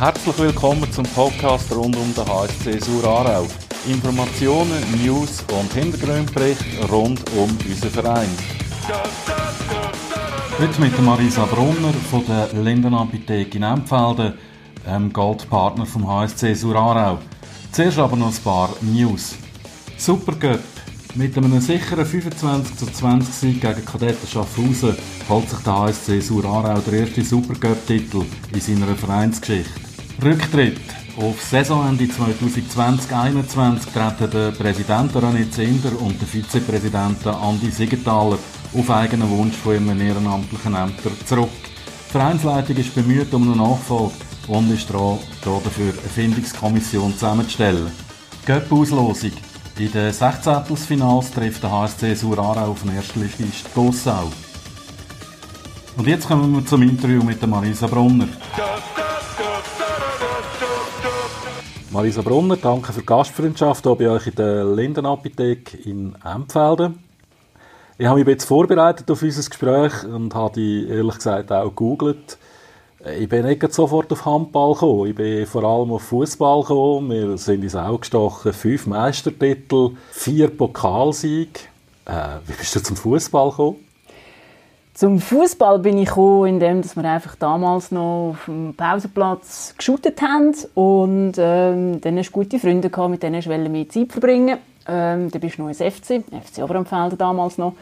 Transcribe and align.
Herzlich 0.00 0.38
willkommen 0.38 0.90
zum 0.92 1.04
Podcast 1.04 1.70
rund 1.72 1.94
um 1.94 2.14
den 2.14 2.24
HSC 2.24 2.78
Sur 2.78 3.04
Aarau. 3.04 3.46
Informationen, 3.86 4.82
News 5.04 5.44
und 5.52 5.70
Hintergrundberichte 5.74 6.88
rund 6.90 7.20
um 7.36 7.50
unseren 7.68 7.90
Verein. 7.90 8.30
Heute 10.58 10.80
mit 10.80 10.98
Marisa 11.02 11.44
Brunner 11.44 11.92
von 12.10 12.24
der 12.24 12.48
Lindenapotheke 12.62 13.58
in 13.58 13.62
Empfelden, 13.62 14.38
ähm, 14.88 15.12
Goldpartner 15.12 15.84
vom 15.84 16.08
HSC 16.08 16.54
Sur 16.54 16.76
Aarau. 16.76 17.18
Zuerst 17.70 17.98
aber 17.98 18.16
noch 18.16 18.34
ein 18.34 18.42
paar 18.42 18.70
News. 18.80 19.34
Supercup. 19.98 20.60
Mit 21.14 21.36
einem 21.36 21.60
sicheren 21.60 22.06
25 22.06 22.76
zu 22.78 22.86
20 22.86 23.34
Sieg 23.34 23.60
gegen 23.60 23.84
Kadetten 23.84 24.26
Schaffhausen 24.26 24.96
holt 25.28 25.50
sich 25.50 25.58
der 25.58 25.74
HSC 25.74 26.20
Sur 26.20 26.46
Aarau 26.46 26.80
der 26.80 27.00
erste 27.00 27.22
Supercup-Titel 27.22 28.24
in 28.54 28.60
seiner 28.60 28.96
Vereinsgeschichte. 28.96 29.89
Rücktritt. 30.22 30.80
Auf 31.16 31.42
Saisonende 31.42 32.04
2020-21 32.04 33.92
treten 33.92 34.30
der 34.30 34.50
Präsident 34.52 35.12
René 35.12 35.50
Zinder 35.50 35.92
und 36.00 36.20
der 36.20 36.28
Vizepräsident 36.28 37.26
Andi 37.26 37.70
Siegenthaler 37.70 38.38
auf 38.74 38.90
eigenen 38.90 39.30
Wunsch 39.30 39.56
von 39.56 39.74
ihren 39.74 40.00
ehrenamtlichen 40.00 40.74
Ämtern 40.74 41.12
zurück. 41.24 41.50
Die 42.08 42.12
Vereinsleitung 42.12 42.76
ist 42.76 42.94
bemüht 42.94 43.32
um 43.32 43.44
eine 43.44 43.56
Nachfolge 43.56 44.14
und 44.48 44.70
ist 44.72 44.90
dafür 44.90 45.92
eine 45.92 46.10
Findungskommission 46.14 47.12
zusammenzustellen. 47.14 47.90
Göpp-Auslosung. 48.46 49.32
In 49.78 49.92
den 49.92 50.12
16. 50.12 50.76
Finals 50.76 51.30
trifft 51.30 51.62
der 51.62 51.70
HSC 51.70 52.14
Sur 52.14 52.38
Aarau 52.38 52.72
auf 52.72 52.82
den 52.82 52.94
ersten 52.94 53.22
Ligist 53.22 53.72
Gossau. 53.74 54.30
Und 55.96 56.06
jetzt 56.06 56.28
kommen 56.28 56.52
wir 56.52 56.66
zum 56.66 56.82
Interview 56.82 57.22
mit 57.22 57.46
Marisa 57.46 57.86
Brunner. 57.86 58.28
Marisa 62.00 62.22
Brunner, 62.22 62.56
danke 62.56 62.94
für 62.94 63.00
die 63.00 63.06
Gastfreundschaft 63.06 63.84
hier 63.84 63.94
bei 63.94 64.08
euch 64.08 64.26
in 64.26 64.34
der 64.34 64.64
Lindenapotheke 64.64 65.76
in 65.76 66.16
Empfelden. 66.24 66.98
Ich 67.98 68.06
habe 68.06 68.20
mich 68.20 68.26
jetzt 68.26 68.46
vorbereitet 68.46 69.10
auf 69.10 69.20
unser 69.20 69.46
Gespräch 69.46 70.04
und 70.04 70.34
habe 70.34 70.54
die 70.54 70.88
ehrlich 70.88 71.16
gesagt 71.16 71.52
auch 71.52 71.64
gegoogelt. 71.64 72.38
Ich 73.18 73.28
bin 73.28 73.44
nicht 73.44 73.70
sofort 73.74 74.10
auf 74.12 74.24
Handball 74.24 74.72
gekommen. 74.72 75.10
Ich 75.10 75.14
bin 75.14 75.44
vor 75.44 75.62
allem 75.62 75.92
auf 75.92 76.04
Fußball 76.04 76.62
gekommen. 76.62 77.10
Wir 77.10 77.36
sind 77.36 77.64
ins 77.64 77.76
Auge 77.76 77.98
gestochen. 77.98 78.54
Fünf 78.54 78.86
Meistertitel, 78.86 79.90
vier 80.10 80.48
Pokalsiege. 80.48 81.60
Äh, 82.06 82.38
wie 82.46 82.54
bist 82.54 82.74
du 82.76 82.82
zum 82.82 82.96
Fußball 82.96 83.50
gekommen? 83.50 83.76
Zum 85.00 85.18
Fußball 85.18 85.78
bin 85.78 85.96
ich 85.96 86.08
gekommen, 86.08 86.60
indem 86.60 86.84
wir 86.84 87.04
einfach 87.10 87.34
damals 87.34 87.90
noch 87.90 88.32
auf 88.32 88.44
dem 88.44 88.74
Pausenplatz 88.76 89.72
geschootet 89.78 90.20
haben 90.20 90.54
und 90.74 91.32
ähm, 91.38 92.02
dann 92.02 92.18
hast 92.18 92.28
du 92.28 92.32
gute 92.32 92.58
Freunde 92.58 92.90
gehabt, 92.90 93.10
mit 93.10 93.22
denen 93.22 93.36
ich 93.36 93.46
mehr 93.46 93.88
Zeit 93.88 94.12
verbringen. 94.12 94.58
Ähm, 94.86 95.30
dann 95.30 95.40
bist 95.40 95.56
du 95.56 95.62
noch 95.62 95.68
ins 95.70 95.78
FC, 95.78 96.22
FC 96.44 96.62
Oberamfelden 96.62 97.16
damals 97.16 97.56
noch. 97.56 97.72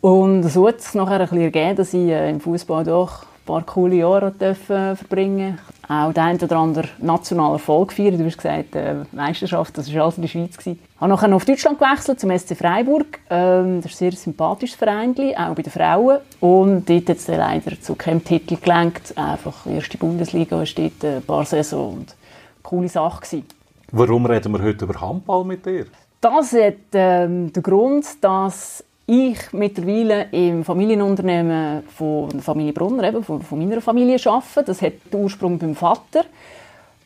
Und 0.00 0.42
so 0.50 0.66
hat 0.66 0.78
es 0.78 0.94
nachher 0.94 1.20
ein 1.20 1.28
bisschen 1.28 1.42
ergeben, 1.42 1.76
dass 1.76 1.94
ich 1.94 2.08
äh, 2.08 2.28
im 2.28 2.40
Fußball 2.40 2.82
doch 2.82 3.24
paar 3.48 3.62
coole 3.62 3.96
Jahre 3.96 4.30
dürfen 4.30 4.94
verbringen 4.94 5.58
Auch 5.88 6.12
der 6.12 6.24
ein 6.24 6.40
oder 6.40 6.56
andere 6.56 6.88
nationalen 6.98 7.54
Erfolg 7.54 7.88
gefeiert. 7.88 8.20
Du 8.20 8.24
hast 8.26 8.36
gesagt, 8.36 8.76
äh, 8.76 8.96
Meisterschaft, 9.12 9.78
das 9.78 9.92
war 9.94 10.02
alles 10.02 10.16
in 10.16 10.22
der 10.22 10.28
Schweiz. 10.28 10.54
Ich 10.66 10.76
habe 11.00 11.08
nachher 11.10 11.28
noch 11.28 11.36
auf 11.36 11.46
Deutschland 11.46 11.78
gewechselt, 11.78 12.20
zum 12.20 12.30
SC 12.30 12.54
Freiburg. 12.54 13.18
Ähm, 13.30 13.80
das 13.80 13.92
ist 13.92 14.02
ein 14.02 14.10
sehr 14.10 14.12
sympathisches 14.12 14.76
Verein, 14.76 15.14
auch 15.36 15.54
bei 15.54 15.62
den 15.62 15.72
Frauen. 15.72 16.18
Und 16.40 16.88
dort 16.90 17.08
hat 17.08 17.16
es 17.16 17.26
leider 17.26 17.80
zu 17.80 17.94
keinem 17.94 18.22
Titel 18.22 18.56
gelenkt. 18.56 19.16
Einfach 19.16 19.66
erste 19.66 19.96
Bundesliga, 19.96 20.66
steht 20.66 21.02
ein 21.02 21.22
paar 21.22 21.46
Saison 21.46 21.94
und 21.94 22.14
coole 22.62 22.88
Sache 22.88 23.22
gewesen. 23.22 23.46
Warum 23.90 24.26
reden 24.26 24.52
wir 24.52 24.62
heute 24.62 24.84
über 24.84 25.00
Handball 25.00 25.44
mit 25.44 25.64
dir? 25.64 25.86
Das 26.20 26.52
hat 26.52 26.74
ähm, 26.92 27.50
den 27.50 27.62
Grund, 27.62 28.04
dass 28.20 28.84
ich 29.08 29.52
mittlerweile 29.52 30.26
im 30.32 30.62
Familienunternehmen 30.64 31.82
von 31.88 32.28
der 32.28 32.42
Familie 32.42 32.74
Brunner, 32.74 33.08
eben 33.08 33.24
von, 33.24 33.40
von 33.40 33.58
meiner 33.58 33.80
Familie, 33.80 34.18
arbeite. 34.26 34.64
Das 34.64 34.82
hat 34.82 34.92
den 35.10 35.20
Ursprung 35.22 35.58
beim 35.58 35.74
Vater. 35.74 36.24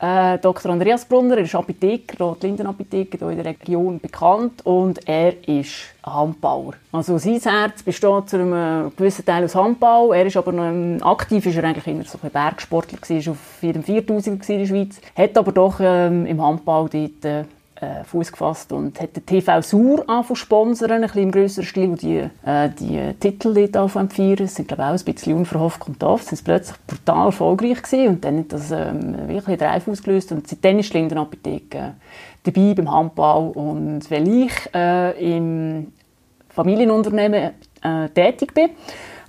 Äh, 0.01 0.39
Dr. 0.39 0.73
Andreas 0.73 1.05
Brunner, 1.05 1.37
er 1.37 1.45
ist 1.45 1.55
Apotheker, 1.55 2.25
Rot-Linden-Apotheker 2.25 3.19
hier 3.19 3.31
in 3.31 3.37
der 3.37 3.45
Region 3.45 4.01
bekannt 4.01 4.67
und 4.67 5.07
er 5.07 5.49
ist 5.49 5.95
Handbauer. 6.03 6.75
Also 6.91 7.19
sein 7.19 7.39
Herz 7.39 7.85
besteht 7.85 8.29
zu 8.29 8.37
einem 8.37 8.91
gewissen 8.97 9.25
Teil 9.25 9.45
aus 9.45 9.55
Handbau. 9.55 10.13
Er 10.13 10.27
ist 10.27 10.37
aber 10.37 10.51
noch 10.51 10.65
ähm, 10.65 10.99
aktiv, 11.03 11.47
ist 11.47 11.57
er 11.57 11.63
eigentlich 11.63 11.87
immer 11.87 12.03
so 12.03 12.19
ein 12.21 12.31
Bergsportler 12.31 12.99
gewesen, 12.99 13.31
auf 13.31 13.63
jedem 13.63 13.84
4000 13.84 14.49
in 14.49 14.59
der 14.59 14.67
Schweiz, 14.67 15.01
hat 15.17 15.39
aber 15.39 15.53
doch 15.53 15.79
ähm, 15.79 16.27
im 16.27 16.43
Handbau 16.43 16.89
dort 16.89 17.25
äh, 17.25 17.45
äh, 17.82 18.04
Fuß 18.04 18.31
gefasst 18.31 18.72
und 18.72 19.00
hat 19.00 19.16
den 19.16 19.26
TV 19.26 19.60
Sur 19.60 20.09
angefangen 20.09 20.37
sponsern, 20.37 20.91
ein 20.93 21.00
bisschen 21.03 21.22
im 21.22 21.31
grösseren 21.32 21.66
Stil, 21.66 21.91
wo 21.91 21.97
die, 21.97 22.19
äh, 22.47 22.70
die 22.78 23.12
Titel 23.19 23.53
dort 23.53 23.76
anfangen 23.76 24.10
zu 24.10 24.16
feiern. 24.16 24.37
Das 24.37 24.54
sind, 24.54 24.69
glaube 24.69 24.82
ich, 24.82 24.88
auch 24.88 25.06
ein 25.06 25.15
bisschen 25.15 25.37
unverhofft 25.37 25.81
kommt 25.81 26.04
auf. 26.04 26.22
Sind 26.22 26.44
plötzlich 26.44 26.76
brutal 26.87 27.26
erfolgreich 27.26 27.82
gewesen 27.82 28.09
und 28.09 28.25
dann 28.25 28.38
hat 28.38 28.53
das 28.53 28.71
ähm, 28.71 29.28
wirklich 29.28 29.60
Reif 29.60 29.88
ausgelöst 29.88 30.31
und 30.32 30.47
seitdem 30.47 30.78
ist 30.78 30.94
Linden 30.94 31.19
Apotheke 31.19 31.78
äh, 31.78 31.91
dabei 32.44 32.75
beim 32.75 32.91
Handball 32.91 33.50
und 33.50 34.10
weil 34.10 34.28
ich 34.28 34.53
äh, 34.75 35.37
im 35.37 35.92
Familienunternehmen 36.50 37.50
äh, 37.82 38.09
tätig 38.10 38.54
bin, 38.54 38.71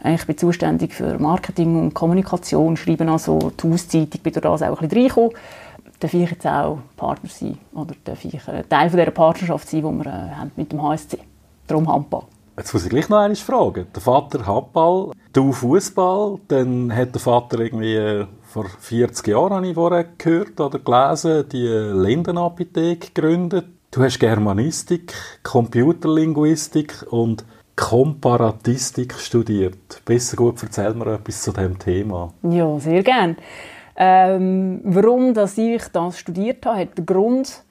ich 0.05 0.25
bin 0.27 0.37
zuständig 0.37 0.93
für 0.93 1.17
Marketing 1.17 1.79
und 1.79 1.93
Kommunikation, 1.93 2.75
schreibe 2.75 3.09
also 3.09 3.39
die 3.51 3.71
Auszeitung, 3.71 4.19
bin 4.21 4.33
durch 4.33 4.43
das 4.43 4.61
auch 4.61 4.81
ein 4.81 4.89
bisschen 4.89 4.97
reingekommen 4.97 5.31
darf 6.03 6.13
ich 6.13 6.29
jetzt 6.29 6.45
auch 6.45 6.79
Partner 6.97 7.29
sein 7.29 7.57
oder 7.73 7.95
darf 8.03 8.25
ich 8.25 8.37
Teil 8.69 8.89
von 8.89 8.99
dieser 8.99 9.11
Partnerschaft 9.11 9.69
sein, 9.69 9.81
die 9.81 10.03
wir 10.03 10.05
äh, 10.05 10.35
haben 10.35 10.51
mit 10.57 10.71
dem 10.71 10.83
HSC. 10.83 11.17
Darum 11.65 11.87
Handball. 11.87 12.23
Jetzt 12.57 12.73
muss 12.73 12.83
ich 12.83 12.89
gleich 12.89 13.07
noch 13.07 13.19
einmal 13.19 13.35
fragen. 13.37 13.87
Der 13.95 14.01
Vater 14.01 14.45
Handball, 14.45 15.11
du 15.31 15.53
Fußball, 15.53 16.39
dann 16.49 16.93
hat 16.93 17.15
der 17.15 17.21
Vater 17.21 17.59
irgendwie 17.59 17.95
äh, 17.95 18.25
vor 18.43 18.65
40 18.65 19.27
Jahren, 19.27 19.53
habe 19.53 19.67
ich 19.67 19.75
vorher 19.75 20.05
gehört 20.17 20.59
oder 20.59 20.77
gelesen, 20.77 21.47
die 21.49 21.67
Lindenapotheke 21.67 23.07
gegründet. 23.07 23.65
Du 23.91 24.03
hast 24.03 24.19
Germanistik, 24.19 25.13
Computerlinguistik 25.43 27.05
und 27.11 27.45
Komparatistik 27.77 29.13
studiert. 29.13 30.01
Besser 30.03 30.35
gut, 30.35 30.61
erzähl 30.61 30.93
mir 30.93 31.13
etwas 31.13 31.41
zu 31.41 31.53
diesem 31.53 31.79
Thema. 31.79 32.33
Ja, 32.43 32.77
sehr 32.77 33.03
gerne. 33.03 33.37
Ähm, 33.95 34.81
warum 34.83 35.33
dass 35.33 35.57
ich 35.57 35.83
das 35.91 36.17
studiert 36.17 36.65
habe, 36.65 36.79
hat 36.79 36.97
den 36.97 37.05
Grund, 37.05 37.63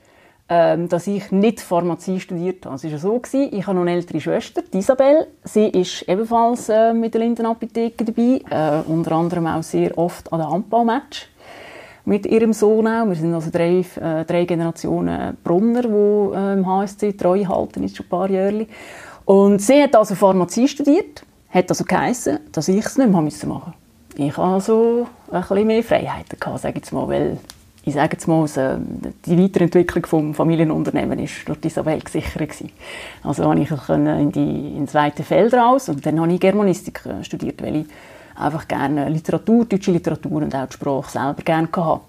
ähm, 0.48 0.88
dass 0.88 1.06
ich 1.06 1.32
nicht 1.32 1.60
Pharmazie 1.60 2.20
studiert 2.20 2.66
habe. 2.66 2.76
Es 2.76 2.84
war 2.84 2.98
so, 2.98 3.18
gewesen, 3.18 3.48
ich 3.52 3.66
habe 3.66 3.74
noch 3.74 3.82
eine 3.82 3.92
ältere 3.92 4.20
Schwester, 4.20 4.62
Isabel. 4.72 5.26
Sie 5.44 5.66
ist 5.66 6.02
ebenfalls 6.08 6.68
äh, 6.68 6.92
mit 6.92 7.14
der 7.14 7.22
Lindenapotheke 7.22 8.04
dabei, 8.04 8.40
äh, 8.50 8.82
unter 8.88 9.12
anderem 9.12 9.46
auch 9.46 9.62
sehr 9.62 9.96
oft 9.96 10.32
an 10.32 10.40
den 10.40 10.50
Handballmatch 10.50 11.28
mit 12.04 12.26
ihrem 12.26 12.52
Sohn 12.52 12.86
auch. 12.86 13.06
Wir 13.06 13.14
sind 13.14 13.34
also 13.34 13.50
drei, 13.50 13.84
äh, 14.00 14.24
drei 14.24 14.44
Generationen 14.44 15.36
Brunner, 15.42 15.82
die 15.82 16.36
äh, 16.36 16.52
im 16.54 16.66
HSC 16.66 17.12
treu 17.12 17.44
halten, 17.46 17.84
ist 17.84 17.96
schon 17.96 18.06
ein 18.06 18.10
paar 18.10 18.30
Jahre. 18.30 18.66
Und 19.24 19.60
sie 19.60 19.82
hat 19.82 19.94
also 19.94 20.14
Pharmazie 20.14 20.68
studiert, 20.68 21.24
hat 21.50 21.70
also 21.70 21.84
geheissen, 21.84 22.40
dass 22.50 22.68
ich 22.68 22.84
es 22.84 22.98
nicht 22.98 23.08
mehr 23.08 23.08
machen 23.08 23.24
musste 23.24 23.46
ich 24.16 24.36
hatte 24.36 24.42
also 24.42 25.08
ein 25.30 25.40
bisschen 25.40 25.66
mehr 25.66 25.82
Freiheiten 25.82 26.38
gehabt, 26.38 26.60
sage 26.60 26.80
ich 26.82 26.92
mal, 26.92 27.08
weil 27.08 27.38
ich 27.84 27.94
sage 27.94 28.12
jetzt 28.12 28.28
mal, 28.28 28.46
die 29.26 29.38
Weiterentwicklung 29.42 30.28
des 30.28 30.36
Familienunternehmens 30.36 31.48
war 31.48 31.56
durch 31.56 31.64
Isabel 31.64 32.00
gesichert. 32.00 32.48
Also 33.24 33.42
konnte 33.42 33.62
ich 33.62 33.88
in 33.88 34.32
die 34.32 34.76
ins 34.76 34.94
weite 34.94 35.24
Feld 35.24 35.52
raus 35.54 35.88
und 35.88 36.04
dann 36.06 36.20
habe 36.20 36.32
ich 36.32 36.40
Germanistik 36.40 37.04
äh, 37.06 37.24
studiert, 37.24 37.60
weil 37.62 37.76
ich 37.76 37.86
einfach 38.36 38.68
gerne 38.68 39.08
Literatur, 39.08 39.64
deutsche 39.64 39.90
Literatur 39.90 40.42
und 40.42 40.54
auch 40.54 40.66
die 40.66 40.74
Sprache 40.74 41.10
selber 41.10 41.42
gerne 41.42 41.68
hatte. 41.76 42.00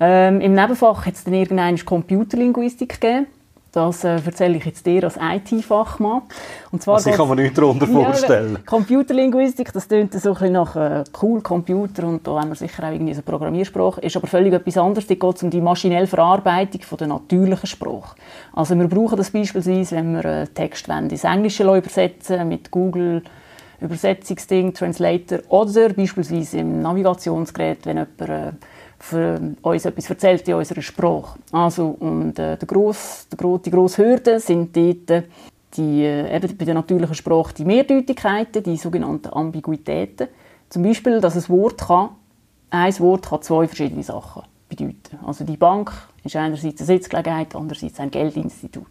Ähm, 0.00 0.40
Im 0.40 0.54
Nebenfach 0.54 1.04
hat 1.04 1.14
es 1.14 1.24
dann 1.24 1.34
irgendwann 1.34 1.76
Computerlinguistik 1.76 3.00
gegeben 3.00 3.26
das 3.72 4.04
äh, 4.04 4.18
erzähle 4.24 4.56
ich 4.56 4.64
jetzt 4.64 4.84
dir 4.84 5.04
als 5.04 5.16
IT-Fachmann. 5.16 6.22
Und 6.72 6.82
zwar 6.82 6.96
also 6.96 7.10
ich 7.10 7.16
kann 7.16 7.28
mir 7.28 7.36
nichts 7.36 7.54
darunter 7.54 7.86
vorstellen. 7.86 8.54
Ja, 8.54 8.60
Computerlinguistik, 8.66 9.72
das 9.72 9.86
klingt 9.86 10.12
so 10.12 10.30
ein 10.30 10.34
bisschen 10.34 10.52
nach 10.52 10.76
äh, 10.76 11.04
cool 11.22 11.40
Computer 11.40 12.04
und 12.04 12.26
da 12.26 12.40
haben 12.40 12.48
wir 12.48 12.56
sicher 12.56 12.84
auch 12.84 12.92
irgendwie 12.92 13.14
so 13.14 13.22
Programmiersprache. 13.22 14.00
Ist 14.00 14.16
aber 14.16 14.26
völlig 14.26 14.52
etwas 14.52 14.76
anderes. 14.76 15.06
Da 15.06 15.14
geht 15.14 15.36
es 15.36 15.42
um 15.42 15.50
die 15.50 15.60
maschinelle 15.60 16.06
Verarbeitung 16.06 16.82
von 16.82 16.98
der 16.98 17.08
natürlichen 17.08 17.66
Sprache. 17.66 18.16
Also 18.52 18.76
wir 18.76 18.88
brauchen 18.88 19.16
das 19.16 19.30
beispielsweise, 19.30 19.96
wenn 19.96 20.14
wir 20.14 20.24
äh, 20.24 20.46
Text 20.48 20.88
ins 20.88 21.24
Englische 21.24 21.62
übersetzen 21.62 22.48
mit 22.48 22.70
Google 22.70 23.22
Übersetzungsding, 23.80 24.74
Translator 24.74 25.40
oder 25.48 25.88
beispielsweise 25.90 26.58
im 26.58 26.82
Navigationsgerät, 26.82 27.86
wenn 27.86 27.96
jemand 27.96 28.20
äh, 28.20 28.52
für 29.00 29.40
uns 29.62 29.84
etwas 29.84 30.10
erzählt 30.10 30.46
in 30.46 30.54
unserer 30.54 30.82
Sprache. 30.82 31.38
Also, 31.52 31.96
und 31.98 32.38
äh, 32.38 32.56
der 32.56 32.68
gross, 32.68 33.26
der, 33.32 33.58
die 33.58 33.70
grosse 33.70 34.04
Hürde 34.04 34.38
sind 34.38 34.76
dort 34.76 35.24
die, 35.76 36.04
äh, 36.04 36.36
eben 36.36 36.56
bei 36.56 36.64
der 36.64 36.74
natürlichen 36.74 37.14
Sprache 37.14 37.54
die 37.54 37.64
Mehrdeutigkeiten, 37.64 38.62
die 38.62 38.76
sogenannten 38.76 39.32
Ambiguitäten. 39.32 40.28
Zum 40.68 40.82
Beispiel, 40.82 41.20
dass 41.20 41.36
ein 41.36 41.48
Wort 41.48 41.78
kann, 41.78 42.10
ein 42.70 42.98
Wort 43.00 43.28
kann 43.28 43.42
zwei 43.42 43.66
verschiedene 43.66 44.02
Sachen 44.02 44.42
bedeuten. 44.68 45.18
Also 45.26 45.44
die 45.44 45.56
Bank 45.56 45.92
ist 46.22 46.36
einerseits 46.36 46.80
eine 46.80 46.86
Sitzgelegenheit, 46.86 47.56
andererseits 47.56 47.98
ein 48.00 48.10
Geldinstitut. 48.10 48.86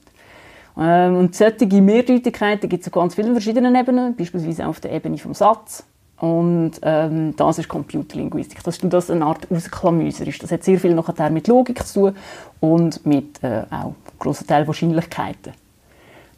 Ähm, 0.77 1.17
und 1.17 1.35
solche 1.35 1.65
Mehrdeutigkeiten 1.81 2.69
gibt 2.69 2.81
es 2.81 2.87
auf 2.87 2.93
ganz 2.93 3.15
vielen 3.15 3.33
verschiedenen 3.33 3.75
Ebenen, 3.75 4.15
beispielsweise 4.15 4.67
auf 4.67 4.79
der 4.79 4.91
Ebene 4.91 5.17
vom 5.17 5.33
Satz. 5.33 5.83
Und 6.19 6.73
ähm, 6.81 7.33
das 7.37 7.59
ist 7.59 7.69
Computerlinguistik, 7.69 8.61
dass 8.63 8.77
du 8.77 8.87
das 8.89 9.09
eine 9.09 9.25
Art 9.25 9.49
ausklamüserst. 9.49 10.43
Das 10.43 10.51
hat 10.51 10.63
sehr 10.63 10.79
viel 10.79 10.93
nachher 10.93 11.29
mit 11.29 11.47
Logik 11.47 11.85
zu 11.87 12.11
tun 12.11 12.17
und 12.59 13.05
mit 13.05 13.41
äh, 13.41 13.63
auch 13.71 13.93
grossen 14.19 14.45
Teil 14.45 14.67
Wahrscheinlichkeiten. 14.67 15.53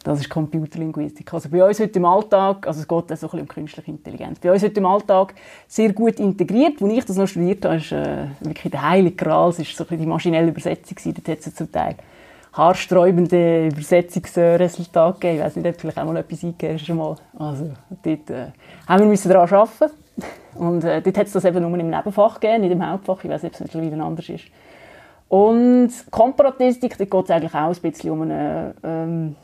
Das 0.04 0.20
ist 0.20 0.30
Computerlinguistik. 0.30 1.32
Also 1.32 1.48
bei 1.48 1.64
uns 1.64 1.78
heute 1.78 1.98
im 1.98 2.04
Alltag, 2.04 2.66
also 2.66 2.80
es 2.80 2.88
geht 2.88 3.12
auch 3.12 3.16
so 3.16 3.30
ein 3.30 3.40
um 3.40 3.48
künstliche 3.48 3.90
Intelligenz, 3.90 4.40
bei 4.40 4.52
uns 4.52 4.62
heute 4.62 4.80
im 4.80 4.86
Alltag 4.86 5.34
sehr 5.68 5.92
gut 5.92 6.18
integriert. 6.18 6.82
Als 6.82 6.92
ich 6.92 7.04
das 7.04 7.16
noch 7.16 7.28
studiert 7.28 7.64
habe, 7.64 7.76
ist 7.76 7.92
äh, 7.92 8.26
wirklich 8.40 8.70
der 8.70 8.88
heilige 8.88 9.16
Gral, 9.16 9.50
es 9.50 9.58
war 9.58 9.64
so 9.64 9.84
ein 9.84 9.86
bisschen 9.86 9.98
die 9.98 10.06
maschinelle 10.06 10.48
Übersetzung, 10.48 10.96
es 11.24 11.54
zum 11.54 11.70
Teil 11.70 11.96
haarsträubende 12.52 13.68
Übersetzungsresultate 13.68 15.14
gegeben. 15.14 15.36
Ich 15.36 15.44
weiß 15.44 15.56
nicht, 15.56 15.66
ob 15.66 15.80
vielleicht 15.80 15.98
auch 15.98 16.04
mal 16.04 16.16
etwas 16.16 16.44
eingegeben 16.44 16.78
schon 16.78 16.96
mal. 16.98 17.16
Also 17.38 17.70
dort 18.02 18.30
äh, 18.30 18.46
haben 18.86 19.10
wir 19.10 19.32
daran 19.32 19.54
arbeiten 19.54 19.94
und 20.54 20.84
äh, 20.84 21.00
dort 21.00 21.18
hat 21.18 21.26
es 21.26 21.32
das 21.32 21.44
eben 21.44 21.62
nur 21.62 21.78
im 21.78 21.90
Nebenfach 21.90 22.40
gegeben, 22.40 22.62
nicht 22.62 22.72
im 22.72 22.86
Hauptfach. 22.86 23.24
Ich 23.24 23.30
weiß 23.30 23.42
nicht, 23.42 23.54
ob 23.54 23.66
es 23.66 23.74
mittlerweile 23.74 24.02
anders 24.02 24.28
ist. 24.28 24.44
Und 25.28 25.90
Komparatistik, 26.10 26.98
da 26.98 27.04
geht 27.06 27.24
es 27.24 27.30
eigentlich 27.30 27.54
auch 27.54 27.74
ein 27.74 27.80
bisschen 27.80 28.10
um 28.10 28.20
einen, 28.20 28.74
ähm, 28.84 29.36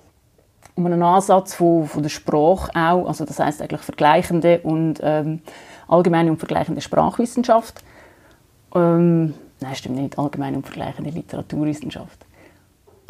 um 0.75 0.84
einen 0.84 1.02
Ansatz 1.02 1.54
von, 1.54 1.87
von 1.87 2.02
der 2.02 2.11
Sprache 2.11 2.70
auch, 2.75 3.06
also 3.06 3.25
das 3.25 3.38
heißt 3.38 3.62
eigentlich 3.62 3.81
vergleichende 3.81 4.61
und 4.61 5.00
ähm, 5.02 5.40
allgemeine 5.88 6.31
und 6.31 6.37
vergleichende 6.37 6.82
Sprachwissenschaft. 6.82 7.82
Ähm, 8.75 9.32
nein, 9.61 9.75
stimmt 9.75 9.96
nicht, 9.96 10.19
allgemeine 10.19 10.58
und 10.58 10.66
vergleichende 10.66 11.08
Literaturwissenschaft. 11.08 12.27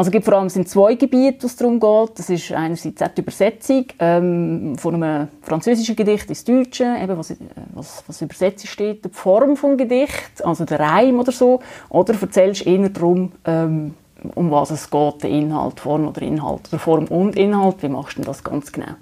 Also 0.01 0.13
gibt 0.13 0.27
vor 0.27 0.35
allem 0.35 0.49
sind 0.49 0.69
zwei 0.69 0.95
Gebiete, 0.95 1.43
was 1.43 1.57
darum 1.57 1.81
geht. 1.81 2.21
Das 2.21 2.31
ist 2.31 2.53
einerseits 2.53 3.03
die 3.17 3.21
Übersetzung 3.21 3.85
ähm, 3.99 4.79
von 4.79 4.95
einem 4.95 5.27
französischen 5.43 5.97
Gedicht 5.97 6.29
ins 6.29 6.45
Deutsche, 6.45 6.85
eben 7.03 7.19
was, 7.19 7.35
was, 7.75 8.05
was 8.07 8.23
übersetzt 8.23 8.69
steht, 8.69 9.05
die 9.05 9.09
Form 9.09 9.57
des 9.57 9.77
Gedicht, 9.77 10.45
also 10.45 10.65
der 10.65 10.79
Reim 10.79 11.19
oder 11.19 11.33
so. 11.33 11.59
Oder 11.89 12.15
erzählst 12.15 12.65
eher 12.65 12.89
darum, 12.91 13.33
ähm, 13.45 13.95
um 14.37 14.53
was 14.53 14.71
es 14.71 14.89
geht, 14.89 15.25
der 15.25 15.31
Inhalt, 15.31 15.81
Form 15.81 16.07
oder 16.07 16.23
Inhalt. 16.23 16.69
Oder 16.69 16.79
Form 16.79 17.07
und 17.07 17.35
Inhalt, 17.35 17.83
wie 17.83 17.89
machst 17.89 18.19
du 18.19 18.23
das 18.23 18.45
ganz 18.45 18.71
genau? 18.71 18.95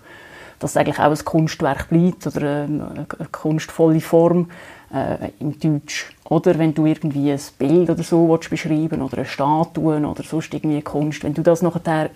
Dass 0.60 0.70
es 0.70 0.76
eigentlich 0.78 0.98
auch 0.98 1.10
ein 1.10 1.24
Kunstwerk 1.26 1.90
bleibt 1.90 2.26
oder 2.26 2.62
eine, 2.62 2.88
eine 2.90 3.28
kunstvolle 3.30 4.00
Form 4.00 4.48
äh, 4.92 5.30
im 5.40 5.58
Deutsch. 5.58 6.12
Oder 6.28 6.58
wenn 6.58 6.74
du 6.74 6.86
irgendwie 6.86 7.30
ein 7.30 7.40
Bild 7.58 7.90
oder 7.90 8.02
so 8.02 8.28
willst 8.28 8.50
beschreiben 8.50 9.02
oder 9.02 9.18
eine 9.18 9.26
Statue 9.26 10.04
oder 10.06 10.22
sonst 10.22 10.52
irgendwie 10.52 10.82
Kunst, 10.82 11.24
wenn 11.24 11.34
du 11.34 11.42
das 11.42 11.62
nachher 11.62 12.10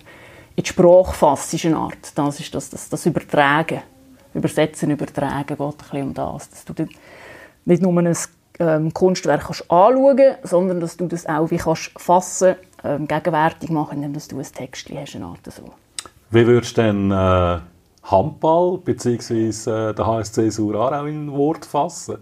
in 0.55 0.63
die 0.63 0.69
Sprache 0.69 1.13
fasst, 1.13 1.53
ist 1.53 1.65
eine 1.65 1.77
Art, 1.77 2.11
das 2.15 2.39
ist 2.39 2.53
das, 2.53 2.69
das, 2.69 2.89
das 2.89 3.05
Übertragen, 3.05 3.81
Übersetzen, 4.33 4.91
Übertragen 4.91 5.47
geht 5.47 5.59
ein 5.59 5.73
bisschen 5.77 6.03
um 6.03 6.13
das, 6.13 6.49
dass 6.49 6.65
du 6.65 6.73
nicht 7.65 7.81
nur 7.81 7.97
ein 7.97 8.15
ähm, 8.59 8.93
Kunstwerk 8.93 9.45
kannst 9.45 9.69
anschauen 9.71 10.17
kannst, 10.17 10.47
sondern 10.49 10.79
dass 10.79 10.97
du 10.97 11.07
das 11.07 11.25
auch 11.25 11.49
wie 11.51 11.57
kannst 11.57 11.91
fassen, 11.97 12.55
ähm, 12.83 13.07
gegenwärtig 13.07 13.69
machen, 13.69 14.03
indem 14.03 14.13
du 14.13 14.39
ein 14.39 14.45
Text 14.53 14.89
hast, 14.89 15.15
eine 15.15 15.25
Art 15.25 15.39
so. 15.45 15.63
Wie 16.31 16.47
würdest 16.47 16.77
du 16.77 16.81
denn 16.81 17.11
äh, 17.11 17.59
Handball 18.03 18.77
bzw. 18.77 19.49
Äh, 19.49 19.93
der 19.93 20.07
HSC 20.07 20.49
Surarau 20.49 21.05
in 21.05 21.31
Wort 21.31 21.65
fassen? 21.65 22.19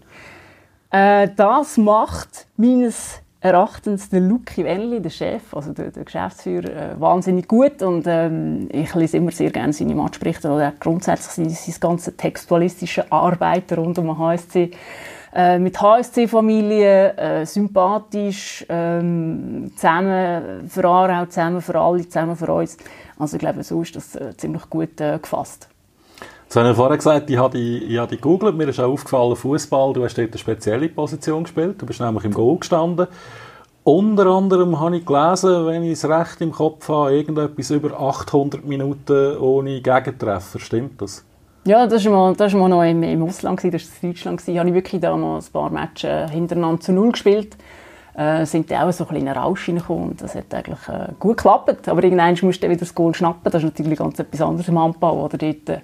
Äh, 0.91 1.29
das 1.35 1.77
macht 1.77 2.47
meines 2.57 3.21
Erachtens 3.41 4.09
der 4.09 4.19
Lucky 4.19 4.65
Wenli, 4.65 5.01
der 5.01 5.11
Chef, 5.11 5.53
also 5.53 5.71
der, 5.71 5.91
der 5.91 6.03
Geschäftsführer, 6.03 6.69
äh, 6.69 6.99
wahnsinnig 6.99 7.47
gut 7.47 7.81
und 7.81 8.05
ähm, 8.05 8.67
ich 8.71 8.93
lese 8.95 9.17
immer 9.17 9.31
sehr 9.31 9.49
gerne 9.49 9.71
seine 9.71 9.95
Matchberichte 9.95 10.49
oder 10.49 10.73
grundsätzlich 10.77 11.31
sein, 11.31 11.49
sein 11.49 11.75
ganze 11.79 12.17
textualistische 12.17 13.09
Arbeiten 13.11 13.75
rund 13.75 13.97
um 13.97 14.17
HSC. 14.17 14.71
Äh, 15.31 15.59
mit 15.59 15.79
HSC-Familie, 15.79 17.15
äh, 17.15 17.45
sympathisch, 17.45 18.65
ähm, 18.67 19.71
zusammen 19.75 20.67
für 20.67 20.85
Aarau, 20.85 21.25
zusammen 21.27 21.61
für 21.61 21.79
alle, 21.79 22.03
zusammen 22.03 22.35
für 22.35 22.51
uns. 22.51 22.77
Also 23.19 23.37
ich 23.37 23.39
glaube, 23.39 23.63
so 23.63 23.81
ist 23.83 23.95
das 23.95 24.15
äh, 24.15 24.35
ziemlich 24.35 24.67
gut 24.69 24.99
äh, 24.99 25.19
gefasst. 25.21 25.69
Jetzt 26.49 26.55
habe 26.55 26.71
ich 26.71 26.75
vorhin 26.75 26.97
gesagt, 26.97 27.29
ich 27.29 27.37
habe 27.37 27.55
die, 27.55 27.77
ich 27.83 27.99
habe 27.99 28.15
gegoogelt, 28.15 28.57
mir 28.57 28.67
ist 28.67 28.79
auch 28.79 28.91
aufgefallen, 28.91 29.35
Fußball, 29.35 29.93
du 29.93 30.03
hast 30.03 30.17
dort 30.17 30.29
eine 30.31 30.37
spezielle 30.39 30.89
Position 30.89 31.43
gespielt, 31.43 31.79
du 31.79 31.85
bist 31.85 32.01
nämlich 32.01 32.25
im 32.25 32.33
Goal 32.33 32.57
gestanden. 32.57 33.05
Unter 33.83 34.25
anderem 34.25 34.79
habe 34.79 34.97
ich 34.97 35.05
gelesen, 35.05 35.67
wenn 35.67 35.83
ich 35.83 35.91
es 35.91 36.09
recht 36.09 36.41
im 36.41 36.51
Kopf 36.51 36.89
habe, 36.89 37.15
irgendetwas 37.15 37.69
über 37.69 37.99
800 37.99 38.65
Minuten 38.65 39.37
ohne 39.37 39.79
Gegentreffer. 39.79 40.57
Stimmt 40.57 40.99
das? 40.99 41.23
Ja, 41.65 41.85
das 41.85 42.03
war 42.05 42.33
mal, 42.33 42.49
mal 42.53 42.67
noch 42.67 42.81
im, 42.83 43.03
im 43.03 43.21
Ausland, 43.25 43.63
das 43.63 43.71
war 43.71 43.81
in 44.01 44.09
Deutschland. 44.09 44.41
Da 44.47 44.53
habe 44.57 44.69
ich 44.69 44.73
wirklich 44.73 45.01
da 45.01 45.13
ein 45.13 45.39
paar 45.53 45.69
Matches 45.69 46.31
hintereinander 46.31 46.81
zu 46.81 46.93
Null 46.93 47.11
gespielt. 47.11 47.57
Äh, 48.15 48.47
sind 48.47 48.73
auch 48.73 48.91
so 48.91 49.07
ein 49.07 49.27
Rausch 49.27 49.69
reingekommen 49.69 50.09
und 50.09 50.21
das 50.23 50.33
hat 50.33 50.51
eigentlich 50.51 50.89
äh, 50.89 51.09
gut 51.19 51.37
geklappt. 51.37 51.87
Aber 51.87 52.03
irgendwann 52.03 52.35
musst 52.41 52.63
du 52.63 52.67
wieder 52.67 52.79
das 52.79 52.95
Goal 52.95 53.13
schnappen, 53.13 53.51
das 53.51 53.63
ist 53.63 53.77
natürlich 53.77 53.99
ganz 53.99 54.17
etwas 54.17 54.41
anderes 54.41 54.67
im 54.67 54.79
Handball. 54.79 55.15
Oder 55.15 55.37
dort, 55.37 55.69
äh, 55.69 55.81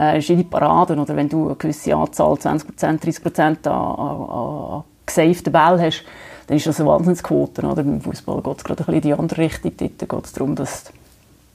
äh, 0.00 0.18
ist 0.18 0.28
jede 0.28 0.44
oder 0.44 1.16
wenn 1.16 1.28
du 1.28 1.46
eine 1.46 1.56
gewisse 1.56 1.94
Anzahl, 1.94 2.32
20%, 2.32 2.64
30% 2.78 3.68
an, 3.68 3.72
an, 3.72 4.74
an 4.74 4.84
gesavten 5.04 5.52
Bällen 5.52 5.80
hast, 5.80 6.04
dann 6.46 6.56
ist 6.56 6.66
das 6.66 6.80
eine 6.80 6.88
Wahnsinnsquote. 6.88 7.62
Oder? 7.62 7.82
Beim 7.82 8.00
Fußball 8.00 8.42
geht 8.42 8.58
es 8.58 8.64
gerade 8.64 8.92
in 8.92 9.00
die 9.00 9.12
andere 9.12 9.42
Richtung. 9.42 9.72
Dort 9.76 9.98
geht 9.98 10.24
es 10.24 10.32
darum, 10.32 10.54
dass 10.54 10.84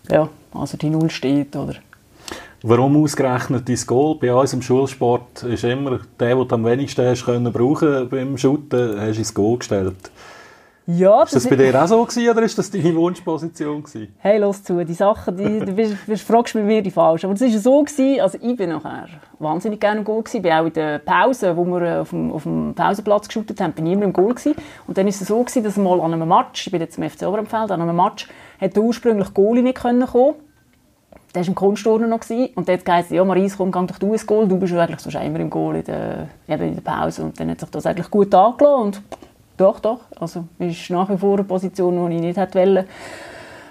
ja, 0.10 0.30
also 0.54 0.78
die 0.78 0.90
Null 0.90 1.10
steht. 1.10 1.56
Oder? 1.56 1.76
Warum 2.62 3.04
ausgerechnet 3.04 3.68
dein 3.68 3.80
Goal? 3.86 4.16
Bei 4.16 4.34
uns 4.34 4.54
im 4.54 4.62
Schulsport 4.62 5.44
ist 5.44 5.64
immer 5.64 6.00
der, 6.20 6.36
den 6.36 6.48
du 6.48 6.56
am 6.56 6.66
wenigsten 6.66 7.06
hast 7.06 7.26
können 7.26 7.52
brauchen 7.52 8.10
beim 8.10 8.38
Shooten, 8.38 9.00
hast 9.00 9.16
du 9.16 9.20
ins 9.20 9.34
Goal 9.34 9.58
gestellt. 9.58 10.12
Ja, 10.88 11.24
ist 11.24 11.34
das, 11.34 11.44
das 11.44 11.50
bei 11.50 11.56
dir 11.56 11.84
auch 11.84 11.88
so 11.88 12.06
gewesen, 12.06 12.30
oder 12.30 12.44
ist 12.44 12.56
das 12.60 12.70
deine 12.70 12.96
Wunschposition 12.96 13.82
gewesen? 13.82 14.14
Hey, 14.20 14.38
los 14.38 14.62
zu, 14.62 14.86
die 14.86 14.94
Sachen, 14.94 15.36
die, 15.36 15.60
du 15.60 15.72
bist, 15.72 16.06
bist, 16.06 16.28
fragst 16.28 16.54
mit 16.54 16.64
mir 16.66 16.84
die 16.84 16.92
falsch. 16.92 17.26
Aber 17.26 17.34
es 17.34 17.42
war 17.42 17.50
so 17.50 17.82
gewesen, 17.82 18.22
also 18.22 18.38
ich 18.40 18.56
bin 18.56 18.70
nachher 18.70 19.08
wahnsinnig 19.40 19.80
gerne 19.80 20.02
im 20.02 20.06
Goal 20.06 20.22
gewesen. 20.22 20.38
Ich 20.38 20.44
bin 20.44 20.52
auch 20.52 20.66
in 20.66 20.74
der 20.74 21.00
Pause, 21.00 21.58
wo 21.58 21.66
wir 21.66 21.82
äh, 21.82 21.98
auf 21.98 22.12
dem, 22.12 22.32
auf 22.32 22.44
dem 22.44 22.76
Pausenplatz 22.76 23.28
geshootet 23.28 23.60
haben, 23.62 23.74
bin 23.74 23.88
ich 23.88 23.94
immer 23.94 24.04
im 24.04 24.14
Goal 24.14 24.36
gewesen. 24.36 24.54
Und 24.86 24.96
dann 24.96 25.08
ist 25.08 25.20
es 25.20 25.28
so 25.28 25.40
gewesen, 25.42 25.64
dass 25.64 25.76
mal 25.76 26.00
an 26.00 26.14
einem 26.14 26.30
Match, 26.30 26.68
ich 26.68 26.72
bin 26.72 26.82
jetzt 26.82 27.00
im 27.00 27.10
FC 27.10 27.24
Oberempfeld, 27.24 27.72
an 27.72 27.82
einem 27.82 27.96
Match, 27.96 28.28
hat 28.62 28.78
ursprünglich 28.78 29.34
Goalie 29.34 29.64
nicht 29.64 29.82
können 29.82 30.06
kommen. 30.06 30.36
Der 31.34 31.42
war 31.42 31.48
im 31.48 31.56
Kunstturnen 31.56 32.12
noch 32.12 32.20
gewesen. 32.20 32.54
und 32.56 32.70
dort 32.70 32.88
heisst 32.88 33.10
ja 33.10 33.26
Maris, 33.26 33.58
komm, 33.58 33.72
geh 33.72 33.86
doch 33.88 33.98
du 33.98 34.14
ins 34.14 34.26
Goal. 34.26 34.48
Du 34.48 34.58
bist 34.58 34.74
eigentlich 34.74 35.00
sonst 35.00 35.16
immer 35.16 35.40
im 35.40 35.50
Goal 35.50 35.78
in 35.78 35.84
der, 35.84 36.30
eben 36.48 36.64
in 36.64 36.76
der 36.76 36.82
Pause. 36.82 37.24
Und 37.24 37.40
dann 37.40 37.50
hat 37.50 37.60
sich 37.60 37.70
das 37.72 37.88
eigentlich 37.88 38.12
gut 38.12 38.34
angelassen 38.34 38.84
und 38.84 39.02
doch, 39.58 39.80
doch. 39.80 40.00
Also 40.20 40.46
ist 40.60 40.90
nach 40.90 41.10
wie 41.10 41.18
vor 41.18 41.36
eine 41.36 41.44
Position, 41.44 42.10
die 42.10 42.16
ich 42.16 42.22
nicht 42.22 42.38
hätte 42.38 42.60
wollen, 42.60 42.86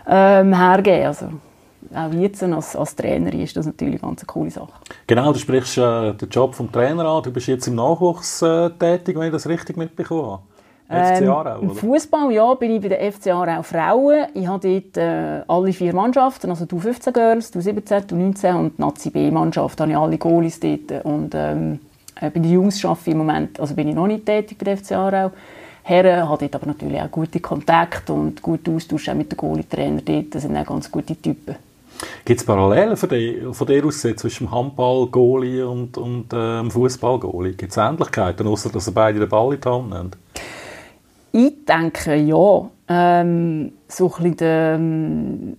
ähm, 0.06 0.54
hergeben 0.54 1.06
also 1.06 1.28
auch 1.94 2.12
jetzt 2.12 2.42
als, 2.42 2.76
als 2.76 2.96
Trainer 2.96 3.32
ist 3.34 3.56
das 3.56 3.66
natürlich 3.66 4.02
eine 4.02 4.10
ganz 4.10 4.26
coole 4.26 4.50
Sache. 4.50 4.72
Genau, 5.06 5.32
du 5.32 5.38
sprichst 5.38 5.78
äh, 5.78 6.14
den 6.14 6.28
Job 6.28 6.54
vom 6.54 6.70
Trainer 6.70 7.04
an. 7.04 7.22
Du 7.22 7.30
bist 7.30 7.46
jetzt 7.46 7.66
im 7.66 7.74
Nachwuchs 7.74 8.42
äh, 8.42 8.70
tätig, 8.70 9.16
wenn 9.18 9.26
ich 9.26 9.32
das 9.32 9.46
richtig 9.46 9.76
mitbekommen 9.76 10.32
habe. 10.32 10.42
Ähm, 10.90 11.30
Aarau, 11.30 11.60
Im 11.60 11.70
Fußball 11.70 12.30
ja, 12.32 12.54
bin 12.54 12.72
ich 12.72 12.82
bei 12.82 12.88
der 12.88 13.12
FC 13.12 13.28
Aarau 13.28 13.62
Frauen. 13.62 14.26
Ich 14.34 14.46
habe 14.46 14.68
dort 14.68 14.96
äh, 14.98 15.42
alle 15.48 15.72
vier 15.72 15.94
Mannschaften, 15.94 16.50
also 16.50 16.66
du 16.66 16.78
15 16.78 17.12
Girls, 17.12 17.50
du 17.50 17.60
17, 17.60 18.06
du 18.06 18.16
19 18.16 18.56
und 18.56 18.76
die 18.76 18.82
Nazi 18.82 19.10
B-Mannschaft, 19.10 19.80
habe 19.80 19.90
ich 19.90 19.96
alle 19.96 20.18
Goalies 20.18 20.60
dort. 20.60 21.04
Und 21.04 21.34
ähm, 21.34 21.80
äh, 22.20 22.30
bei 22.30 22.40
den 22.40 22.52
Jungs 22.52 22.84
arbeite 22.84 23.00
ich 23.06 23.12
im 23.12 23.18
Moment, 23.18 23.58
also 23.58 23.74
bin 23.74 23.88
ich 23.88 23.94
noch 23.94 24.06
nicht 24.06 24.26
tätig 24.26 24.58
bei 24.58 24.64
der 24.64 24.76
FC 24.76 24.92
Aarau. 24.92 25.30
Herren, 25.86 26.28
hat 26.30 26.40
dort 26.40 26.54
aber 26.54 26.66
natürlich 26.66 26.98
auch 26.98 27.10
gute 27.10 27.40
Kontakte 27.40 28.14
und 28.14 28.40
guten 28.40 28.74
Austausch 28.74 29.10
auch 29.10 29.14
mit 29.14 29.30
den 29.30 29.36
Goalie-Trainer 29.36 30.00
dort. 30.00 30.34
Das 30.34 30.42
sind 30.42 30.56
auch 30.56 30.64
ganz 30.64 30.90
gute 30.90 31.14
Typen. 31.14 31.56
Gibt 32.24 32.40
es 32.40 32.46
Parallelen 32.46 32.96
von 32.96 33.08
dir, 33.10 33.52
von 33.52 33.66
dir 33.66 33.84
aus 33.84 34.00
zwischen 34.00 34.46
dem 34.46 34.50
Handball-Goalie 34.50 35.68
und, 35.68 35.98
und 35.98 36.32
äh, 36.32 36.58
dem 36.58 36.70
Fußball-Goalie? 36.70 37.52
Gibt 37.52 37.72
es 37.72 37.76
Ähnlichkeiten, 37.76 38.46
außer 38.46 38.70
dass 38.70 38.90
beide 38.90 39.20
den 39.20 39.28
Ball 39.28 39.52
in 39.52 39.60
die 39.60 39.68
Hand 39.68 39.90
nehmen? 39.90 40.10
Ich 41.32 41.64
denke, 41.66 42.14
ja. 42.14 42.70
Ähm, 42.88 43.72
so 43.86 44.12
ein 44.18 44.34
bisschen 44.34 45.56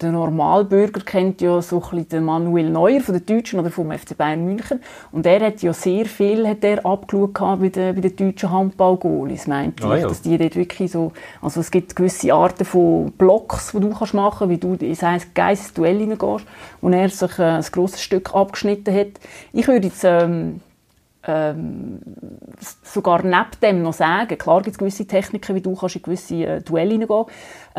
der, 0.00 0.12
Normalbürger 0.12 1.00
kennt 1.00 1.40
ja 1.40 1.60
so 1.62 1.76
ein 1.76 1.82
bisschen 1.82 2.08
den 2.08 2.24
Manuel 2.24 2.70
Neuer 2.70 3.00
von 3.00 3.14
den 3.14 3.26
Deutschen 3.26 3.60
oder 3.60 3.70
vom 3.70 3.90
FC 3.90 4.16
Bayern 4.16 4.44
München 4.44 4.80
und 5.12 5.26
er 5.26 5.40
hat 5.44 5.62
ja 5.62 5.72
sehr 5.72 6.06
viel 6.06 6.46
hat 6.46 6.64
er 6.64 6.84
abgeschaut 6.84 7.34
bei 7.34 7.68
den, 7.68 7.94
bei 7.94 8.00
den 8.00 8.16
deutschen 8.16 8.50
Handball-Goalies, 8.50 9.46
meinte 9.46 9.86
oh, 9.86 9.92
ich, 9.92 10.02
ja. 10.02 10.08
dass 10.08 10.22
die 10.22 10.38
dort 10.38 10.56
wirklich 10.56 10.92
so, 10.92 11.12
also 11.42 11.60
es 11.60 11.70
gibt 11.70 11.96
gewisse 11.96 12.32
Arten 12.32 12.64
von 12.64 13.12
Blocks, 13.12 13.72
die 13.72 13.80
du 13.80 13.90
kannst 13.90 14.14
machen, 14.14 14.48
wie 14.50 14.58
du 14.58 14.74
in 14.74 14.98
ein 15.00 15.22
geiles 15.34 15.72
Duell 15.74 15.98
hineingehst 15.98 16.46
und 16.80 16.92
er 16.92 17.08
sich 17.08 17.38
äh, 17.38 17.42
ein 17.42 17.64
grosses 17.70 18.02
Stück 18.02 18.34
abgeschnitten 18.34 18.94
hat. 18.94 19.20
Ich 19.52 19.68
würde 19.68 19.88
jetzt 19.88 20.04
ähm, 20.04 20.60
ähm, 21.28 21.98
sogar 22.82 23.22
neben 23.22 23.60
dem 23.62 23.82
noch 23.82 23.92
sagen, 23.92 24.38
klar 24.38 24.62
gibt 24.62 24.74
es 24.74 24.78
gewisse 24.78 25.06
Techniken, 25.06 25.54
wie 25.54 25.60
du 25.60 25.74
kannst 25.74 25.96
in 25.96 26.02
gewisse 26.02 26.34
äh, 26.36 26.60
Duelle 26.62 26.92
hineingehen 26.92 27.26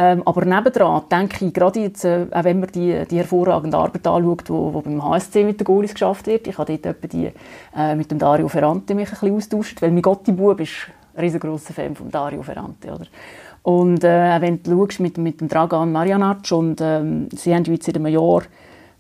ähm, 0.01 0.21
aber 0.23 0.45
nebendran 0.45 1.01
denke 1.11 1.45
ich, 1.45 1.53
gerade 1.53 1.81
jetzt, 1.81 2.05
äh, 2.05 2.25
auch 2.31 2.45
wenn 2.45 2.61
man 2.61 2.69
die, 2.71 3.03
die 3.11 3.17
hervorragende 3.17 3.75
Arbeit 3.75 4.07
anschaut, 4.07 4.49
wo, 4.49 4.73
wo 4.73 4.79
beim 4.79 5.03
HSC 5.03 5.43
mit 5.43 5.59
den 5.59 5.65
Goalies 5.65 5.91
geschafft 5.91 6.25
wird, 6.25 6.47
ich 6.47 6.57
habe 6.57 6.77
dort 6.77 7.11
die, 7.11 7.29
äh, 7.75 7.95
mit 7.95 8.09
dem 8.09 8.17
Dario 8.17 8.47
Ferrante 8.47 8.95
mich 8.95 9.09
ein 9.09 9.11
bisschen 9.11 9.35
austauscht, 9.35 9.81
weil 9.81 9.91
mein 9.91 10.01
Gotti-Bub 10.01 10.61
ist 10.61 10.87
ein 11.13 11.19
riesengroßer 11.19 11.73
Fan 11.73 11.95
von 11.95 12.09
Dario 12.09 12.41
Ferrante, 12.41 12.93
oder? 12.93 13.07
Und 13.61 14.05
äh, 14.05 14.39
wenn 14.39 14.63
du 14.63 14.71
schaust 14.71 15.01
mit, 15.01 15.17
mit 15.17 15.41
dem 15.41 15.49
Dragan 15.49 15.91
Marjanac 15.91 16.49
und 16.51 16.79
ähm, 16.79 17.27
sie 17.35 17.53
haben 17.53 17.65
jetzt 17.65 17.85
seit 17.85 17.97
einem 17.97 18.07
Jahr 18.07 18.43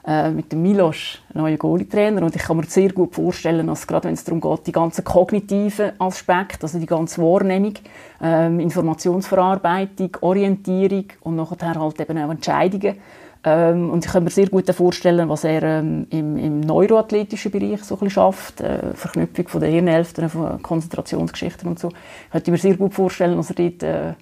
äh, 0.05 0.29
mit 0.31 0.51
dem 0.51 0.61
Milos 0.61 1.19
neuen 1.33 1.57
Goalie-Trainer 1.57 2.23
und 2.23 2.35
ich 2.35 2.41
kann 2.41 2.57
mir 2.57 2.65
sehr 2.65 2.91
gut 2.91 3.15
vorstellen, 3.15 3.67
dass 3.67 3.85
gerade 3.85 4.07
wenn 4.07 4.13
es 4.13 4.23
darum 4.23 4.41
geht, 4.41 4.67
die 4.67 4.71
ganzen 4.71 5.03
kognitiven 5.03 5.91
Aspekte, 5.99 6.63
also 6.63 6.79
die 6.79 6.85
ganze 6.85 7.21
Wahrnehmung, 7.21 7.73
ähm, 8.21 8.59
Informationsverarbeitung, 8.59 10.17
Orientierung 10.21 11.05
und 11.21 11.35
nachher 11.35 11.79
halt 11.79 11.99
eben 11.99 12.17
auch 12.17 12.31
Entscheidungen, 12.31 12.95
ähm, 13.43 13.89
und 13.89 14.05
ich 14.05 14.11
kann 14.11 14.25
mir 14.25 14.29
sehr 14.31 14.49
gut 14.49 14.69
vorstellen, 14.69 15.29
was 15.29 15.45
er 15.45 15.63
ähm, 15.63 16.07
im, 16.09 16.37
im 16.37 16.59
neuroathletischen 16.59 17.51
Bereich 17.51 17.83
so 17.83 17.97
ein 18.01 18.09
schafft, 18.09 18.59
äh, 18.59 18.93
Verknüpfung 18.93 19.47
von 19.47 19.61
der 19.61 19.69
Hirnhälften, 19.69 20.29
von 20.29 20.61
Konzentrationsgeschichten 20.61 21.69
und 21.69 21.79
so. 21.79 21.87
Ich 21.87 22.31
könnte 22.31 22.51
mir 22.51 22.57
sehr 22.57 22.75
gut 22.75 22.93
vorstellen, 22.93 23.37
dass 23.37 23.49
er 23.51 23.55
dort 23.55 23.83
äh, 23.83 24.13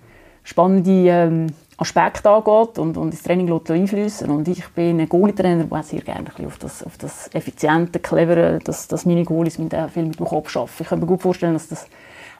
spannende 0.47 1.09
ähm, 1.09 1.47
Aspekte 1.75 2.29
angeht 2.29 2.79
und, 2.79 2.95
und 2.95 3.13
das 3.13 3.21
Training 3.21 3.51
einfließen 3.69 4.29
Und 4.29 4.47
ich 4.47 4.65
bin 4.69 4.99
ein 4.99 5.09
Goalie-Trainer, 5.09 5.65
der 5.65 5.83
sehr 5.83 6.01
gerne 6.01 6.29
auf 6.45 6.57
das, 6.57 6.83
auf 6.83 6.97
das 6.97 7.29
effiziente, 7.33 7.99
clevere, 7.99 8.59
dass, 8.63 8.87
dass 8.87 9.05
meine 9.05 9.25
Goalies 9.25 9.59
mit, 9.59 9.75
viel 9.93 10.05
mit 10.05 10.19
dem 10.19 10.25
Kopf 10.25 10.55
arbeiten. 10.55 10.71
Ich 10.79 10.87
kann 10.87 10.99
mir 11.01 11.05
gut 11.05 11.21
vorstellen, 11.21 11.53
dass 11.53 11.67
das 11.67 11.87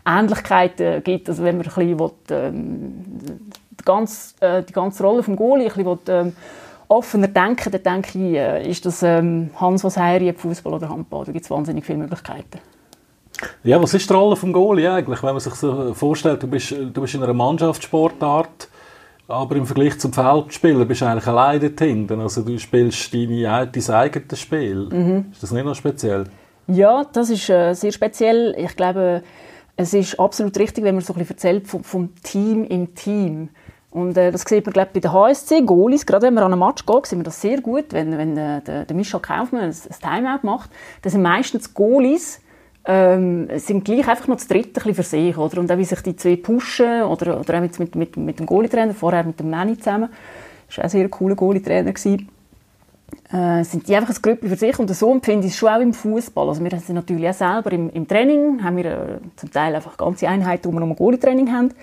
Ähnlichkeiten 0.06 1.04
gibt, 1.04 1.28
also 1.28 1.44
wenn 1.44 1.58
man 1.58 1.68
ein 1.68 1.74
bisschen 1.74 2.00
will, 2.00 2.12
ähm, 2.32 3.06
die, 3.72 3.84
ganze, 3.84 4.42
äh, 4.42 4.64
die 4.64 4.74
ganze 4.74 5.04
Rolle 5.04 5.22
des 5.22 5.36
Goalie 5.36 5.66
ein 5.66 5.74
bisschen 5.74 5.86
will, 5.86 6.00
ähm, 6.08 6.34
offener 6.88 7.28
denken, 7.28 7.72
dann 7.72 7.84
denke 7.84 8.18
ich, 8.18 8.36
äh, 8.38 8.70
ist 8.70 8.86
das 8.86 9.04
ähm, 9.04 9.50
Hans 9.60 9.84
was 9.84 9.98
Fußball 10.38 10.74
oder 10.74 10.88
Handball. 10.88 11.26
Da 11.26 11.34
gibt 11.34 11.44
es 11.44 11.52
wahnsinnig 11.52 11.86
viele 11.86 11.98
Möglichkeiten. 11.98 12.60
Ja, 13.63 13.82
was 13.82 13.94
ist 13.94 14.10
die 14.10 14.13
Rolle 14.13 14.36
des 14.36 14.53
Goalie 14.53 14.91
eigentlich, 14.91 15.22
wenn 15.24 15.32
man 15.32 15.39
sich 15.39 15.53
so 15.56 15.94
vorstellt, 15.94 16.44
du 16.44 16.48
bist, 16.48 16.72
du 16.72 17.01
bist 17.01 17.13
in 17.15 17.24
einer 17.24 17.34
Mannschaftssportart, 17.34 18.70
aber 19.27 19.56
im 19.56 19.65
Vergleich 19.65 20.00
zum 20.00 20.13
Feldspieler 20.13 20.86
bist 20.86 21.01
du 21.01 21.06
eigentlich 21.06 21.27
alleine 21.27 21.60
dort 21.60 21.79
hinten. 21.79 22.22
Also 22.22 22.41
du 22.41 22.58
spielst 22.58 23.13
deine, 23.13 23.67
dein 23.67 23.96
eigenes 23.96 24.39
Spiel. 24.39 24.88
Mhm. 24.89 25.25
Ist 25.32 25.44
das 25.44 25.51
nicht 25.51 25.65
noch 25.65 25.75
speziell? 25.75 26.25
Ja, 26.67 27.06
das 27.12 27.29
ist 27.29 27.50
äh, 27.50 27.74
sehr 27.74 27.91
speziell. 27.91 28.56
Ich 28.58 28.75
glaube, 28.75 29.24
es 29.75 29.94
ist 29.94 30.20
absolut 30.20 30.58
richtig, 30.58 30.84
wenn 30.84 30.96
man 30.96 31.03
so 31.03 31.13
ein 31.13 31.20
bisschen 31.20 31.36
erzählt 31.36 31.67
vom, 31.67 31.84
vom 31.84 32.15
Team 32.24 32.63
im 32.65 32.96
Team. 32.96 33.50
Und 33.91 34.17
äh, 34.17 34.32
das 34.32 34.41
sieht 34.41 34.65
man 34.65 34.74
glaube 34.74 34.91
bei 34.94 35.00
den 35.00 35.12
HSC 35.12 35.62
Goalies, 35.62 36.06
gerade 36.06 36.27
wenn 36.27 36.34
wir 36.34 36.44
an 36.44 36.51
einen 36.51 36.60
Match 36.60 36.86
gehen, 36.86 37.01
sehen 37.03 37.20
wir 37.20 37.24
das 37.24 37.41
sehr 37.41 37.62
gut, 37.62 37.86
wenn, 37.91 38.17
wenn 38.17 38.38
äh, 38.38 38.62
der, 38.62 38.86
der 38.86 38.96
Michel 38.96 39.20
Kaufmann 39.20 39.62
ein, 39.62 39.70
ein 39.70 40.00
Timeout 40.01 40.39
macht, 40.44 40.70
dann 41.01 41.12
sind 41.12 41.22
meistens 41.22 41.74
Goalies 41.74 42.41
ähm, 42.88 43.50
sind 43.58 43.84
gleich 43.84 44.08
einfach 44.08 44.27
noch 44.27 44.38
das 44.38 44.48
Dritte 44.48 44.82
für 44.94 45.03
sich. 45.03 45.38
Oder? 45.38 45.60
Und 45.60 45.72
auch 45.72 45.77
wie 45.77 45.86
sich 45.86 46.01
die 46.01 46.15
zwei 46.15 46.38
pushen, 46.38 47.03
oder, 47.03 47.39
oder 47.39 47.58
auch 47.58 47.62
mit, 47.62 47.77
mit, 47.79 47.96
mit, 47.96 48.17
mit 48.17 48.39
dem 48.39 48.46
Goalie-Trainer, 48.46 48.94
vorher 48.94 49.24
mit 49.24 49.39
dem 49.39 49.50
Manny 49.50 49.77
zusammen, 49.77 50.10
das 50.67 50.77
war 50.77 50.84
auch 50.84 50.88
ein 50.88 50.89
sehr 50.89 51.10
cooler 51.10 51.36
Goalie-Trainer, 51.36 51.94
äh, 53.32 53.63
sind 53.63 53.88
die 53.88 53.96
einfach 53.96 54.13
ein 54.13 54.22
Grüppel 54.22 54.50
für 54.50 54.56
sich 54.56 54.79
und 54.79 54.94
so 54.94 55.12
empfinde 55.12 55.48
ich 55.48 55.53
es 55.53 55.58
schon 55.58 55.70
auch 55.70 55.79
im 55.79 55.94
Fußball. 55.94 56.48
Also 56.48 56.63
wir 56.63 56.72
sind 56.72 56.96
natürlich 56.96 57.27
auch 57.27 57.34
selber 57.34 57.72
im, 57.74 57.89
im 57.89 58.08
Training, 58.08 58.63
haben 58.63 58.77
wir 58.77 58.86
äh, 58.86 59.20
zum 59.36 59.51
Teil 59.51 59.75
einfach 59.75 59.98
ganze 59.98 60.27
Einheiten, 60.27 60.65
wo 60.65 60.72
wir 60.72 60.86
nur 60.86 60.96
Goalie-Training 60.96 61.51
haben. 61.51 61.74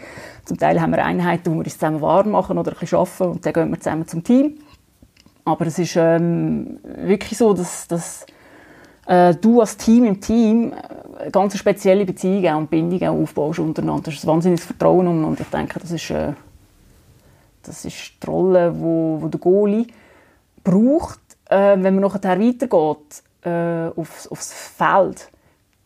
Zum 0.44 0.58
Teil 0.58 0.80
haben 0.80 0.92
wir 0.92 1.04
Einheiten, 1.04 1.50
wo 1.50 1.56
wir 1.56 1.64
uns 1.64 1.74
zusammen 1.74 2.00
warm 2.00 2.30
machen 2.30 2.56
oder 2.58 2.72
ein 2.72 2.78
bisschen 2.78 2.98
arbeiten 2.98 3.24
und 3.24 3.46
dann 3.46 3.52
gehen 3.52 3.70
wir 3.70 3.80
zusammen 3.80 4.06
zum 4.06 4.24
Team. 4.24 4.58
Aber 5.44 5.66
es 5.66 5.78
ist 5.78 5.96
ähm, 5.96 6.78
wirklich 6.82 7.36
so, 7.36 7.52
dass, 7.52 7.88
dass 7.88 8.24
äh, 9.06 9.34
du 9.34 9.60
als 9.60 9.76
Team 9.76 10.04
im 10.04 10.20
Team 10.20 10.72
eine 10.72 11.26
äh, 11.26 11.30
ganz 11.30 11.56
spezielle 11.56 12.04
Beziehung 12.04 12.56
und 12.56 12.70
Bindung 12.70 13.02
auch 13.08 13.22
aufbaust 13.22 13.58
untereinander. 13.58 14.04
Das 14.04 14.14
ist 14.14 14.24
ein 14.24 14.28
wahnsinniges 14.28 14.64
Vertrauen 14.64 15.24
und 15.24 15.40
ich 15.40 15.48
denke, 15.48 15.78
das 15.78 15.90
ist, 15.90 16.10
äh, 16.10 16.32
das 17.62 17.84
ist 17.84 18.12
die 18.22 18.26
Rolle, 18.26 18.74
wo, 18.78 19.18
wo 19.20 19.28
der 19.28 19.40
Goalie 19.40 19.86
braucht, 20.62 21.20
äh, 21.50 21.76
wenn 21.78 21.94
man 21.94 22.00
nachher 22.00 22.40
weitergeht 22.40 23.22
äh, 23.44 23.98
aufs, 23.98 24.26
aufs 24.28 24.52
Feld. 24.52 25.28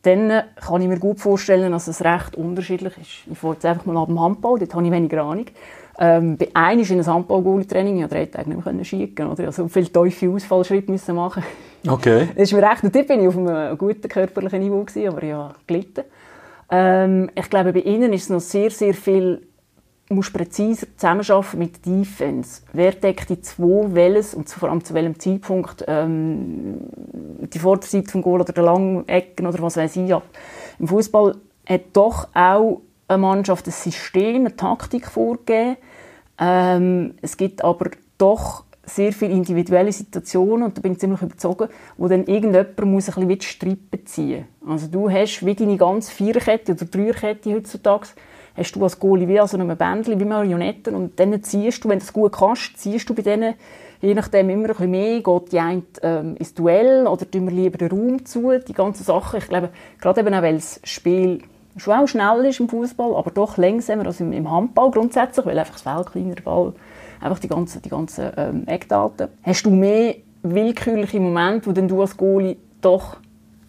Dann 0.02 0.44
kann 0.54 0.80
ich 0.80 0.88
mir 0.88 0.98
gut 0.98 1.20
vorstellen, 1.20 1.72
dass 1.72 1.88
es 1.88 2.04
recht 2.04 2.36
unterschiedlich 2.36 2.96
ist. 2.98 3.32
Ich 3.32 3.38
fahre 3.38 3.54
jetzt 3.54 3.66
einfach 3.66 3.84
mal 3.84 4.00
ab 4.00 4.06
dem 4.06 4.20
Handball, 4.20 4.58
dort 4.58 4.74
habe 4.74 4.86
ich 4.86 4.92
weniger 4.92 5.22
Ahnung. 5.24 5.46
Ähm, 5.98 6.36
bei 6.36 6.48
einem 6.54 6.82
ist 6.82 6.90
in 6.90 7.00
einem 7.00 7.12
Handball-Training, 7.12 8.04
ich 8.04 8.08
drei 8.08 8.26
Tage 8.26 8.48
nicht 8.48 8.64
mehr 8.64 8.84
schicken, 8.84 9.26
oder? 9.26 9.46
Also 9.46 9.66
viele 9.66 9.90
tiefe 9.90 10.30
Ausfallschritte 10.30 10.92
müssen 10.92 11.16
machen. 11.16 11.42
Okay. 11.86 12.28
Das 12.34 12.44
ist 12.44 12.52
mir 12.52 12.62
recht, 12.62 12.82
und 12.82 12.94
dort 12.94 13.06
bin 13.06 13.20
ich 13.20 13.28
auf 13.28 13.36
einem 13.36 13.78
guten 13.78 14.08
körperlichen 14.08 14.60
Niveau 14.60 14.82
gewesen, 14.82 15.08
aber 15.08 15.24
ja, 15.24 15.54
gelitten. 15.66 16.04
Ähm, 16.70 17.30
ich 17.34 17.48
glaube, 17.48 17.72
bei 17.72 17.80
ihnen 17.80 18.12
ist 18.12 18.24
es 18.24 18.30
noch 18.30 18.40
sehr, 18.40 18.70
sehr 18.70 18.94
viel, 18.94 19.46
musst 20.10 20.32
präziser 20.32 20.86
zusammenarbeiten 20.96 21.58
mit 21.58 21.86
Defense. 21.86 22.62
Wer 22.72 22.92
deckt 22.92 23.30
die 23.30 23.40
zwei 23.40 23.94
Welles 23.94 24.34
und 24.34 24.48
vor 24.48 24.68
allem 24.70 24.84
zu 24.84 24.94
welchem 24.94 25.18
Zeitpunkt 25.18 25.84
ähm, 25.86 26.80
die 27.52 27.58
Vorderseite 27.58 28.10
vom 28.10 28.22
Goal 28.22 28.40
oder 28.40 28.52
der 28.52 28.64
langen 28.64 29.06
Ecken 29.08 29.46
oder 29.46 29.62
was 29.62 29.76
weiß 29.76 29.96
ich 29.96 30.12
ab. 30.12 30.24
Im 30.78 30.88
Fußball 30.88 31.36
hat 31.66 31.82
doch 31.92 32.28
auch 32.34 32.80
eine 33.06 33.18
Mannschaft 33.18 33.66
ein 33.66 33.72
System, 33.72 34.46
eine 34.46 34.56
Taktik 34.56 35.06
vorgegeben. 35.06 35.76
Ähm, 36.38 37.14
es 37.22 37.36
gibt 37.36 37.64
aber 37.64 37.90
doch 38.18 38.64
sehr 38.88 39.12
viele 39.12 39.32
individuelle 39.32 39.92
Situationen 39.92 40.64
und 40.64 40.76
da 40.76 40.80
bin 40.80 40.92
ich 40.92 40.98
ziemlich 40.98 41.22
überzeugt, 41.22 41.70
wo 41.96 42.08
dann 42.08 42.24
irgendjemand 42.26 42.84
muss 42.84 43.08
ein 43.08 43.26
bisschen 43.26 43.38
die 43.38 43.46
Strippe 43.46 44.04
ziehen 44.04 44.46
Also 44.66 44.88
du 44.88 45.10
hast 45.10 45.44
wie 45.44 45.54
deine 45.54 45.76
ganze 45.76 46.10
Viererkette 46.10 46.72
oder 46.72 46.84
Dreierkette 46.84 47.54
heutzutage, 47.54 48.08
hast 48.56 48.72
du 48.74 48.82
als 48.82 48.98
Goalie 48.98 49.28
wie 49.28 49.40
also 49.40 49.56
einem 49.56 49.76
Bändchen, 49.76 50.18
wie 50.18 50.24
Marionetten 50.24 50.94
und 50.94 51.18
dann 51.20 51.42
ziehst 51.42 51.84
du, 51.84 51.88
wenn 51.88 51.98
du 51.98 52.04
es 52.04 52.12
gut 52.12 52.32
kannst, 52.32 52.78
ziehst 52.78 53.08
du 53.08 53.14
bei 53.14 53.22
denen 53.22 53.54
je 54.00 54.14
nachdem 54.14 54.50
immer 54.50 54.64
ein 54.64 54.68
bisschen 54.68 54.90
mehr, 54.90 55.20
geht 55.20 55.52
die 55.52 55.58
eine 55.58 55.82
ähm, 56.02 56.36
ins 56.36 56.54
Duell 56.54 57.06
oder 57.06 57.28
tun 57.28 57.46
wir 57.46 57.52
lieber 57.52 57.78
den 57.78 57.90
Raum 57.90 58.24
zu, 58.24 58.58
die 58.58 58.72
ganzen 58.72 59.04
Sachen. 59.04 59.38
Ich 59.38 59.48
glaube, 59.48 59.70
gerade 60.00 60.20
eben 60.20 60.34
auch, 60.34 60.42
weil 60.42 60.54
das 60.54 60.80
Spiel 60.84 61.42
schon 61.76 61.94
auch 61.94 62.06
schnell 62.06 62.44
ist 62.46 62.60
im 62.60 62.68
Fußball, 62.68 63.16
aber 63.16 63.30
doch 63.30 63.56
langsamer 63.56 64.06
als 64.06 64.20
im, 64.20 64.32
im 64.32 64.50
Handball 64.50 64.90
grundsätzlich, 64.90 65.46
weil 65.46 65.58
einfach 65.58 65.74
das 65.74 65.82
Feld 65.82 66.12
kleiner 66.12 66.40
Ball, 66.42 66.72
einfach 67.20 67.38
die 67.38 67.48
ganzen, 67.48 67.82
die 67.82 67.88
ganzen 67.88 68.30
ähm, 68.36 68.66
Eckdaten. 68.66 69.28
Hast 69.42 69.64
du 69.64 69.70
mehr 69.70 70.16
willkürliche 70.42 71.20
Momente, 71.20 71.66
wo 71.66 71.72
dann 71.72 71.88
du 71.88 72.00
als 72.00 72.16
Goalie 72.16 72.56
doch 72.80 73.16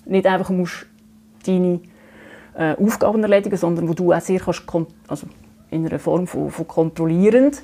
nicht 0.06 0.26
einfach 0.26 0.50
musst 0.50 0.86
deine 1.46 1.80
äh, 2.56 2.76
Aufgaben 2.76 3.24
erledigen, 3.24 3.58
sondern 3.58 3.88
wo 3.88 3.94
du 3.94 4.14
auch 4.14 4.22
sehr 4.22 4.40
kannst, 4.40 4.64
also 5.08 5.28
in 5.72 5.86
einer 5.86 6.00
Form 6.00 6.28
von, 6.28 6.50
von 6.52 6.68
kontrollierend, 6.68 7.62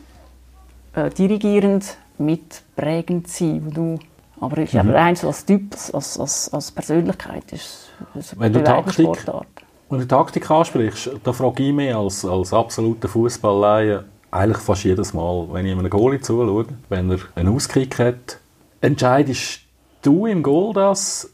äh, 0.93 1.09
dirigierend, 1.09 1.97
mitprägend 2.17 3.27
sein, 3.27 3.61
wo 3.65 3.69
du 3.71 3.99
aber 4.39 4.57
ist 4.59 4.73
mhm. 4.73 4.91
aber 4.91 5.15
so 5.15 5.27
als 5.27 5.45
Typ, 5.45 5.73
als, 5.93 6.19
als, 6.19 6.53
als 6.53 6.71
Persönlichkeit 6.71 7.51
ist, 7.51 7.89
ist 8.15 8.39
Wenn 8.39 8.53
du 8.53 8.63
Taktik, 8.63 9.05
Sportart. 9.05 9.47
Wenn 9.89 9.99
du 9.99 10.07
Taktik 10.07 10.49
ansprichst, 10.49 11.11
da 11.23 11.33
frage 11.33 11.63
ich 11.63 11.73
mich 11.73 11.95
als, 11.95 12.25
als 12.25 12.53
absoluter 12.53 13.07
Fußballleihe 13.07 14.03
eigentlich 14.35 14.57
fast 14.57 14.83
jedes 14.83 15.13
Mal, 15.13 15.47
wenn 15.51 15.65
ich 15.65 15.71
einem 15.71 15.89
Goalie 15.89 16.19
zuschaue, 16.19 16.65
wenn 16.89 17.11
er 17.11 17.19
einen 17.35 17.55
Auskick 17.55 17.97
hat, 17.99 18.39
entscheidest 18.81 19.61
du 20.01 20.25
im 20.25 20.43
Goal 20.43 20.73
das, 20.73 21.33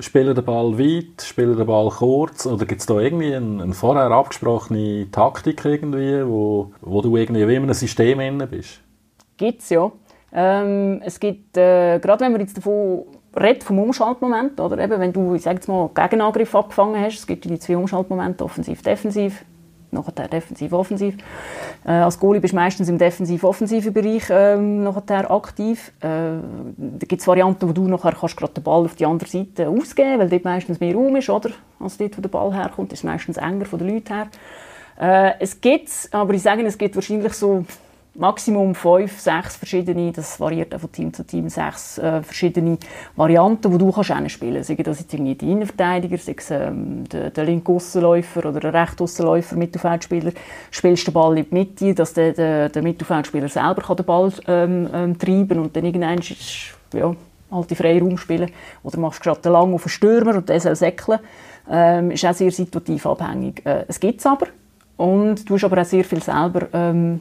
spielen 0.00 0.34
den 0.34 0.44
Ball 0.44 0.78
weit, 0.78 1.22
spielen 1.22 1.56
den 1.56 1.66
Ball 1.66 1.88
kurz? 1.90 2.46
Oder 2.46 2.66
gibt 2.66 2.80
es 2.80 2.86
da 2.86 2.98
irgendwie 2.98 3.34
eine, 3.34 3.62
eine, 3.62 3.74
vorher 3.74 4.10
abgesprochene 4.10 5.10
Taktik 5.10 5.64
irgendwie, 5.64 6.26
wo, 6.26 6.72
wo 6.80 7.02
du 7.02 7.16
irgendwie 7.16 7.46
wie 7.48 7.54
in 7.54 7.62
einem 7.62 7.74
System 7.74 8.20
inne 8.20 8.46
bist? 8.46 8.80
Gibt 9.36 9.62
es 9.62 9.70
ja. 9.70 9.90
Ähm, 10.32 11.00
es 11.04 11.18
gibt, 11.18 11.56
äh, 11.56 11.98
gerade 11.98 12.24
wenn 12.24 12.32
wir 12.32 12.40
jetzt 12.40 12.56
davon 12.56 13.04
redet 13.34 13.64
vom 13.64 13.78
Umschaltmoment, 13.78 14.60
oder? 14.60 14.78
Eben, 14.78 15.00
wenn 15.00 15.12
du, 15.12 15.34
ich 15.34 15.42
sage 15.42 15.56
jetzt 15.56 15.68
mal, 15.68 15.88
Gegenangriff 15.94 16.54
abgefangen 16.54 17.00
hast, 17.00 17.20
es 17.20 17.26
gibt 17.26 17.44
die 17.44 17.58
zwei 17.58 17.76
Umschaltmomente, 17.76 18.44
offensiv, 18.44 18.82
defensiv, 18.82 19.44
nachher 19.92 20.28
defensiv, 20.28 20.72
offensiv. 20.72 21.16
Äh, 21.84 21.92
als 21.92 22.18
Goalie 22.18 22.40
bist 22.40 22.52
du 22.52 22.56
meistens 22.56 22.88
im 22.88 22.98
defensiv-offensiven 22.98 23.92
Bereich 23.92 24.24
ähm, 24.30 24.84
nachher 24.84 25.30
aktiv. 25.30 25.92
Äh, 26.00 26.06
da 26.76 27.06
gibt 27.06 27.20
es 27.20 27.26
Varianten, 27.26 27.68
wo 27.68 27.72
du 27.72 27.88
nachher 27.88 28.12
kannst 28.12 28.36
gerade 28.36 28.54
den 28.54 28.64
Ball 28.64 28.84
auf 28.84 28.94
die 28.94 29.06
andere 29.06 29.28
Seite 29.28 29.68
ausgeben, 29.68 30.18
weil 30.18 30.28
dort 30.28 30.44
meistens 30.44 30.80
mehr 30.80 30.94
Raum 30.94 31.16
ist, 31.16 31.30
oder? 31.30 31.50
Als 31.80 31.96
dort, 31.96 32.16
wo 32.16 32.22
der 32.22 32.28
Ball 32.28 32.54
herkommt, 32.54 32.92
ist 32.92 33.04
meistens 33.04 33.36
enger 33.36 33.66
von 33.66 33.78
den 33.78 33.88
Leuten 33.88 34.14
her. 34.14 34.28
Äh, 35.00 35.34
es 35.40 35.60
gibt 35.60 35.90
aber 36.10 36.34
ich 36.34 36.42
sage, 36.42 36.64
es 36.64 36.76
gibt 36.76 36.94
wahrscheinlich 36.94 37.32
so 37.32 37.64
Maximum 38.18 38.74
fünf, 38.74 39.20
sechs 39.20 39.54
verschiedene, 39.54 40.10
das 40.10 40.40
variiert 40.40 40.74
auch 40.74 40.80
von 40.80 40.90
Team 40.90 41.14
zu 41.14 41.24
Team, 41.24 41.48
sechs 41.48 41.98
äh, 41.98 42.20
verschiedene 42.20 42.76
Varianten, 43.14 43.70
die 43.70 43.78
du 43.78 43.92
kannst 43.92 44.32
spielen. 44.32 44.64
Sei 44.64 44.74
das 44.74 44.98
jetzt 44.98 45.14
irgendwie 45.14 45.36
der 45.36 45.48
Innenverteidiger, 45.48 46.18
sei 46.18 46.34
es 46.36 46.50
ähm, 46.50 47.04
der, 47.08 47.30
der 47.30 47.44
linke 47.44 47.70
Aussenläufer 47.70 48.48
oder 48.48 48.58
der 48.58 48.74
rechte 48.74 49.04
Aussenläufer, 49.04 49.54
Mittelfeldspieler, 49.56 50.32
spielst 50.72 51.06
den 51.06 51.14
Ball 51.14 51.38
in 51.38 51.46
die 51.48 51.54
Mitte, 51.54 51.94
dass 51.94 52.12
der, 52.12 52.32
der, 52.32 52.68
der 52.68 52.82
Mittelfeldspieler 52.82 53.48
selber 53.48 53.82
kann 53.82 53.96
den 53.96 54.06
Ball 54.06 54.32
ähm, 54.48 54.88
ähm, 54.92 55.18
treiben 55.18 55.60
und 55.60 55.76
dann 55.76 55.84
irgendwann 55.84 56.18
ist, 56.18 56.74
ja, 56.92 57.14
halt 57.52 57.70
die 57.70 57.76
Freiraum 57.76 58.18
spielen. 58.18 58.50
Oder 58.82 58.98
machst 58.98 59.22
gerade 59.22 59.48
lang 59.48 59.72
auf 59.72 59.84
den 59.84 59.90
Stürmer 59.90 60.34
und 60.34 60.48
der 60.48 60.60
soll 60.60 60.74
säckeln. 60.74 61.20
Ähm, 61.70 62.10
ist 62.10 62.24
auch 62.24 62.34
sehr 62.34 62.50
situativ 62.50 63.06
abhängig. 63.06 63.64
Äh, 63.64 63.84
es 63.86 64.00
gibt 64.00 64.18
es 64.18 64.26
aber. 64.26 64.48
Und 64.96 65.48
du 65.48 65.54
hast 65.54 65.64
aber 65.64 65.80
auch 65.80 65.86
sehr 65.86 66.02
viel 66.02 66.20
selber 66.20 66.66
ähm, 66.72 67.20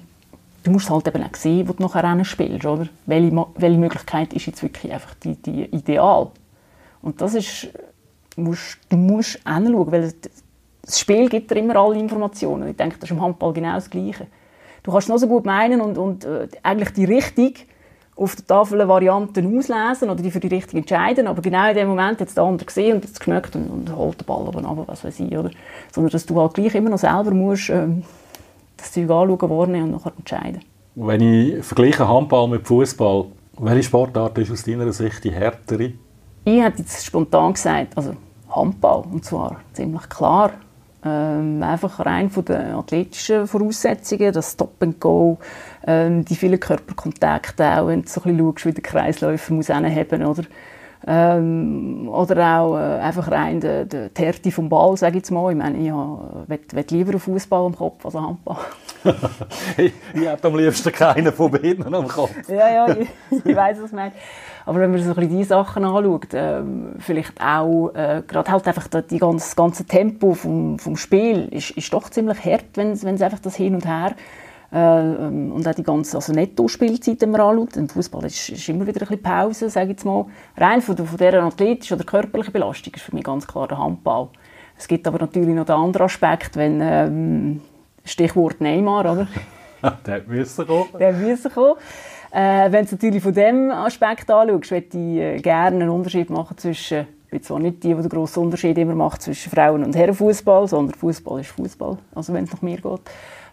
du 0.67 0.73
musst 0.73 0.89
halt 0.89 1.07
eben 1.07 1.23
auch 1.23 1.35
sehen, 1.35 1.67
wo 1.67 1.73
du 1.73 1.83
nachher 1.83 2.25
spielst, 2.25 2.65
oder? 2.65 2.87
Welche, 3.05 3.45
welche 3.55 3.77
Möglichkeit 3.79 4.33
ist 4.33 4.45
jetzt 4.45 4.61
wirklich 4.61 4.91
einfach 4.91 5.13
die, 5.15 5.35
die 5.35 5.63
Ideal? 5.63 6.27
Und 7.01 7.21
das 7.21 7.35
ist, 7.35 7.69
musst, 8.35 8.77
du 8.89 8.97
musst 8.97 9.39
hinschauen, 9.47 9.91
weil 9.91 10.13
das 10.81 10.99
Spiel 10.99 11.29
gibt 11.29 11.51
dir 11.51 11.55
immer 11.55 11.77
alle 11.77 11.97
Informationen. 11.97 12.67
Ich 12.67 12.75
denke, 12.75 12.97
das 12.99 13.09
ist 13.09 13.15
im 13.15 13.21
Handball 13.21 13.53
genau 13.53 13.75
das 13.75 13.89
Gleiche. 13.89 14.27
Du 14.83 14.91
kannst 14.91 15.07
noch 15.07 15.17
so 15.17 15.27
gut 15.27 15.45
meinen 15.45 15.79
und, 15.79 15.97
und 15.97 16.25
äh, 16.25 16.47
eigentlich 16.63 16.91
die 16.91 17.05
Richtung 17.05 17.53
auf 18.17 18.35
der 18.35 18.47
Tafel 18.47 18.85
Varianten 18.87 19.57
auslesen 19.57 20.09
oder 20.09 20.21
die 20.21 20.31
für 20.31 20.39
die 20.39 20.47
Richtung 20.47 20.79
entscheiden, 20.79 21.27
aber 21.27 21.41
genau 21.41 21.69
in 21.69 21.75
dem 21.75 21.87
Moment 21.87 22.19
jetzt 22.19 22.35
der 22.35 22.43
andere 22.43 22.65
gesehen 22.65 22.95
und 22.95 23.05
jetzt 23.05 23.19
geschmeckt 23.19 23.55
und, 23.55 23.69
und 23.69 23.95
holt 23.95 24.19
den 24.19 24.25
Ball 24.25 24.47
oben 24.47 24.65
runter, 24.65 24.83
was 24.87 25.03
weiß 25.03 25.19
ich, 25.19 25.37
oder? 25.37 25.51
Sondern 25.93 26.11
dass 26.11 26.25
du 26.25 26.39
halt 26.41 26.55
gleich 26.55 26.73
immer 26.75 26.89
noch 26.89 26.97
selber 26.97 27.31
musst, 27.31 27.69
ähm, 27.69 28.03
das 28.77 28.91
Zeug 28.91 29.09
anschauen, 29.09 29.49
wahrnehmen 29.49 29.83
und 29.85 29.91
nachher 29.91 30.13
entscheiden. 30.17 30.61
Wenn 30.95 31.21
ich 31.21 31.65
vergleiche 31.65 32.07
Handball 32.07 32.47
mit 32.47 32.65
Fußball, 32.67 33.25
welche 33.59 33.83
Sportart 33.83 34.37
ist 34.37 34.51
aus 34.51 34.63
deiner 34.63 34.91
Sicht 34.91 35.23
die 35.23 35.31
härtere? 35.31 35.93
Ich 36.45 36.61
hätte 36.61 36.79
jetzt 36.79 37.05
spontan 37.05 37.53
gesagt, 37.53 37.97
also 37.97 38.15
Handball, 38.49 39.03
und 39.11 39.25
zwar 39.25 39.57
ziemlich 39.73 40.07
klar. 40.09 40.51
Ähm, 41.05 41.61
einfach 41.61 42.05
rein 42.05 42.29
von 42.29 42.43
den 42.45 42.71
athletischen 42.73 43.47
Voraussetzungen, 43.47 44.33
das 44.33 44.53
Stop 44.53 44.81
and 44.81 44.99
Go, 44.99 45.37
ähm, 45.85 46.25
die 46.25 46.35
vielen 46.35 46.59
Körperkontakte 46.59 47.79
auch, 47.79 47.87
wenn 47.87 48.01
du 48.01 48.07
so 48.07 48.21
ein 48.21 48.35
bisschen 48.35 48.39
schaust, 48.39 48.65
wie 48.65 48.71
der 48.73 48.83
Kreisläufer 48.83 49.53
muss 49.53 49.69
haben, 49.69 50.25
oder? 50.25 50.43
Ähm, 51.09 52.09
oder 52.09 52.59
auch 52.59 52.75
äh, 52.75 52.99
einfach 52.99 53.31
rein 53.31 53.61
die, 53.61 53.85
die, 53.87 54.09
die 54.09 54.21
Härte 54.21 54.51
vom 54.51 54.67
Ball, 54.67 54.97
sage 54.97 55.17
ich 55.17 55.21
jetzt 55.21 55.31
mal. 55.31 55.49
Ich 55.51 55.57
meine, 55.57 55.77
ich 55.77 56.73
will, 56.73 56.85
lieber 56.89 57.11
einen 57.11 57.19
Fußball 57.19 57.65
am 57.65 57.75
Kopf 57.75 58.05
als 58.05 58.15
einen 58.17 58.27
Handball. 58.27 58.57
ich, 59.77 59.93
ich 60.13 60.27
habe 60.27 60.47
am 60.47 60.57
liebsten 60.57 60.91
keinen 60.91 61.31
von 61.31 61.49
beiden 61.49 61.95
am 61.95 62.09
Kopf. 62.09 62.33
ja, 62.49 62.69
ja, 62.69 62.89
ich, 62.89 63.07
ich 63.31 63.55
weiß, 63.55 63.81
was 63.81 63.91
du 63.91 63.95
meinst. 63.95 64.17
Aber 64.65 64.81
wenn 64.81 64.91
man 64.91 65.01
so 65.01 65.11
ein 65.11 65.15
bisschen 65.15 65.37
diese 65.37 65.49
Sachen 65.49 65.85
anschaut, 65.85 66.33
äh, 66.33 66.61
vielleicht 66.99 67.41
auch 67.41 67.91
äh, 67.95 68.21
gerade 68.27 68.51
halt 68.51 68.67
einfach 68.67 68.87
die 69.09 69.17
ganze, 69.17 69.45
das 69.45 69.55
ganze 69.55 69.85
Tempo 69.85 70.33
vom, 70.33 70.77
vom 70.77 70.97
Spiel 70.97 71.47
ist, 71.51 71.71
ist 71.71 71.93
doch 71.93 72.09
ziemlich 72.09 72.43
hart, 72.43 72.65
wenn 72.75 72.91
es 72.91 73.05
einfach 73.05 73.39
das 73.39 73.55
Hin 73.55 73.75
und 73.75 73.85
Her 73.85 74.11
ähm, 74.11 74.15
und 74.69 75.65
auch 75.65 75.73
die 75.75 75.83
ganze 75.83 76.17
also 76.17 76.33
Netto-Spielzeit, 76.33 77.21
wenn 77.21 77.31
man 77.31 77.41
anschaut. 77.41 77.77
Im 77.77 77.87
Fußball 77.87 78.25
ist, 78.25 78.49
ist, 78.49 78.67
immer 78.67 78.85
wieder 78.85 79.01
ein 79.01 79.07
bisschen 79.07 79.21
Pause, 79.21 79.69
sage 79.69 79.85
ich 79.85 79.91
jetzt 79.91 80.05
mal. 80.05 80.25
Rein 80.57 80.81
von, 80.81 80.97
von 80.97 81.17
dieser 81.17 81.43
athletischen 81.43 81.95
oder 81.95 82.03
körperlichen 82.03 82.51
Belastung 82.51 82.93
ist 82.93 83.03
für 83.03 83.15
mich 83.15 83.23
ganz 83.23 83.47
klar 83.47 83.67
der 83.67 83.77
Handball. 83.77 84.27
Es 84.77 84.87
gibt 84.87 85.07
aber 85.07 85.19
natürlich 85.19 85.55
noch 85.55 85.65
den 85.65 85.75
anderen 85.75 86.05
Aspekt, 86.05 86.57
wenn 86.57 86.81
ähm, 86.81 87.61
Stichwort 88.03 88.59
Neymar, 88.59 89.11
oder? 89.11 89.27
der 90.05 90.23
müsste 90.27 90.65
kommen. 90.65 90.89
Der 90.99 91.13
müsste 91.13 91.49
kommen. 91.49 91.75
Äh, 92.31 92.71
wenn 92.71 92.85
du 92.85 92.91
natürlich 92.91 93.23
von 93.23 93.33
diesem 93.33 93.71
Aspekt 93.71 94.29
anschaust, 94.29 94.71
würde 94.71 94.87
ich 94.91 95.17
äh, 95.17 95.37
gerne 95.39 95.77
einen 95.77 95.89
Unterschied 95.89 96.29
machen 96.29 96.57
zwischen 96.57 97.07
ich 97.27 97.31
bin 97.31 97.43
zwar 97.43 97.59
nicht 97.59 97.83
die, 97.83 97.93
die 97.93 98.01
den 98.01 98.07
grossen 98.07 98.43
Unterschied 98.43 98.77
immer 98.77 98.95
macht 98.95 99.21
zwischen 99.21 99.51
Frauen- 99.51 99.83
und 99.83 99.93
Herrenfußball, 99.93 100.65
sondern 100.65 100.97
Fußball 100.97 101.41
ist 101.41 101.49
Fußball, 101.49 101.97
also 102.15 102.33
wenn 102.33 102.45
es 102.45 102.53
nach 102.53 102.61
mir 102.61 102.77
geht. 102.77 103.01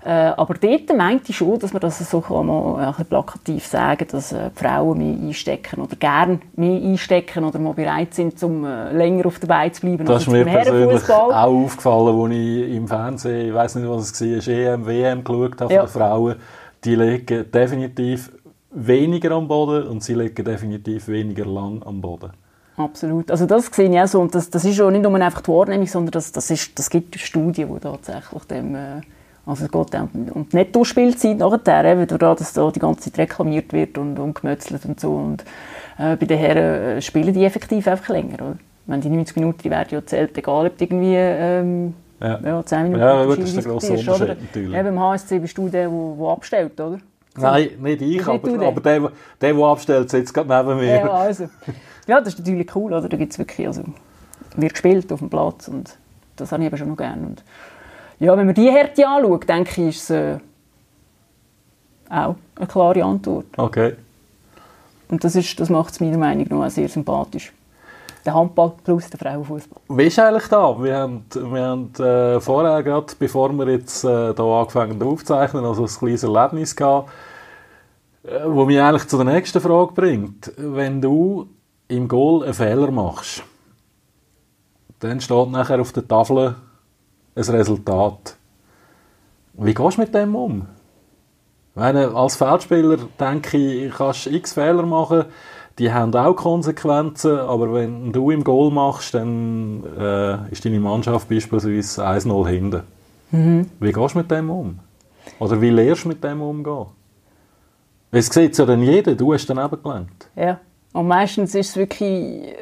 Äh, 0.04 0.34
aber 0.36 0.54
dort 0.54 0.94
meinte 0.94 1.30
ich 1.30 1.36
schon, 1.38 1.58
dass 1.58 1.72
man 1.72 1.80
das 1.80 1.98
so 1.98 2.20
kann 2.20 2.44
man 2.44 2.76
ein 2.76 2.90
bisschen 2.90 3.06
plakativ 3.06 3.66
sagen 3.66 4.06
dass 4.10 4.32
äh, 4.32 4.50
die 4.50 4.62
Frauen 4.62 4.98
mehr 4.98 5.28
einstecken 5.28 5.80
oder 5.80 5.96
gerne 5.96 6.40
mehr 6.56 6.82
einstecken 6.82 7.42
oder 7.42 7.58
mal 7.58 7.72
bereit 7.72 8.12
sind, 8.12 8.42
um 8.42 8.66
äh, 8.66 8.92
länger 8.92 9.24
auf 9.24 9.38
der 9.38 9.46
Beine 9.46 9.72
zu 9.72 9.80
bleiben. 9.80 10.04
Das 10.04 10.22
ist 10.22 10.30
mir 10.30 10.44
persönlich 10.44 11.08
auch 11.08 11.32
aufgefallen, 11.32 12.20
als 12.20 12.34
ich 12.34 12.76
im 12.76 12.86
Fernsehen, 12.86 13.48
ich 13.48 13.54
weiß 13.54 13.76
nicht, 13.76 13.88
was 13.88 14.10
es 14.10 14.20
war, 14.20 14.54
EM, 14.54 14.86
WM 14.86 15.24
geschaut 15.24 15.60
habe 15.62 15.72
ja. 15.72 15.86
von 15.86 15.88
den 15.88 16.08
Frauen. 16.08 16.34
Die 16.84 16.94
legen 16.96 17.50
definitiv 17.50 18.30
weniger 18.72 19.30
am 19.30 19.48
Boden 19.48 19.86
und 19.86 20.02
sie 20.02 20.12
legen 20.12 20.44
definitiv 20.44 21.08
weniger 21.08 21.46
lang 21.46 21.82
am 21.82 22.02
Boden. 22.02 22.30
Absolut. 22.76 23.30
Also 23.30 23.46
das 23.46 23.66
sehe 23.66 23.90
ich 23.90 23.98
auch 23.98 24.06
so. 24.06 24.20
Und 24.20 24.34
das, 24.34 24.50
das 24.50 24.66
ist 24.66 24.80
auch 24.82 24.90
nicht 24.90 25.02
nur 25.02 25.14
einfach 25.14 25.40
die 25.40 25.48
Wahrnehmung, 25.48 25.86
sondern 25.86 26.10
das, 26.10 26.32
das, 26.32 26.50
ist, 26.50 26.78
das 26.78 26.90
gibt 26.90 27.18
Studien, 27.18 27.72
die 27.72 27.80
tatsächlich 27.80 28.44
dem, 28.44 28.74
äh, 28.74 29.00
also 29.46 29.64
es 29.64 29.70
geht 29.70 29.94
um, 29.94 30.28
um 30.32 30.48
die 30.48 30.56
Netto-Spielzeit 30.56 31.38
nachher, 31.38 31.84
eben 31.84 32.06
dadurch, 32.06 32.38
dass 32.38 32.52
da 32.52 32.70
die 32.70 32.80
ganze 32.80 33.10
Zeit 33.10 33.18
reklamiert 33.18 33.72
wird 33.72 33.98
und, 33.98 34.18
und 34.18 34.34
gemötzelt 34.34 34.84
und 34.86 34.98
so. 34.98 35.12
Und 35.12 35.44
äh, 35.98 36.16
bei 36.16 36.26
den 36.26 36.38
Herren 36.38 36.96
äh, 36.96 37.02
spielen 37.02 37.34
die 37.34 37.44
effektiv 37.44 37.86
einfach 37.86 38.08
länger. 38.08 38.34
Oder? 38.34 38.56
Wenn 38.86 39.00
die 39.00 39.10
90 39.10 39.36
Minuten 39.36 39.58
die 39.62 39.70
werden 39.70 39.88
ja 39.90 40.04
zählt, 40.04 40.36
egal 40.36 40.66
ob 40.66 40.80
irgendwie 40.80 41.14
ähm, 41.16 41.94
ja. 42.20 42.40
Ja, 42.42 42.64
10 42.64 42.82
Minuten 42.84 43.00
ja, 43.00 43.24
gut, 43.24 43.38
das 43.38 43.48
ist 43.50 43.56
der 43.56 43.64
grosse 43.64 43.92
Unterschied 43.92 44.22
oder? 44.22 44.34
natürlich. 44.34 44.78
Eben, 44.78 44.94
beim 44.94 45.00
HSC 45.00 45.38
bist 45.38 45.58
du 45.58 45.68
der, 45.68 45.88
der 45.88 46.28
abstellt, 46.28 46.80
oder? 46.80 46.98
Nein, 47.36 47.70
nicht 47.80 48.02
ich, 48.02 48.26
aber, 48.26 48.66
aber 48.66 48.80
der, 48.80 49.00
der, 49.00 49.10
der 49.40 49.56
abstellt, 49.56 50.08
sitzt 50.08 50.32
gerade 50.32 50.48
neben 50.48 50.78
mir. 50.78 50.96
Ja, 51.00 51.10
also. 51.10 51.48
ja, 52.06 52.20
das 52.20 52.34
ist 52.34 52.38
natürlich 52.38 52.74
cool, 52.76 52.92
oder? 52.92 53.08
Da 53.08 53.16
gibt's 53.16 53.38
wirklich, 53.38 53.66
also, 53.66 53.82
wird 54.56 54.72
gespielt 54.72 55.12
auf 55.12 55.18
dem 55.18 55.30
Platz 55.30 55.66
und 55.68 55.98
das 56.36 56.52
habe 56.52 56.62
ich 56.62 56.68
eben 56.68 56.76
schon 56.76 56.88
noch 56.88 56.96
gerne. 56.96 57.26
Und 57.26 57.42
ja, 58.18 58.36
wenn 58.36 58.46
man 58.46 58.54
die 58.54 58.70
Härte 58.70 59.06
anschaut, 59.06 59.48
denke 59.48 59.82
ich, 59.82 59.96
ist 59.96 60.10
es 60.10 60.10
äh, 60.10 60.38
auch 62.10 62.36
eine 62.56 62.66
klare 62.66 63.04
Antwort. 63.04 63.46
Okay. 63.56 63.94
Und 65.08 65.22
das, 65.22 65.36
ist, 65.36 65.58
das 65.60 65.68
macht 65.70 65.92
es 65.92 66.00
meiner 66.00 66.18
Meinung 66.18 66.60
nach 66.60 66.70
sehr 66.70 66.88
sympathisch. 66.88 67.52
Der 68.24 68.34
Handball 68.34 68.72
plus 68.82 69.10
der 69.10 69.18
Frauenfußball. 69.20 69.82
Wie 69.88 70.04
ist 70.04 70.18
eigentlich 70.18 70.48
da? 70.48 70.82
Wir 70.82 70.96
haben, 70.96 71.24
wir 71.34 71.62
haben 71.62 71.94
äh, 71.98 72.40
vorher, 72.40 72.82
gerade, 72.82 73.12
bevor 73.18 73.52
wir 73.52 73.68
jetzt 73.68 74.02
äh, 74.04 74.32
hier 74.34 74.40
angefangen 74.40 75.02
aufzeichnen, 75.02 75.64
also 75.64 75.82
ein 75.82 75.88
kleines 75.88 76.22
Erlebnis 76.22 76.74
gehabt, 76.74 77.10
äh, 78.22 78.40
wo 78.46 78.64
mich 78.64 78.80
eigentlich 78.80 79.06
zu 79.08 79.22
der 79.22 79.26
nächsten 79.26 79.60
Frage 79.60 79.92
bringt. 79.92 80.52
Wenn 80.56 81.02
du 81.02 81.48
im 81.88 82.08
Goal 82.08 82.44
einen 82.44 82.54
Fehler 82.54 82.90
machst, 82.90 83.42
dann 85.00 85.20
steht 85.20 85.50
nachher 85.50 85.80
auf 85.80 85.92
der 85.92 86.08
Tafel 86.08 86.54
ein 87.36 87.44
Resultat. 87.44 88.36
Wie 89.54 89.74
gehst 89.74 89.96
du 89.96 90.00
mit 90.00 90.14
dem 90.14 90.34
um? 90.34 90.66
Meine, 91.74 92.14
als 92.14 92.36
Feldspieler 92.36 92.98
denke 93.18 93.56
ich, 93.56 93.94
kannst 93.94 94.26
x 94.26 94.52
Fehler 94.52 94.84
machen, 94.84 95.24
die 95.78 95.92
haben 95.92 96.14
auch 96.14 96.34
Konsequenzen, 96.34 97.36
aber 97.36 97.74
wenn 97.74 98.12
du 98.12 98.30
im 98.30 98.44
Goal 98.44 98.70
machst, 98.70 99.14
dann 99.14 99.82
äh, 99.98 100.52
ist 100.52 100.64
deine 100.64 100.78
Mannschaft 100.78 101.28
beispielsweise 101.28 102.06
1-0 102.06 102.48
hinten. 102.48 102.82
Mhm. 103.32 103.70
Wie 103.80 103.92
gehst 103.92 104.14
du 104.14 104.18
mit 104.18 104.30
dem 104.30 104.50
um? 104.50 104.78
Oder 105.40 105.60
wie 105.60 105.70
lernst 105.70 106.04
du 106.04 106.08
mit 106.08 106.22
dem 106.22 106.42
umgehen? 106.42 106.86
Es 108.12 108.26
sieht 108.26 108.56
ja 108.56 108.64
dann 108.64 108.82
jeder, 108.82 109.16
du 109.16 109.34
hast 109.34 109.46
daneben 109.46 109.82
gelenkt. 109.82 110.28
Ja, 110.36 110.60
und 110.92 111.08
meistens 111.08 111.56
ist 111.56 111.70
es 111.70 111.76
wirklich 111.76 112.54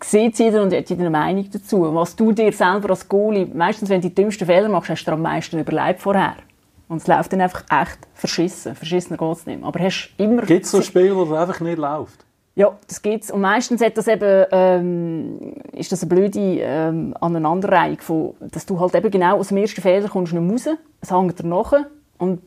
sieht 0.00 0.38
jeder 0.38 0.62
und 0.62 0.72
hat 0.72 0.88
jeder 0.88 1.02
eine 1.02 1.10
Meinung 1.10 1.48
dazu. 1.50 1.94
Was 1.94 2.16
du 2.16 2.32
dir 2.32 2.52
selber 2.52 2.90
als 2.90 3.08
Goalie, 3.08 3.46
meistens 3.52 3.88
wenn 3.88 4.00
du 4.00 4.08
die 4.08 4.14
dümmsten 4.14 4.46
Fehler 4.46 4.68
machst, 4.68 4.90
hast 4.90 5.04
du 5.04 5.12
am 5.12 5.22
meisten 5.22 5.58
überlebt 5.58 6.00
vorher. 6.00 6.36
Und 6.88 6.98
es 6.98 7.06
läuft 7.06 7.32
dann 7.32 7.40
einfach 7.40 7.64
echt 7.70 7.98
verschissen. 8.14 8.74
Verschissener 8.74 9.16
geht 9.16 9.36
es 9.36 9.46
nicht 9.46 9.62
Aber 9.62 9.80
hast 9.80 10.12
immer... 10.18 10.42
Gibt 10.42 10.64
es 10.64 10.70
so 10.70 10.82
Spiele, 10.82 11.16
wo 11.16 11.22
es 11.22 11.32
einfach 11.32 11.60
nicht 11.60 11.78
läuft? 11.78 12.24
Ja, 12.54 12.76
das 12.86 13.00
gibt's. 13.00 13.30
Und 13.30 13.40
meistens 13.40 13.82
hat 13.82 13.96
das 13.96 14.08
eben, 14.08 14.44
ähm, 14.50 15.54
ist 15.72 15.90
das 15.90 16.02
eine 16.02 16.10
blöde 16.10 16.38
ähm, 16.38 17.14
Aneinanderreihung 17.18 18.00
von, 18.00 18.34
dass 18.40 18.66
du 18.66 18.78
halt 18.78 18.94
eben 18.94 19.10
genau 19.10 19.38
aus 19.38 19.48
dem 19.48 19.56
ersten 19.56 19.80
Fehler 19.80 20.08
kommst 20.08 20.34
nicht 20.34 20.52
raus, 20.52 20.76
es 21.00 21.10
hängt 21.10 21.38
dir 21.38 21.46
nachher 21.46 21.86
und 22.18 22.40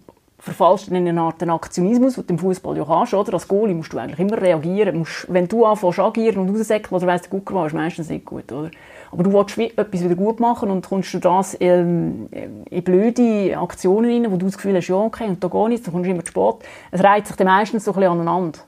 verfallst 0.45 0.89
in 0.89 0.95
eine 0.95 1.21
Art 1.21 1.41
Aktionismus, 1.41 2.15
den 2.15 2.27
du 2.27 2.33
im 2.33 2.39
Fußball 2.39 2.77
ja 2.77 2.87
hast, 2.87 3.15
oder? 3.15 3.33
Als 3.33 3.47
Goalie 3.47 3.73
musst 3.73 3.91
du 3.91 3.97
eigentlich 3.97 4.19
immer 4.19 4.39
reagieren. 4.39 4.99
Musst, 4.99 5.25
wenn 5.27 5.47
du 5.47 5.65
anfängst 5.65 5.99
agieren 5.99 6.37
und 6.37 6.55
raussäckeln, 6.55 6.95
oder 6.95 7.07
weiss, 7.07 7.23
der 7.23 7.31
Gucker 7.31 7.55
war, 7.55 7.65
ist 7.65 7.73
meistens 7.73 8.09
nicht 8.09 8.25
gut, 8.25 8.51
oder? 8.51 8.69
Aber 9.11 9.23
du 9.23 9.33
willst 9.33 9.57
etwas 9.57 10.03
wieder 10.03 10.15
gut 10.15 10.39
machen 10.39 10.69
und 10.69 10.87
kommst 10.87 11.13
du 11.15 11.19
das 11.19 11.57
ähm, 11.59 12.29
in 12.69 12.83
blöde 12.83 13.57
Aktionen 13.57 14.23
rein, 14.23 14.31
wo 14.31 14.37
du 14.37 14.45
das 14.45 14.57
Gefühl 14.57 14.75
hast, 14.75 14.87
ja, 14.87 14.97
okay, 14.97 15.27
und 15.27 15.43
da 15.43 15.47
geht 15.47 15.67
nichts, 15.69 15.85
dann 15.85 15.93
kommst 15.93 16.07
du 16.07 16.11
immer 16.11 16.23
zu 16.23 16.31
spät. 16.31 16.55
Es 16.91 17.03
reiht 17.03 17.25
sich 17.25 17.35
dann 17.35 17.47
meistens 17.47 17.85
so 17.85 17.91
ein 17.91 17.95
bisschen 17.95 18.11
aneinander. 18.11 18.59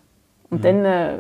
Und 0.49 0.59
mhm. 0.59 0.63
dann 0.63 0.85
äh, 0.85 1.17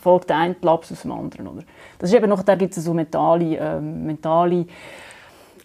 folgt 0.00 0.30
der 0.30 0.36
eine 0.36 0.54
Laps 0.60 0.92
aus 0.92 1.02
dem 1.02 1.12
anderen, 1.12 1.48
oder? 1.48 1.62
Das 1.98 2.10
ist 2.10 2.16
eben 2.16 2.28
noch, 2.28 2.42
da 2.42 2.54
gibt 2.54 2.76
es 2.76 2.84
so 2.84 2.94
mentale, 2.94 3.56
äh, 3.56 3.80
mentale 3.80 4.66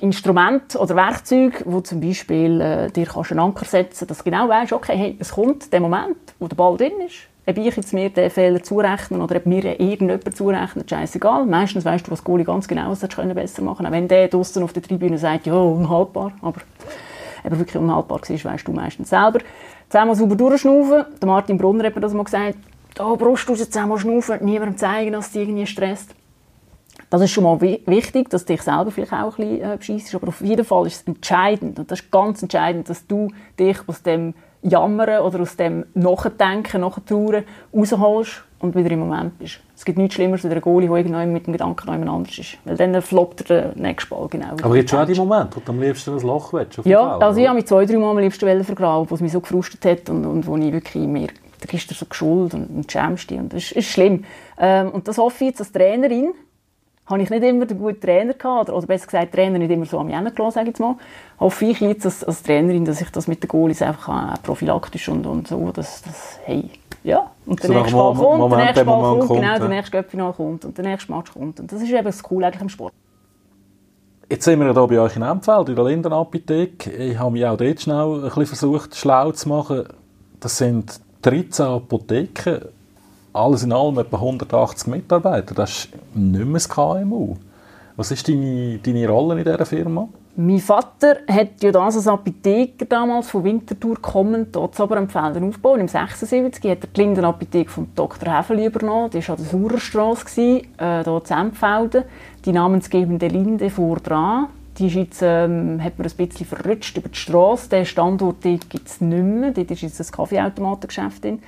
Instrumente 0.02 0.78
oder 0.80 0.96
Werkzeuge, 0.96 1.64
wo 1.66 1.80
zum 1.82 2.02
Beispiel 2.02 2.60
äh, 2.60 2.92
dir 2.92 3.06
kannst 3.06 3.32
einen 3.32 3.40
Anker 3.40 3.66
setzen 3.66 4.08
dass 4.08 4.20
du 4.20 4.24
genau 4.24 4.50
weißt, 4.50 4.74
okay, 4.74 4.98
hey, 4.98 5.18
es 5.20 5.32
kommt 5.32 5.72
der 5.72 5.80
Moment, 5.80 6.18
wo 6.40 6.48
der 6.48 6.56
Ball 6.56 6.76
drin 6.76 7.00
ist. 7.06 7.28
Ob 7.46 7.58
ich 7.58 7.76
jetzt 7.76 7.94
mir 7.94 8.10
den 8.10 8.30
Fehler 8.30 8.62
zurechnen 8.62 9.22
oder 9.22 9.38
ob 9.38 9.46
mir 9.46 9.64
irgendjemand 9.80 10.36
zurechnet, 10.36 10.90
scheißegal. 10.90 11.46
Meistens 11.46 11.86
weißt 11.86 12.08
du, 12.08 12.12
was 12.12 12.24
Goalie 12.24 12.46
ganz 12.46 12.68
genau 12.68 12.92
was 12.92 13.08
können 13.10 13.34
besser 13.34 13.64
machen 13.64 13.86
Auch 13.86 13.92
wenn 13.92 14.08
der 14.08 14.28
draußen 14.28 14.62
auf 14.62 14.74
der 14.74 14.84
Tribüne 14.84 15.18
sagt, 15.18 15.48
ja, 15.48 15.54
unhaltbar, 15.54 16.34
aber 16.42 16.62
eben 17.44 17.58
wirklich 17.58 17.78
unhaltbar 17.78 18.22
war, 18.22 18.52
weißt 18.52 18.68
du 18.68 18.72
meistens 18.72 19.10
selber. 19.10 19.40
Zusammen 19.90 20.16
sauber 20.16 20.36
durchschnaufen. 20.36 21.06
Der 21.20 21.28
Martin 21.28 21.58
Brunner 21.58 21.86
hat 21.86 21.96
mir 21.96 22.02
das 22.02 22.14
mal 22.14 22.24
gesagt, 22.24 22.58
da 22.94 23.16
Brust 23.16 23.50
raus, 23.50 23.58
zusammen 23.58 23.98
schnaufen, 23.98 24.44
niemandem 24.46 24.78
zeigen, 24.78 25.14
dass 25.14 25.32
dich 25.32 25.42
irgendwie 25.42 25.66
stresst. 25.66 26.16
Das 27.12 27.21
ist 27.21 27.32
schon 27.32 27.43
mal 27.43 27.60
wichtig, 27.60 28.30
dass 28.30 28.45
du 28.45 28.54
dich 28.54 28.62
selber 28.62 28.89
vielleicht 28.89 29.12
auch 29.12 29.38
ein 29.38 29.45
bisschen 29.45 29.62
äh, 29.62 29.78
bescheissest, 29.78 30.15
aber 30.15 30.30
auf 30.30 30.39
jeden 30.39 30.63
Fall 30.63 30.88
ist 30.88 31.02
es 31.02 31.08
entscheidend, 31.08 31.78
und 31.78 31.91
das 31.91 32.00
ist 32.00 32.10
ganz 32.10 32.41
entscheidend, 32.41 32.89
dass 32.89 33.06
du 33.06 33.28
dich 33.60 33.78
aus 33.86 34.02
dem 34.02 34.34
Jammern 34.62 35.21
oder 35.21 35.41
aus 35.41 35.58
dem 35.58 35.86
Nachdenken, 35.93 36.80
Nachtrauern 36.80 37.43
rausholst 37.76 38.43
und 38.60 38.76
wieder 38.76 38.91
im 38.91 39.00
Moment 39.00 39.38
bist. 39.39 39.60
Es 39.76 39.84
gibt 39.84 39.97
nichts 39.97 40.15
Schlimmeres 40.15 40.45
als 40.45 40.54
ein 40.54 40.62
Goalie, 40.62 40.88
der 40.88 40.97
irgendwann 40.97 41.34
mit 41.34 41.47
dem 41.47 41.52
Gedanken 41.52 41.88
noch 41.88 41.93
jemand 41.93 42.12
anders 42.12 42.38
ist. 42.38 42.58
Weil 42.63 42.78
dann 42.78 43.02
floppt 43.02 43.50
der 43.50 43.74
nächste 43.76 44.10
Ball 44.10 44.28
genau. 44.30 44.56
Aber 44.62 44.76
jetzt 44.78 44.91
schon 44.91 45.00
auch 45.00 45.06
die 45.06 45.15
Momente, 45.15 45.58
wo 45.58 45.60
du 45.60 45.71
am 45.71 45.82
liebsten 45.82 46.13
ein 46.13 46.21
Loch 46.21 46.54
willst? 46.54 46.80
Ja, 46.86 47.17
Ball, 47.17 47.28
also 47.28 47.41
ich 47.41 47.47
habe 47.47 47.58
mich 47.58 47.65
zwei, 47.65 47.86
drei 47.86 47.97
Mal 47.97 48.12
am 48.12 48.19
liebsten 48.19 48.63
vergraben, 48.63 49.10
wo 49.10 49.15
es 49.15 49.21
mich 49.21 49.34
so 49.34 49.41
gefrustet 49.41 49.84
hat 49.84 50.10
und, 50.10 50.26
und 50.26 50.47
wo 50.47 50.56
ich 50.56 50.71
wirklich 50.71 51.08
mehr 51.08 51.28
da 51.60 51.78
ist 51.78 51.91
er 51.91 51.95
so 51.95 52.06
geschuld 52.08 52.54
und, 52.54 52.67
und 52.76 52.91
schämst 52.91 53.30
dich. 53.30 53.38
Und 53.38 53.54
das 53.54 53.63
ist, 53.63 53.71
ist 53.74 53.89
schlimm. 53.89 54.24
Ähm, 54.58 54.89
und 54.89 55.08
das 55.08 55.17
hoffe 55.17 55.43
ich 55.43 55.50
jetzt 55.52 55.60
als 55.60 55.71
Trainerin, 55.71 56.32
habe 57.12 57.21
ich 57.21 57.30
nicht 57.30 57.43
immer 57.43 57.65
den 57.65 57.78
guten 57.78 58.00
Trainer 58.00 58.34
gehabt, 58.34 58.69
oder, 58.69 58.78
oder 58.78 58.88
besser 58.88 59.06
gesagt, 59.06 59.34
Trainer 59.34 59.60
nicht 59.60 59.71
immer 59.71 59.86
so 59.86 60.00
am 60.00 60.10
Jennen 60.10 60.34
gelassen, 60.34 60.56
sage 60.56 60.69
ich 60.69 60.69
jetzt 60.69 60.80
mal. 60.80 60.95
Hoffe 61.39 61.65
ich 61.65 61.80
jetzt 61.80 62.06
als, 62.06 62.24
als 62.24 62.43
Trainerin, 62.43 62.86
dass 62.86 63.02
ich 63.02 63.10
das 63.12 63.28
mit 63.28 63.43
den 63.43 63.47
Goalies 63.47 63.82
einfach 63.82 64.34
äh, 64.34 64.38
prophylaktisch 64.41 65.10
und, 65.10 65.26
und 65.26 65.47
so, 65.47 65.71
dass, 65.71 66.02
dass 66.02 66.39
hey, 66.45 66.69
ja, 67.04 67.32
und 67.45 67.62
der 67.62 67.67
so 67.67 67.74
nächste 67.74 67.95
Ball 67.95 68.13
kommt, 68.15 68.39
Moment, 68.39 68.60
der 68.60 68.65
nächste 68.65 68.86
Ball 68.86 69.02
kommt, 69.02 69.19
kommt, 69.28 69.41
genau, 69.41 69.54
ja. 69.54 69.60
der 69.60 69.69
nächste 69.69 69.91
Göppfinal 69.91 70.34
kommt 70.34 70.65
und 70.65 70.78
der 70.78 70.86
nächste 70.86 71.12
Match 71.12 71.34
kommt. 71.34 71.60
Und 71.60 71.71
das 71.71 71.82
ist 71.82 71.89
eben 71.89 72.04
das 72.04 72.24
Coole 72.24 72.47
eigentlich 72.47 72.62
im 72.62 72.69
Sport. 72.69 72.93
Jetzt 74.30 74.45
sind 74.45 74.60
wir 74.60 74.71
hier 74.71 74.88
bei 74.88 75.00
euch 75.00 75.15
in 75.15 75.24
Empfeld, 75.24 75.69
in 75.69 75.76
der 75.76 75.84
Lindenapotheke. 75.84 76.89
Ich 76.91 77.19
habe 77.19 77.32
mich 77.32 77.45
auch 77.45 77.58
dort 77.58 77.82
schnell 77.82 78.15
ein 78.15 78.21
bisschen 78.21 78.45
versucht, 78.45 78.95
schlau 78.95 79.32
zu 79.32 79.50
machen. 79.50 79.84
Das 80.39 80.58
sind 80.58 81.02
13 81.24 81.65
Apotheken 81.65 82.62
alles 83.34 83.63
in 83.63 83.72
allem 83.72 83.98
etwa 84.00 84.17
180 84.17 84.88
Mitarbeiter. 84.88 85.56
Das 85.56 85.70
ist 85.72 85.89
nicht 86.13 86.46
mehr 86.46 86.54
das 86.54 86.70
KMU. 86.70 87.36
Was 87.96 88.12
ist 88.12 88.28
deine, 88.28 88.80
deine 88.80 89.08
Rolle 89.08 89.39
in 89.39 89.44
dieser 89.44 89.65
Firma? 89.65 90.08
Mein 90.36 90.60
Vater 90.60 91.17
hat 91.28 91.62
ja 91.62 91.74
das 91.74 91.98
als 91.98 92.08
Apotheker 92.08 92.86
damals 92.86 93.30
von 93.30 93.44
Winterthur 93.44 94.02
kommend 94.02 94.56
dort 94.56 94.76
zu 94.76 94.84
Oberempfelden 94.84 95.44
aufgebaut. 95.44 95.80
Im 95.80 95.89
76 95.89 96.72
hat 96.72 96.84
er 96.84 96.88
die 96.88 97.02
Lindenapotheke 97.02 97.70
von 97.70 97.89
Dr. 97.96 98.34
Häfeli 98.34 98.67
übernommen. 98.67 99.10
Die 99.10 99.28
war 99.28 99.36
an 99.36 99.44
der 99.44 99.52
Sauerstrasse, 99.52 100.62
äh, 100.78 101.04
hier 101.04 101.22
in 101.30 101.38
Empfelden. 101.38 102.04
Die 102.46 102.54
namensgebende 102.54 103.28
Linde 103.28 103.70
vor 103.70 103.98
dran. 103.98 104.48
Die 104.82 104.88
ist 104.88 104.96
jetzt, 104.96 105.22
ähm, 105.22 105.80
hat 105.84 106.00
man 106.00 106.08
ein 106.08 106.28
bisschen 106.28 106.48
verrutscht 106.48 106.98
über 106.98 107.10
die 107.10 107.15
Straße. 107.15 107.70
Den 107.70 107.86
Standort 107.86 108.41
gibt 108.41 108.88
es 108.88 109.00
nicht 109.00 109.24
mehr. 109.24 109.52
Dort 109.52 109.70
ist 109.70 109.84
jetzt 109.84 110.02
ein 110.02 110.12
Kaffeeautomatengeschäft 110.12 111.24
drin. 111.24 111.44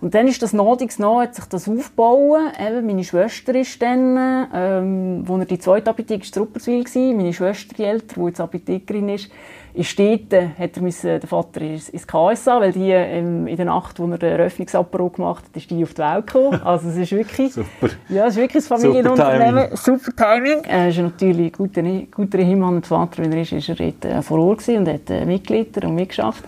Und 0.00 0.14
dann 0.14 0.26
ist 0.26 0.40
das 0.40 0.54
Nadigsnah, 0.54 1.20
hat 1.20 1.34
sich 1.34 1.44
das 1.44 1.68
aufgebaut. 1.68 2.38
Eben, 2.58 2.86
meine 2.86 3.04
Schwester 3.04 3.54
ist 3.54 3.82
dann, 3.82 4.48
ähm, 4.54 5.22
wo 5.28 5.36
er 5.36 5.44
die 5.44 5.58
zweite 5.58 5.90
Apotheke 5.90 6.24
war, 6.34 6.42
Rupperswil 6.42 6.84
Meine 7.14 7.34
Schwester, 7.34 7.74
die 7.76 7.84
älter, 7.84 8.14
die 8.22 8.26
jetzt 8.26 8.40
Apothekerin 8.40 9.10
ist, 9.10 9.30
ist 9.78 9.96
dort, 9.96 10.32
hat 10.58 10.76
er 10.76 10.82
müssen, 10.82 11.20
der 11.20 11.28
Vater 11.28 11.60
ins, 11.60 11.88
ins 11.88 12.04
KSA, 12.04 12.60
weil 12.60 12.72
die 12.72 12.90
ähm, 12.90 13.46
in 13.46 13.56
der 13.56 13.66
Nacht, 13.66 14.00
wo 14.00 14.06
er 14.08 14.18
den 14.18 14.32
Eröffnungsapparat 14.32 15.14
gemacht 15.14 15.44
hat, 15.44 15.56
ist 15.56 15.70
die 15.70 15.84
auf 15.84 15.94
die 15.94 16.02
Welt 16.02 16.26
gekommen. 16.26 16.60
Also 16.68 16.88
es 16.88 16.96
ist 16.96 17.12
wirklich, 17.12 17.52
Super. 17.52 17.88
ja, 18.08 18.26
es 18.26 18.34
ist 18.34 18.40
wirklich 18.40 18.64
ein 18.64 18.68
Familienunternehmen. 18.68 19.68
Super 19.76 20.10
Timing. 20.16 20.64
Er 20.64 20.88
ist 20.88 20.98
natürlich 20.98 21.52
guter, 21.52 21.82
guter 22.10 22.38
Himmel 22.38 22.68
und 22.68 22.86
Vater, 22.86 23.22
wenn 23.22 23.32
er 23.32 23.42
ist, 23.42 23.52
ist 23.52 23.68
er 23.68 23.76
dort 23.76 24.04
äh, 24.04 24.20
vor 24.20 24.40
Ort 24.40 24.68
und 24.68 24.88
hat 24.88 25.08
äh, 25.10 25.24
Mitglieder 25.24 25.86
und 25.86 25.94
mitgeschafft. 25.94 26.44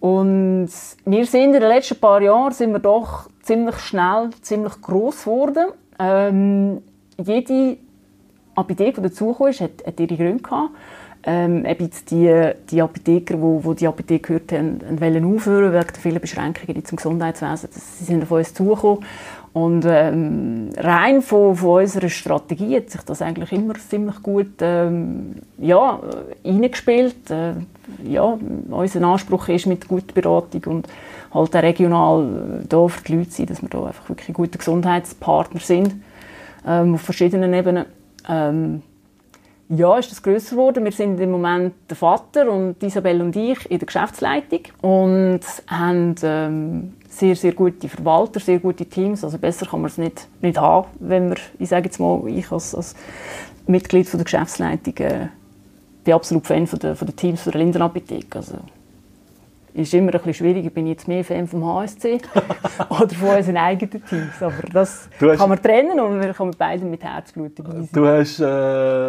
Und 0.00 0.70
wir 1.04 1.26
sind 1.26 1.42
in 1.42 1.52
den 1.52 1.62
letzten 1.62 2.00
paar 2.00 2.22
Jahren 2.22 2.52
sind 2.52 2.72
wir 2.72 2.78
doch 2.78 3.28
ziemlich 3.42 3.76
schnell, 3.76 4.30
ziemlich 4.40 4.80
groß 4.80 5.24
geworden. 5.24 5.66
Ähm, 5.98 6.82
jede 7.22 7.76
Apotheke, 8.54 9.02
die 9.02 9.08
dazugekommen 9.08 9.52
ist, 9.52 9.60
hat, 9.60 9.86
hat 9.86 10.00
ihre 10.00 10.16
Gründe 10.16 10.42
gehabt 10.42 10.70
ähm, 11.26 11.64
eben 11.64 11.90
die, 12.10 12.50
die 12.70 12.82
Apotheker, 12.82 13.40
wo, 13.40 13.64
wo 13.64 13.72
die 13.74 13.86
Apotheke 13.86 14.40
gehört 14.40 14.52
haben, 14.52 15.00
wollen 15.00 15.34
aufhören 15.34 15.72
wegen 15.72 15.86
der 15.86 16.02
vielen 16.02 16.20
Beschränkungen 16.20 16.84
zum 16.84 16.96
Gesundheitswesen. 16.96 17.70
Sie 17.72 18.04
sind 18.04 18.22
auf 18.24 18.30
uns 18.30 18.52
zugekommen. 18.52 19.04
Und 19.54 19.84
ähm, 19.86 20.70
rein 20.76 21.22
von, 21.22 21.54
von 21.54 21.82
unserer 21.82 22.08
Strategie 22.08 22.76
hat 22.76 22.90
sich 22.90 23.02
das 23.02 23.22
eigentlich 23.22 23.52
immer 23.52 23.74
ziemlich 23.74 24.20
gut 24.20 24.54
ähm, 24.60 25.36
ja, 25.58 26.00
eingespielt. 26.44 27.30
Äh, 27.30 27.52
ja, 28.02 28.36
unser 28.68 29.02
Anspruch 29.02 29.48
ist 29.48 29.66
mit 29.66 29.86
guter 29.86 30.12
Beratung 30.12 30.64
und 30.64 30.88
halt 31.32 31.56
auch 31.56 31.62
regional 31.62 32.62
äh, 32.62 32.66
da 32.68 32.88
für 32.88 33.04
die 33.04 33.16
Leute 33.16 33.30
sein, 33.30 33.46
dass 33.46 33.62
wir 33.62 33.68
da 33.68 33.84
einfach 33.86 34.08
wirklich 34.08 34.34
gute 34.34 34.58
Gesundheitspartner 34.58 35.60
sind 35.60 35.94
ähm, 36.66 36.94
auf 36.94 37.02
verschiedenen 37.02 37.54
Ebenen. 37.54 37.86
Ähm, 38.28 38.82
ja, 39.68 39.98
ist 39.98 40.10
das 40.10 40.22
grösser 40.22 40.56
geworden. 40.56 40.84
Wir 40.84 40.92
sind 40.92 41.18
im 41.20 41.30
Moment 41.30 41.74
der 41.88 41.96
Vater 41.96 42.50
und 42.50 42.82
Isabelle 42.82 43.24
und 43.24 43.34
ich 43.34 43.70
in 43.70 43.78
der 43.78 43.86
Geschäftsleitung 43.86 44.60
und 44.82 45.40
haben 45.66 46.14
ähm, 46.22 46.92
sehr, 47.08 47.34
sehr 47.36 47.52
gute 47.52 47.88
Verwalter, 47.88 48.40
sehr 48.40 48.58
gute 48.58 48.84
Teams. 48.86 49.24
Also 49.24 49.38
besser 49.38 49.66
kann 49.66 49.80
man 49.80 49.90
es 49.90 49.98
nicht, 49.98 50.28
nicht 50.42 50.58
haben, 50.58 50.88
wenn 51.00 51.30
wir, 51.30 51.36
ich 51.58 51.68
sage 51.68 51.86
jetzt 51.86 51.98
mal, 51.98 52.22
ich 52.26 52.50
als, 52.52 52.74
als 52.74 52.94
Mitglied 53.66 54.08
von 54.08 54.18
der 54.18 54.24
Geschäftsleitung 54.24 54.96
äh, 54.98 55.28
bin 56.04 56.14
absolut 56.14 56.46
Fan 56.46 56.66
von 56.66 56.78
der, 56.78 56.96
von 56.96 57.06
der 57.06 57.16
Teams 57.16 57.42
von 57.42 57.52
der 57.52 57.62
Lindenapotheke. 57.62 58.38
Also 58.38 58.58
ist 59.74 59.92
immer 59.92 60.12
ein 60.14 60.18
bisschen 60.18 60.34
schwierig. 60.34 60.72
Bin 60.72 60.86
ich 60.86 60.92
jetzt 60.92 61.08
mehr 61.08 61.24
Fan 61.24 61.46
vom 61.46 61.64
HSC 61.66 62.18
oder 62.88 63.08
von 63.08 63.36
unseren 63.36 63.56
eigenen 63.56 64.04
Teams. 64.04 64.40
Aber 64.40 64.54
das 64.72 65.08
hast, 65.20 65.38
kann 65.38 65.48
man 65.48 65.60
trennen 65.60 65.98
und 65.98 66.20
wir 66.20 66.32
kommen 66.32 66.54
beide 66.56 66.84
mit 66.84 67.02
Herzblut 67.02 67.58
dabei 67.58 67.88
Du 67.92 68.06
hast, 68.06 68.40
äh, 68.40 68.44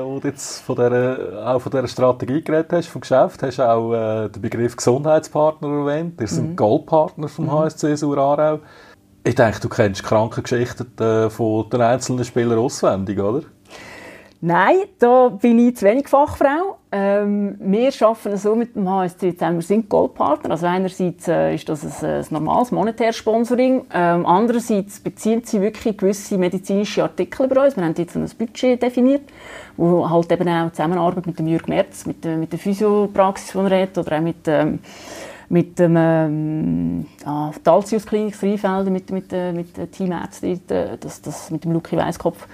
wo 0.04 0.20
du 0.20 0.28
jetzt 0.28 0.62
von 0.62 0.76
dieser, 0.76 1.48
auch 1.48 1.60
von 1.60 1.72
dieser 1.72 1.88
Strategie 1.88 2.42
geredet 2.42 2.74
hast, 2.74 2.88
vom 2.88 3.02
Geschäft, 3.02 3.44
hast 3.44 3.60
auch 3.60 3.94
äh, 3.94 4.30
den 4.30 4.42
Begriff 4.42 4.76
Gesundheitspartner 4.76 5.68
erwähnt. 5.68 6.20
Ihr 6.20 6.28
seid 6.28 6.46
mhm. 6.46 6.56
Goldpartner 6.56 7.28
vom 7.28 7.46
mhm. 7.46 7.52
HSC 7.52 7.96
Surarau. 7.96 8.60
Ich 9.24 9.36
denke, 9.36 9.60
du 9.60 9.70
kennst 9.70 10.04
Krankengeschichten 10.04 10.98
äh, 11.00 11.30
von 11.30 11.70
den 11.70 11.82
einzelnen 11.82 12.26
Spielern 12.26 12.60
auswendig, 12.60 13.20
oder? 13.20 13.42
Nein, 14.42 14.78
da 15.00 15.30
bin 15.30 15.58
ich 15.60 15.78
zu 15.78 15.86
wenig 15.86 16.08
Fachfrau. 16.08 16.78
Ähm, 16.98 17.58
wir 17.60 17.92
arbeiten 18.00 18.38
so 18.38 18.56
mit 18.56 18.74
dem 18.74 18.90
HSC 18.90 19.34
zusammen. 19.34 19.58
Wir 19.58 19.64
sind 19.64 19.90
Goldpartner. 19.90 20.52
Also 20.52 20.66
einerseits 20.66 21.28
äh, 21.28 21.54
ist 21.54 21.68
das 21.68 21.84
ein, 22.02 22.10
ein 22.10 22.26
normales 22.30 22.72
monetäres 22.72 23.18
Sponsoring. 23.18 23.86
Ähm, 23.94 24.26
andererseits 24.26 25.02
beziehen 25.02 25.42
sie 25.44 25.60
wirklich 25.60 25.98
gewisse 25.98 26.38
medizinische 26.38 27.04
Artikel 27.04 27.50
bei 27.50 27.66
uns. 27.66 27.76
Wir 27.76 27.84
haben 27.84 27.96
jetzt 27.98 28.16
ein 28.16 28.30
Budget 28.38 28.82
definiert, 28.82 29.24
wo 29.76 30.10
halt 30.10 30.32
eben 30.32 30.48
auch 30.48 30.72
Zusammenarbeit 30.72 31.28
mit 31.28 31.38
dem 31.38 31.48
Jürg 31.48 31.68
Merz, 31.68 32.06
mit, 32.06 32.24
mit 32.24 32.54
der 32.54 32.60
Physiopraxis, 32.60 33.52
die 33.52 33.58
er 33.58 33.90
oder 33.98 34.18
auch 34.18 34.22
mit 34.22 34.48
ähm, 34.48 34.80
mit 35.48 35.78
dem 35.78 35.96
ähm, 35.96 37.06
ah, 37.24 37.52
Klinik 37.64 38.42
Rheinfelden, 38.42 38.92
mit, 38.92 39.12
mit, 39.12 39.32
äh, 39.32 39.52
mit 39.52 39.78
der 39.78 39.92
Teamärztin, 39.92 40.60
das, 40.68 41.22
das, 41.22 41.52
mit 41.52 41.64
dem 41.64 41.72
Luki 41.72 41.96
Weiskopf 41.96 42.48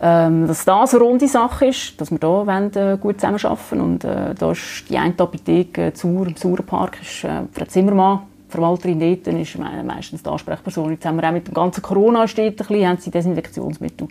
ähm, 0.00 0.46
dass 0.46 0.64
das 0.64 0.94
eine 0.94 1.02
runde 1.02 1.28
Sache 1.28 1.66
ist, 1.66 2.00
dass 2.00 2.10
wir 2.10 2.18
da 2.18 2.46
wollen, 2.46 2.74
äh, 2.74 2.98
gut 3.00 3.20
zusammenarbeiten 3.20 3.80
und 3.80 4.04
äh, 4.04 4.34
da 4.34 4.52
ist 4.52 4.84
die 4.88 4.98
eine 4.98 5.14
Apotheke 5.18 5.86
äh, 5.86 5.94
Zur, 5.94 6.26
im 6.26 6.36
Sauerpark 6.36 6.98
ist 7.00 7.24
äh, 7.24 7.42
Frau 7.52 7.64
Zimmermann, 7.64 8.20
Verwalterin 8.48 9.00
dort, 9.00 9.26
ist 9.26 9.58
meistens 9.58 10.22
die 10.22 10.30
Ansprechperson. 10.30 10.92
Jetzt 10.92 11.04
haben 11.04 11.16
wir 11.16 11.28
auch 11.28 11.32
mit 11.32 11.48
dem 11.48 11.54
ganzen 11.54 11.82
Corona 11.82 12.28
steht 12.28 12.60
ein 12.60 12.66
bisschen, 12.66 12.88
haben 12.88 12.98
sie 12.98 13.10
Desinfektionsmittel, 13.10 14.08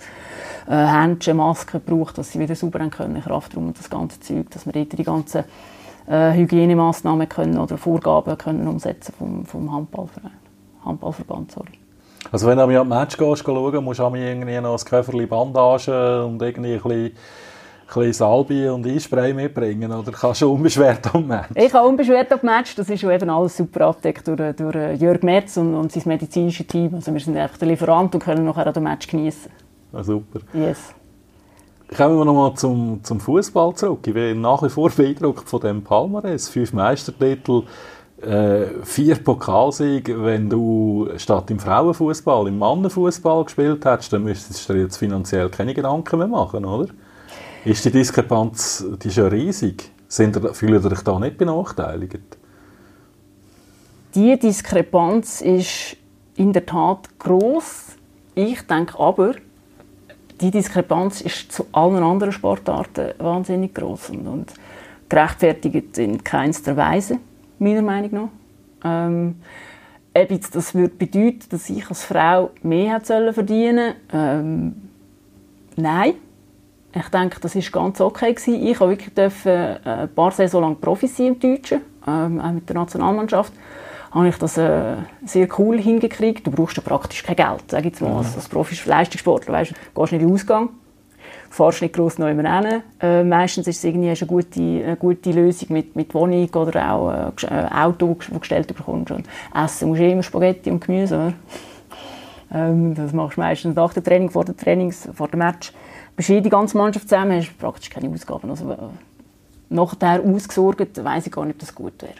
äh, 0.67 0.75
Händchen, 0.75 1.37
Masken 1.37 1.81
gebraucht, 1.85 2.17
dass 2.17 2.31
sie 2.31 2.39
wieder 2.39 2.55
sauber 2.55 2.79
haben 2.79 2.89
können, 2.89 3.21
Kraftraum 3.21 3.67
und 3.67 3.79
das 3.79 3.89
ganze 3.89 4.19
Zeug, 4.19 4.49
dass 4.49 4.65
wir 4.65 4.73
dort 4.73 4.97
die 4.97 5.03
ganzen 5.03 5.43
äh, 6.07 6.33
Hygienemaßnahmen 6.33 7.29
können 7.29 7.57
oder 7.57 7.77
Vorgaben 7.77 8.37
können 8.37 8.67
umsetzen 8.67 9.13
vom, 9.17 9.45
vom 9.45 9.71
Handballverein, 9.71 10.31
Handballverband, 10.83 11.51
sorry. 11.51 11.84
Also 12.31 12.47
wenn 12.47 12.57
du 12.57 12.63
an 12.81 12.87
Match 12.87 13.17
gehst, 13.17 13.43
schauen, 13.45 13.83
musst 13.83 13.99
du 13.99 14.15
irgendwie 14.15 14.59
noch 14.59 14.77
ein 14.77 14.85
Köfferchen 14.85 15.27
Bandagen 15.27 16.23
und 16.25 16.41
irgendwie 16.41 16.73
ein 16.73 16.81
bisschen, 16.81 17.11
bisschen 17.87 18.13
Salbe 18.13 18.73
und 18.73 18.85
Einspray 18.85 19.33
mitbringen 19.33 19.91
oder 19.91 20.11
kannst 20.11 20.41
du 20.41 20.51
unbeschwert 20.51 21.13
am 21.13 21.27
Match? 21.27 21.49
Ich 21.55 21.71
kann 21.71 21.85
unbeschwert 21.85 22.31
am 22.33 22.39
Match, 22.41 22.75
das 22.75 22.89
ist 22.89 23.03
eben 23.03 23.29
alles 23.29 23.57
super 23.57 23.87
abgedeckt 23.87 24.27
durch, 24.27 24.55
durch 24.55 24.99
Jörg 24.99 25.21
Merz 25.21 25.57
und, 25.57 25.75
und 25.75 25.91
sein 25.91 26.03
medizinisches 26.05 26.67
Team. 26.67 26.95
Also 26.95 27.13
wir 27.13 27.19
sind 27.19 27.37
einfach 27.37 27.57
der 27.57 27.67
Lieferant 27.67 28.13
und 28.15 28.23
können 28.23 28.45
nachher 28.45 28.71
dem 28.71 28.83
Match 28.83 29.07
genießen. 29.07 29.51
Ah, 29.93 30.03
super. 30.03 30.39
Yes. 30.53 30.93
Kommen 31.95 32.17
wir 32.17 32.25
nochmal 32.25 32.55
zum, 32.55 32.99
zum 33.03 33.19
Fußball 33.19 33.75
zurück. 33.75 33.99
Ich 34.07 34.13
bin 34.13 34.41
nach 34.41 34.63
wie 34.63 34.69
vor 34.69 34.89
beeindruckt 34.89 35.47
von 35.47 35.61
dem 35.61 35.83
Palmares. 35.83 36.49
Fünf 36.49 36.73
Meistertitel, 36.73 37.63
äh, 38.21 38.65
vier 38.83 39.15
Pokalsiege. 39.15 40.23
Wenn 40.23 40.49
du 40.49 41.09
statt 41.17 41.51
im 41.51 41.59
Frauenfußball 41.59 42.47
im 42.47 42.59
Mannenfußball 42.59 43.43
gespielt 43.45 43.85
hättest, 43.85 44.13
dann 44.13 44.23
müsstest 44.23 44.67
du 44.69 44.73
dir 44.73 44.81
jetzt 44.83 44.97
finanziell 44.97 45.49
keine 45.49 45.73
Gedanken 45.73 46.19
mehr 46.19 46.27
machen, 46.27 46.65
oder? 46.65 46.87
Ist 47.65 47.83
die 47.83 47.91
Diskrepanz 47.91 48.85
die 49.03 49.07
ist 49.07 49.17
ja 49.17 49.27
riesig? 49.27 49.91
Sind, 50.07 50.39
fühlt 50.55 50.83
ihr 50.83 50.91
euch 50.91 51.01
da 51.01 51.19
nicht 51.19 51.37
benachteiligt? 51.37 52.37
Die 54.13 54.39
Diskrepanz 54.39 55.41
ist 55.41 55.97
in 56.37 56.53
der 56.53 56.65
Tat 56.65 57.09
groß. 57.19 57.97
Ich 58.35 58.61
denke 58.61 58.99
aber, 58.99 59.33
die 60.41 60.51
Diskrepanz 60.51 61.21
ist 61.21 61.51
zu 61.51 61.65
allen 61.71 62.03
anderen 62.03 62.31
Sportarten 62.31 63.13
wahnsinnig 63.17 63.73
groß 63.73 64.11
und, 64.11 64.27
und 64.27 64.53
gerechtfertigt 65.09 65.97
in 65.97 66.23
keinster 66.23 66.77
Weise, 66.77 67.19
meiner 67.59 67.81
Meinung 67.81 68.11
nach. 68.11 68.29
Ähm, 68.83 69.35
ob 70.17 70.31
jetzt 70.31 70.55
das 70.55 70.73
würde 70.73 70.95
bedeuten, 70.95 71.45
dass 71.49 71.69
ich 71.69 71.89
als 71.89 72.05
Frau 72.05 72.51
mehr 72.63 72.93
hätte 72.93 73.33
verdienen 73.33 73.95
ähm, 74.13 74.75
Nein. 75.75 76.13
Ich 76.93 77.09
denke, 77.09 77.41
das 77.41 77.55
ist 77.55 77.73
ganz 77.73 77.99
okay 77.99 78.33
gewesen. 78.33 78.65
Ich 78.65 78.79
habe 78.79 78.91
wirklich 78.91 79.13
dürfen, 79.13 79.51
äh, 79.51 79.79
ein 79.83 80.15
paar 80.15 80.31
Saison 80.31 80.61
lang 80.61 80.79
Profi 80.79 81.07
sein 81.07 81.27
im 81.27 81.39
Deutschen, 81.39 81.81
ähm, 82.07 82.39
auch 82.39 82.51
mit 82.53 82.69
der 82.69 82.75
Nationalmannschaft 82.75 83.51
habe 84.15 84.29
ich 84.29 84.37
das 84.37 84.57
äh, 84.57 84.95
sehr 85.25 85.47
cool 85.59 85.77
hingekriegt. 85.77 86.47
Du 86.47 86.51
brauchst 86.51 86.77
ja 86.77 86.83
praktisch 86.83 87.21
kein 87.21 87.35
Geld, 87.35 87.63
sag 87.67 87.83
jetzt 87.83 88.01
mal, 88.01 88.17
als, 88.17 88.33
als 88.35 88.47
Profi-Leistungssportler. 88.47 89.53
Weißt, 89.53 89.71
du 89.71 89.75
gehst 90.01 90.13
nicht 90.13 90.21
in 90.21 90.27
den 90.27 90.33
Ausgang, 90.33 90.69
fährst 91.49 91.81
nicht 91.81 91.93
gross 91.93 92.17
neu 92.17 92.29
hin. 92.29 92.81
Äh, 93.01 93.23
meistens 93.23 93.67
ist 93.67 93.77
es 93.77 93.83
irgendwie 93.83 94.09
eine 94.09 94.27
gute, 94.27 94.59
eine 94.59 94.95
gute 94.97 95.31
Lösung 95.31 95.69
mit, 95.71 95.95
mit 95.95 96.13
Wohnung 96.13 96.49
oder 96.53 96.91
auch 96.93 97.11
äh, 97.11 97.45
äh 97.45 97.67
Auto, 97.71 98.15
das 98.19 98.27
du 98.27 98.39
gestellt 98.39 98.67
bekommst. 98.67 99.11
Und 99.11 99.27
essen 99.53 99.89
musst 99.89 100.01
du 100.01 100.07
immer 100.09 100.23
Spaghetti 100.23 100.71
und 100.71 100.85
Gemüse. 100.85 101.33
Ähm, 102.53 102.95
das 102.95 103.13
machst 103.13 103.37
du 103.37 103.41
meistens 103.41 103.75
nach 103.75 103.93
dem 103.93 104.03
Training, 104.03 104.29
vor 104.29 104.45
dem 104.45 104.57
Trainings, 104.57 105.09
vor 105.13 105.27
dem 105.27 105.39
Match. 105.39 105.71
Bist 106.15 106.29
die 106.29 106.41
ganze 106.41 106.77
Mannschaft 106.77 107.09
zusammen, 107.09 107.37
hast 107.39 107.57
praktisch 107.57 107.89
keine 107.89 108.09
Ausgaben. 108.09 108.49
Also, 108.49 108.71
äh, 108.71 108.77
nachher 109.69 110.21
ausgesorgt, 110.23 111.03
weiss 111.03 111.27
ich 111.27 111.31
gar 111.31 111.45
nicht, 111.45 111.55
ob 111.55 111.59
das 111.59 111.75
gut 111.75 112.01
wäre 112.01 112.13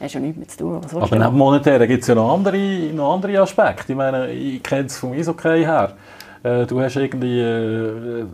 hast 0.00 0.14
ja 0.14 0.20
nichts 0.20 0.38
mehr 0.38 0.48
zu 0.48 0.58
tun. 0.58 0.80
Aber 0.94 1.18
neben 1.18 1.36
monetär 1.36 1.86
gibt 1.86 2.02
es 2.02 2.08
ja 2.08 2.14
noch 2.14 2.32
andere, 2.32 2.56
noch 2.94 3.14
andere 3.14 3.40
Aspekte. 3.40 3.92
Ich 3.92 3.96
meine, 3.96 4.30
ich 4.30 4.62
kenne 4.62 4.86
es 4.86 4.98
vom 4.98 5.12
Eishockey 5.12 5.64
her. 5.64 5.94
Äh, 6.42 6.66
du 6.66 6.80
hast 6.80 6.96
irgendwie 6.96 7.40
äh, 7.40 8.26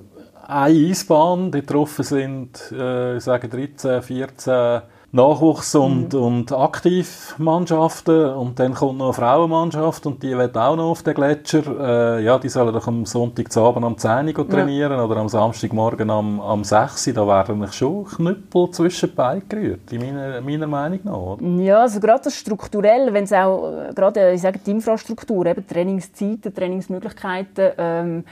eine 0.47 0.91
Eisbahn, 0.91 1.51
die 1.51 1.61
getroffen 1.61 2.05
sind, 2.05 2.73
äh, 2.73 3.17
ich 3.17 3.25
sage 3.25 3.49
13, 3.49 4.03
14 4.03 4.83
Nachwuchs- 5.17 5.75
und, 5.75 6.13
mhm. 6.13 6.21
und 6.21 6.53
Aktivmannschaften 6.53 8.35
und 8.35 8.59
dann 8.59 8.75
kommt 8.75 8.99
noch 8.99 9.07
eine 9.07 9.13
Frauenmannschaft 9.15 10.07
und 10.07 10.23
die 10.23 10.37
wird 10.37 10.57
auch 10.57 10.77
noch 10.77 10.91
auf 10.91 11.03
den 11.03 11.15
Gletscher. 11.15 12.19
Äh, 12.19 12.25
ja, 12.25 12.39
die 12.39 12.49
sollen 12.49 12.73
doch 12.73 12.87
am 12.87 13.07
Sonntagabend 13.07 13.85
am 13.85 13.97
10 13.97 14.37
Uhr 14.37 14.49
trainieren 14.49 14.93
ja. 14.93 15.05
oder 15.05 15.17
am 15.17 15.29
Samstagmorgen 15.29 16.11
am, 16.11 16.41
am 16.41 16.63
6 16.63 17.09
Uhr. 17.09 17.13
Da 17.15 17.27
werden 17.27 17.73
schon 17.73 18.05
Knüppel 18.05 18.71
zwischen 18.71 19.11
die 19.11 19.49
gerührt, 19.49 19.93
in 19.93 20.01
meiner, 20.01 20.41
meiner 20.41 20.67
Meinung 20.67 21.01
nach. 21.05 21.65
Ja, 21.65 21.81
also 21.81 21.99
gerade 21.99 22.25
das 22.25 22.37
strukturell, 22.37 23.13
wenn 23.13 23.25
es 23.25 23.33
auch, 23.33 23.73
äh, 23.73 23.95
gerade 23.95 24.33
ich 24.33 24.43
sage, 24.43 24.61
die 24.65 24.71
Infrastruktur, 24.71 25.47
eben 25.47 25.67
Trainingszeiten, 25.67 26.55
Trainingsmöglichkeiten, 26.55 27.73
ähm, 27.79 28.25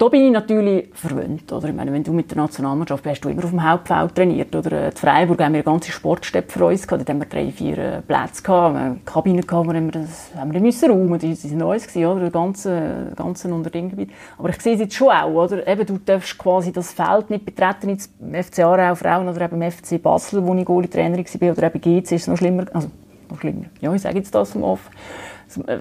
da 0.00 0.08
bin 0.08 0.24
ich 0.24 0.32
natürlich 0.32 0.88
verwöhnt. 0.94 1.52
Oder? 1.52 1.68
Ich 1.68 1.74
meine, 1.74 1.92
wenn 1.92 2.02
du 2.02 2.14
mit 2.14 2.30
der 2.30 2.38
Nationalmannschaft 2.38 3.02
bist, 3.02 3.16
hast 3.16 3.24
du 3.26 3.28
immer 3.28 3.44
auf 3.44 3.50
dem 3.50 3.68
Hauptfeld 3.68 4.14
trainiert. 4.14 4.56
Oder 4.56 4.86
in 4.86 4.92
Freiburg 4.92 5.38
haben 5.42 5.52
wir 5.52 5.58
eine 5.58 5.62
ganze 5.62 5.92
Sportstätte 5.92 6.50
für 6.50 6.64
uns 6.64 6.88
gehabt. 6.88 7.06
Da 7.06 7.12
haben 7.12 7.20
wir 7.20 7.26
drei, 7.26 7.52
vier 7.52 7.76
äh, 7.76 8.00
Plätze 8.00 8.42
gehabt. 8.42 8.74
Wir 8.76 8.80
haben 8.80 9.04
Kabinen 9.04 9.46
gehabt, 9.46 9.68
wir 9.70 9.90
das 9.92 10.30
haben 10.34 10.54
wir 10.54 10.60
müssen 10.60 10.90
räumen. 10.90 11.18
Das 11.18 11.44
war 11.44 11.56
neu, 11.58 11.76
oder? 11.76 12.20
Das 12.20 12.32
ganze, 12.32 13.12
ganze 13.14 13.52
Unterdinggebiet. 13.52 14.10
Aber 14.38 14.48
ich 14.48 14.60
sehe 14.62 14.72
es 14.72 14.80
jetzt 14.80 14.94
schon 14.94 15.10
auch, 15.10 15.34
oder? 15.34 15.68
Eben, 15.68 15.84
du 15.84 15.98
darfst 15.98 16.38
quasi 16.38 16.72
das 16.72 16.94
Feld 16.94 17.28
nicht 17.28 17.44
betreten, 17.44 17.90
jetzt 17.90 18.10
im 18.20 18.42
FC 18.42 18.60
Aarau 18.60 18.94
Frauen 18.94 19.28
oder 19.28 19.42
eben 19.42 19.60
im 19.60 19.70
FC 19.70 20.02
Basel, 20.02 20.46
wo 20.46 20.54
ich 20.54 20.64
Goalie-Trainer 20.64 21.18
war, 21.18 21.52
oder 21.52 21.62
eben 21.64 21.78
GC 21.78 22.12
ist 22.12 22.22
es 22.22 22.26
noch 22.26 22.38
schlimmer. 22.38 22.64
Also, 22.72 22.88
noch 23.28 23.38
schlimmer. 23.38 23.66
Ja, 23.82 23.92
ich 23.92 24.00
sage 24.00 24.16
jetzt 24.16 24.34
das 24.34 24.52
vom 24.52 24.62
Off 24.62 24.88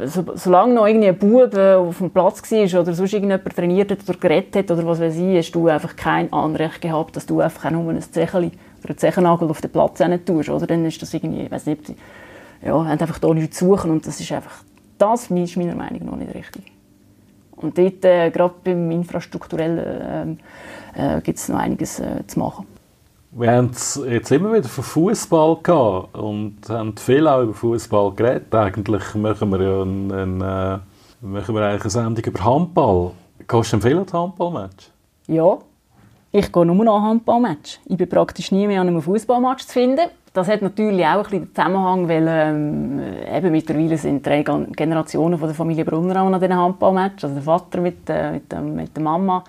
so, 0.05 0.25
solange 0.36 0.73
noch 0.73 0.88
irgendwie 0.88 1.10
ein 1.10 1.19
auf 1.75 1.97
dem 1.99 2.10
Platz 2.10 2.41
war 2.51 2.82
oder 2.82 2.93
sonst 2.93 3.13
irgendjemand 3.13 3.55
trainiert 3.55 3.91
hat 3.91 3.99
oder 4.08 4.17
geredet 4.17 4.55
hat 4.55 4.71
oder 4.71 4.86
was 4.86 4.99
weiß 4.99 5.15
ich, 5.15 5.38
hast 5.38 5.51
du 5.51 5.67
einfach 5.67 5.95
kein 5.95 6.32
Anrecht 6.34 6.82
gehabt, 6.82 7.15
dass 7.15 7.25
du 7.25 7.39
einfach 7.39 7.69
nur 7.69 7.91
ein 7.91 8.01
Zecheli 8.01 8.51
oder 8.79 8.89
einen 8.89 8.97
Zechennagel 8.97 9.49
auf 9.49 9.62
den 9.62 9.71
Platz 9.71 10.01
tust, 10.25 10.49
oder? 10.49 10.65
Dann 10.65 10.86
ist 10.86 11.01
das 11.01 11.13
irgendwie, 11.13 11.43
ich 11.43 11.51
weiß 11.51 11.67
nicht, 11.67 11.93
ja, 12.63 12.73
haben 12.73 12.88
einfach 12.88 13.19
da 13.19 13.34
nichts 13.34 13.58
zu 13.58 13.65
suchen 13.65 13.91
und 13.91 14.08
das 14.08 14.19
ist 14.19 14.32
einfach, 14.32 14.63
das 14.97 15.29
ist 15.29 15.58
meiner 15.58 15.75
Meinung 15.75 16.05
nach 16.05 16.15
nicht 16.15 16.34
richtig. 16.34 16.71
Und 17.55 17.77
dort, 17.77 18.05
äh, 18.05 18.32
gerade 18.32 18.55
beim 18.63 18.89
Infrastrukturellen, 18.91 20.39
äh, 20.95 21.17
äh, 21.17 21.21
gibt 21.21 21.38
es 21.38 21.49
noch 21.49 21.60
einiges 21.60 21.99
äh, 21.99 22.25
zu 22.25 22.39
machen. 22.39 22.65
Wir 23.32 23.52
haben 23.52 23.70
es 23.72 24.02
jetzt 24.08 24.32
immer 24.32 24.54
wieder 24.54 24.68
von 24.68 24.84
Fußball 24.84 25.58
gehabt 25.62 26.18
und 26.18 26.58
haben 26.68 26.98
viel 26.98 27.28
auch 27.28 27.44
über 27.44 27.54
Fußball 27.54 28.12
geredet. 28.15 28.54
Eigentlich 28.56 29.13
machen 29.13 29.52
wir 29.52 29.62
ja 29.62 29.84
ein, 29.84 30.12
ein, 30.12 30.42
äh, 30.42 30.80
machen 31.22 31.54
wir 31.54 31.62
eigentlich 31.62 31.82
eine 31.84 31.89
Sendung 31.92 32.26
über 32.26 32.44
Handball. 32.44 33.12
Gehst 33.48 33.74
du 33.74 33.80
viel 33.80 34.00
an 34.00 34.08
Handballmatch? 34.12 34.89
Ja, 35.28 35.60
ich 36.32 36.52
gehe 36.52 36.65
nur 36.65 36.84
noch 36.84 36.98
an 36.98 37.04
Handballmatch. 37.04 37.80
Ich 37.86 37.98
bin 37.98 38.10
praktisch 38.10 38.52
nie 38.52 38.65
mehr 38.65 38.82
an 38.82 38.88
einem 38.88 39.02
Fußballmatch 39.02 39.68
zu 39.68 39.74
finden. 39.74 40.10
Das 40.34 40.48
hat 40.48 40.63
natürlich 40.63 41.06
auch 41.06 41.18
ein 41.18 41.22
bisschen 41.24 41.39
den 41.46 41.56
Zusammenhang, 41.56 42.08
weil 42.08 42.26
ähm, 42.28 43.02
eben 43.32 43.52
mittlerweile 43.52 43.98
sind 43.98 44.26
drei 44.26 44.44
Generationen 44.44 45.38
von 45.38 45.48
der 45.48 45.56
Familie 45.56 45.86
Brunner 45.86 46.15
an 46.18 46.34
diesen 46.34 46.56
Handballmatch. 46.56 47.24
Also 47.24 47.36
der 47.36 47.44
Vater 47.44 47.80
mit, 47.80 48.10
äh, 48.10 48.32
mit, 48.32 48.52
äh, 48.52 48.60
mit 48.60 48.96
der 48.96 49.04
Mama 49.04 49.44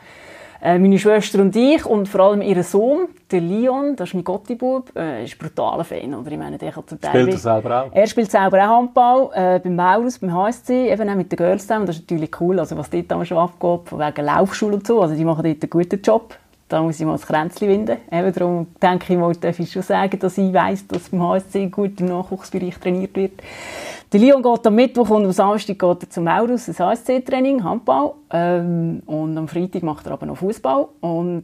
äh, 0.62 0.78
meine 0.78 0.98
Schwester 0.98 1.40
und 1.40 1.54
ich 1.56 1.84
und 1.86 2.08
vor 2.08 2.20
allem 2.20 2.42
ihr 2.42 2.62
Sohn, 2.62 3.08
der 3.30 3.40
Leon, 3.40 3.96
das 3.96 4.10
ist 4.10 4.14
mein 4.14 4.24
Gottibub, 4.24 4.94
äh, 4.96 5.24
ist 5.24 5.38
brutaler 5.38 5.84
Fan. 5.84 6.14
Oder? 6.14 6.32
Ich 6.32 6.38
meine, 6.38 6.58
der 6.58 6.72
kann 6.72 6.86
zum 6.86 7.00
Teil 7.00 7.22
spielt 7.22 7.32
er 7.32 7.38
selber 7.38 7.84
auch? 7.84 7.90
Er 7.92 8.06
spielt 8.06 8.30
selber 8.30 8.58
auch 8.58 8.78
Handball, 8.78 9.30
äh, 9.34 9.58
beim 9.58 9.76
Maurus, 9.76 10.18
beim 10.18 10.32
HSC, 10.32 10.90
eben 10.90 11.08
auch 11.08 11.14
mit 11.14 11.32
den 11.32 11.36
Girls 11.36 11.62
zusammen. 11.62 11.86
Das 11.86 11.96
ist 11.96 12.02
natürlich 12.10 12.30
cool, 12.40 12.58
also 12.58 12.76
was 12.76 12.90
dort 12.90 13.26
schon 13.26 13.38
abgeht, 13.38 13.88
von 13.88 13.98
wegen 13.98 14.24
Laufschule 14.26 14.74
und 14.74 14.86
so. 14.86 15.00
Also 15.00 15.14
die 15.14 15.24
machen 15.24 15.44
dort 15.44 15.62
einen 15.62 15.70
guten 15.70 16.02
Job. 16.02 16.34
Da 16.70 16.80
muss 16.80 17.00
ich 17.00 17.04
mal 17.04 17.12
das 17.12 17.26
Kränzchen 17.26 17.68
winden. 17.68 17.96
Eben 18.12 18.32
darum 18.32 18.68
denke 18.80 19.12
ich 19.12 19.18
mal, 19.18 19.34
darf 19.34 19.58
ich 19.58 19.72
schon 19.72 19.82
sagen, 19.82 20.16
dass 20.20 20.38
ich 20.38 20.52
weiss, 20.52 20.86
dass 20.86 21.08
beim 21.08 21.20
HSC 21.20 21.66
gut 21.66 22.00
im 22.00 22.06
Nachwuchsbereich 22.06 22.78
trainiert 22.78 23.16
wird. 23.16 23.32
Der 24.12 24.20
Leon 24.20 24.40
geht 24.40 24.64
am 24.64 24.76
Mittwoch 24.76 25.10
und 25.10 25.24
am 25.24 25.32
Samstag 25.32 25.80
geht 25.80 26.02
er 26.04 26.10
zum 26.10 26.24
Maurus, 26.24 26.68
ein 26.68 26.78
HSC-Training, 26.78 27.64
Handball. 27.64 28.12
Ähm, 28.32 29.02
und 29.06 29.36
am 29.36 29.48
Freitag 29.48 29.82
macht 29.82 30.06
er 30.06 30.12
aber 30.12 30.26
noch 30.26 30.36
Fußball. 30.36 30.86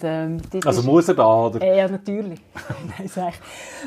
ähm, 0.04 0.38
also 0.64 0.82
muss 0.84 1.08
er 1.08 1.14
da, 1.14 1.46
oder? 1.46 1.60
Äh, 1.60 1.78
ja, 1.78 1.88
natürlich. 1.88 2.40
Nein, 2.96 3.08
sag 3.08 3.34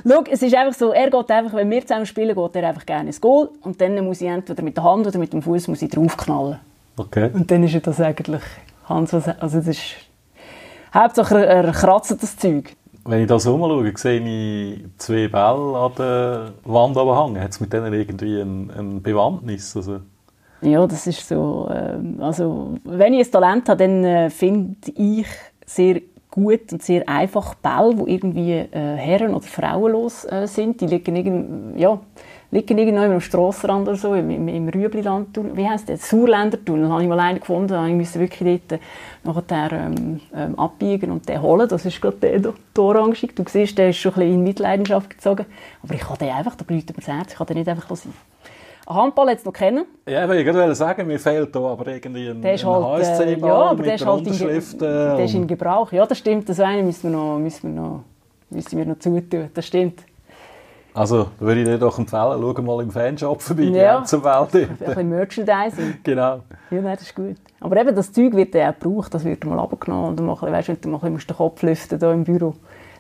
Schau, 0.06 0.24
es 0.30 0.42
ist 0.42 0.54
einfach 0.54 0.78
so, 0.78 0.92
er 0.92 1.10
geht 1.10 1.32
einfach, 1.32 1.54
wenn 1.54 1.70
wir 1.70 1.82
zusammen 1.84 2.06
spielen, 2.06 2.36
geht 2.36 2.56
er 2.58 2.68
einfach 2.68 2.86
gerne 2.86 3.08
ins 3.08 3.22
Goal. 3.22 3.50
Und 3.62 3.80
dann 3.80 4.04
muss 4.04 4.20
ich 4.20 4.28
entweder 4.28 4.62
mit 4.62 4.76
der 4.76 4.84
Hand 4.84 5.08
oder 5.08 5.20
mit 5.20 5.32
dem 5.32 5.42
Fuß 5.42 5.68
draufknallen. 5.68 6.60
Okay. 6.98 7.30
Und 7.34 7.50
dann 7.50 7.64
ist 7.64 7.88
das 7.88 8.02
eigentlich 8.02 8.42
Hans, 8.90 9.14
also 9.14 9.32
das 9.40 9.68
ist... 9.68 10.09
Hauptsache 10.94 11.46
er, 11.46 11.66
er 11.66 11.72
kratzt 11.72 12.22
das 12.22 12.38
Zeug. 12.38 12.76
Wenn 13.06 13.22
ich 13.22 13.28
da 13.28 13.40
so 13.40 13.58
mal 13.58 13.70
schaue, 13.70 13.92
sehe 13.96 14.20
ich 14.20 14.86
zwei 14.98 15.28
Bälle 15.28 15.78
an 15.78 15.92
der 15.98 16.52
Wand 16.66 16.96
hängen. 16.96 17.42
Hat 17.42 17.52
es 17.52 17.60
mit 17.60 17.72
denen 17.74 17.94
irgendwie 17.94 18.42
eine 18.42 18.74
ein 18.78 19.02
Bewandtnis? 19.02 19.76
Also 19.76 20.02
ja, 20.62 20.86
das 20.86 21.08
ist 21.08 21.28
so. 21.28 21.70
Äh, 21.72 22.22
also, 22.22 22.76
wenn 22.84 23.14
ich 23.14 23.28
ein 23.28 23.32
Talent 23.32 23.70
habe, 23.70 23.78
dann 23.78 24.04
äh, 24.04 24.30
finde 24.30 24.76
ich 24.96 25.28
sehr 25.66 26.02
gut 26.30 26.72
und 26.74 26.84
sehr 26.84 27.08
einfach 27.08 27.56
Bälle, 27.56 27.96
die 27.96 28.14
irgendwie 28.14 28.52
äh, 28.52 28.96
herren- 28.96 29.34
oder 29.34 29.46
frauenlos 29.46 30.26
äh, 30.26 30.48
sind. 30.48 30.82
Die 30.82 30.88
liegen, 30.88 31.16
irgend, 31.16 31.80
ja, 31.80 32.00
liegen 32.52 32.78
irgendwo 32.78 33.04
am 33.04 33.22
Strassenrand 33.22 33.88
oder 33.88 33.98
so, 33.98 34.14
im, 34.14 34.48
im 34.48 34.70
Rübliland, 34.70 35.38
wie 35.56 35.68
heisst 35.68 35.90
das? 35.90 36.10
Sauerländertunnel, 36.10 36.88
da 36.88 36.94
habe 36.94 37.04
ich 37.04 37.10
mal 37.10 37.20
einen 37.20 37.40
gefunden, 37.40 37.68
da 37.68 37.88
musste 37.88 38.24
ich 38.24 38.32
wirklich 38.32 38.62
dort 38.68 38.82
nachher 39.24 39.72
ähm, 39.72 40.20
ähm, 40.36 40.58
abbiegen 40.58 41.12
und 41.12 41.30
den 41.30 41.42
holen. 41.42 41.68
Das 41.68 41.86
ist 41.86 42.02
gerade 42.02 42.18
der, 42.18 42.40
der, 42.40 42.54
der 42.76 42.84
Orange. 42.84 43.28
Du 43.36 43.44
siehst, 43.48 43.78
der 43.78 43.90
ist 43.90 43.98
schon 43.98 44.14
ein 44.14 44.20
bisschen 44.20 44.34
in 44.34 44.44
Mitleidenschaft 44.44 45.10
gezogen. 45.10 45.46
Aber 45.84 45.94
ich 45.94 46.02
kann 46.02 46.18
den 46.18 46.30
einfach, 46.30 46.56
da 46.56 46.64
blüht 46.64 46.90
mir 46.90 46.96
das 46.96 47.08
Herz, 47.08 47.32
ich 47.32 47.38
kann 47.38 47.48
den 47.48 47.58
nicht 47.58 47.70
einfach 47.70 47.96
sein. 47.96 48.14
Handball 48.88 49.30
jetzt 49.30 49.46
noch 49.46 49.54
kennen. 49.54 49.86
Ja, 50.08 50.24
ich 50.34 50.46
wollte 50.48 50.74
sagen, 50.74 51.06
mir 51.06 51.20
fehlt 51.20 51.56
da 51.56 51.60
aber 51.60 51.86
irgendwie 51.86 52.30
ein, 52.30 52.42
der 52.42 52.56
ist 52.56 52.66
ein 52.66 52.70
halt, 52.70 53.04
äh, 53.06 53.38
ja, 53.38 53.74
mit 53.74 53.86
der 53.86 53.96
ist 53.96 54.06
halt 54.06 54.26
in, 54.26 54.80
der 54.80 55.20
ist 55.20 55.34
in 55.36 55.46
Gebrauch. 55.46 55.92
Ja, 55.92 56.08
das 56.08 56.18
stimmt. 56.18 56.50
Das 56.50 56.60
eine 56.60 56.82
müssen 56.82 57.12
wir 57.12 57.18
noch, 57.18 57.38
müssen 57.38 57.76
wir 57.76 57.82
noch, 57.82 58.04
müssen 58.50 58.78
wir 58.80 58.86
noch 58.86 58.98
zutun. 58.98 59.52
Das 59.54 59.68
stimmt. 59.68 60.04
Also 61.00 61.28
würde 61.40 61.62
ich 61.62 61.66
dir 61.66 61.78
doch 61.78 61.98
empfehlen, 61.98 62.42
schau 62.42 62.62
mal 62.62 62.84
im 62.84 62.92
Fanshop 62.92 63.42
vorbei, 63.42 63.64
Ja. 63.64 64.04
zum 64.04 64.22
Welt. 64.22 64.54
Ein 64.54 64.76
bisschen 64.78 65.10
Merchandising. 65.10 65.94
Genau. 66.04 66.42
Ja, 66.72 66.82
nein, 66.82 66.96
das 66.96 67.04
ist 67.04 67.16
gut. 67.16 67.38
Aber 67.62 67.78
eben, 67.78 67.96
das 67.96 68.12
Zeug 68.12 68.34
wird 68.36 68.54
ja 68.54 68.70
auch 68.72 68.78
gebraucht, 68.78 69.14
das 69.14 69.24
wird 69.24 69.46
mal 69.46 69.58
abgenommen. 69.60 70.10
Und 70.10 70.20
dann 70.20 70.26
mal, 70.26 70.36
weisst, 70.42 70.68
wenn 70.68 70.82
du 70.82 70.90
mal 70.90 71.10
musst 71.10 71.30
den 71.30 71.38
Kopf 71.38 71.62
lüften 71.64 72.00
hier 72.00 72.12
im 72.12 72.26
Büro, 72.26 72.54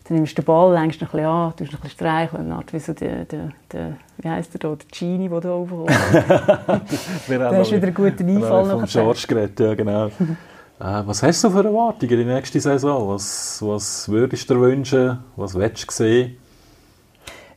dann 0.07 0.15
nimmst 0.15 0.31
du 0.37 0.41
den 0.41 0.45
Ball, 0.45 0.75
ihn 0.75 0.83
ein 0.83 0.87
bisschen 0.87 1.25
an, 1.25 1.53
tust 1.57 1.73
ein 1.73 1.79
bisschen 1.81 1.89
streicheln, 1.89 2.63
wie 2.71 2.79
so 2.79 2.93
der, 2.93 3.25
der, 3.25 3.49
der 3.69 3.97
wie 4.19 4.29
heisst 4.29 4.53
der 4.53 4.59
da, 4.61 4.75
der 4.77 4.87
Genie, 4.97 5.27
der 5.27 5.41
da. 5.41 5.49
Wir 7.27 7.39
Da 7.39 7.53
hast 7.53 7.71
du 7.71 7.75
wieder 7.75 7.87
einen 7.87 7.93
guten 7.93 8.29
Einfall 8.29 8.65
Vom 8.65 8.79
nachher. 8.79 9.01
George 9.01 9.25
geredet, 9.27 9.59
ja 9.59 9.73
genau. 9.73 10.05
äh, 10.07 11.03
was 11.05 11.21
hast 11.21 11.43
du 11.43 11.49
für 11.49 11.65
Erwartungen 11.65 12.11
in 12.13 12.17
die 12.19 12.23
nächste 12.33 12.61
Saison? 12.61 13.09
Was, 13.09 13.61
was 13.61 14.07
würdest 14.07 14.49
du 14.49 14.53
dir 14.53 14.61
wünschen? 14.61 15.19
Was 15.35 15.53
willst 15.53 15.85
du 15.89 15.93
sehen? 15.93 16.37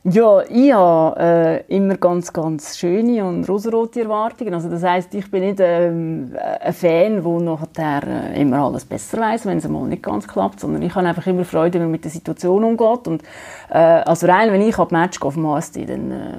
Ja, 0.05 0.41
ich 0.49 0.73
habe 0.73 1.17
äh, 1.17 1.73
immer 1.73 1.95
ganz, 1.95 2.33
ganz 2.33 2.77
schöne 2.77 3.23
und 3.23 3.47
rosarote 3.47 4.01
Erwartungen. 4.01 4.53
Also 4.53 4.67
das 4.67 4.83
heisst, 4.83 5.15
ich 5.15 5.31
bin 5.31 5.43
nicht 5.43 5.61
ähm, 5.61 6.35
ein 6.59 6.73
Fan, 6.73 7.23
der 7.23 7.39
nachher 7.39 8.03
äh, 8.05 8.41
immer 8.41 8.65
alles 8.65 8.83
besser 8.83 9.19
weiß, 9.19 9.45
wenn 9.45 9.59
es 9.59 9.67
mal 9.69 9.87
nicht 9.87 10.03
ganz 10.03 10.27
klappt, 10.27 10.59
sondern 10.59 10.81
ich 10.81 10.93
habe 10.93 11.07
einfach 11.07 11.25
immer 11.25 11.45
Freude, 11.45 11.75
wenn 11.75 11.83
man 11.83 11.91
mit 11.91 12.03
der 12.03 12.11
Situation 12.11 12.65
umgeht. 12.65 13.07
Und, 13.07 13.23
äh, 13.69 13.77
also 13.77 14.27
rein, 14.27 14.51
wenn 14.51 14.61
ich 14.61 14.77
ab 14.77 14.91
Match 14.91 15.21
gehe 15.21 15.27
auf 15.29 15.35
dem 15.35 15.47
HSD, 15.47 15.85
dann 15.85 16.11
äh, 16.11 16.37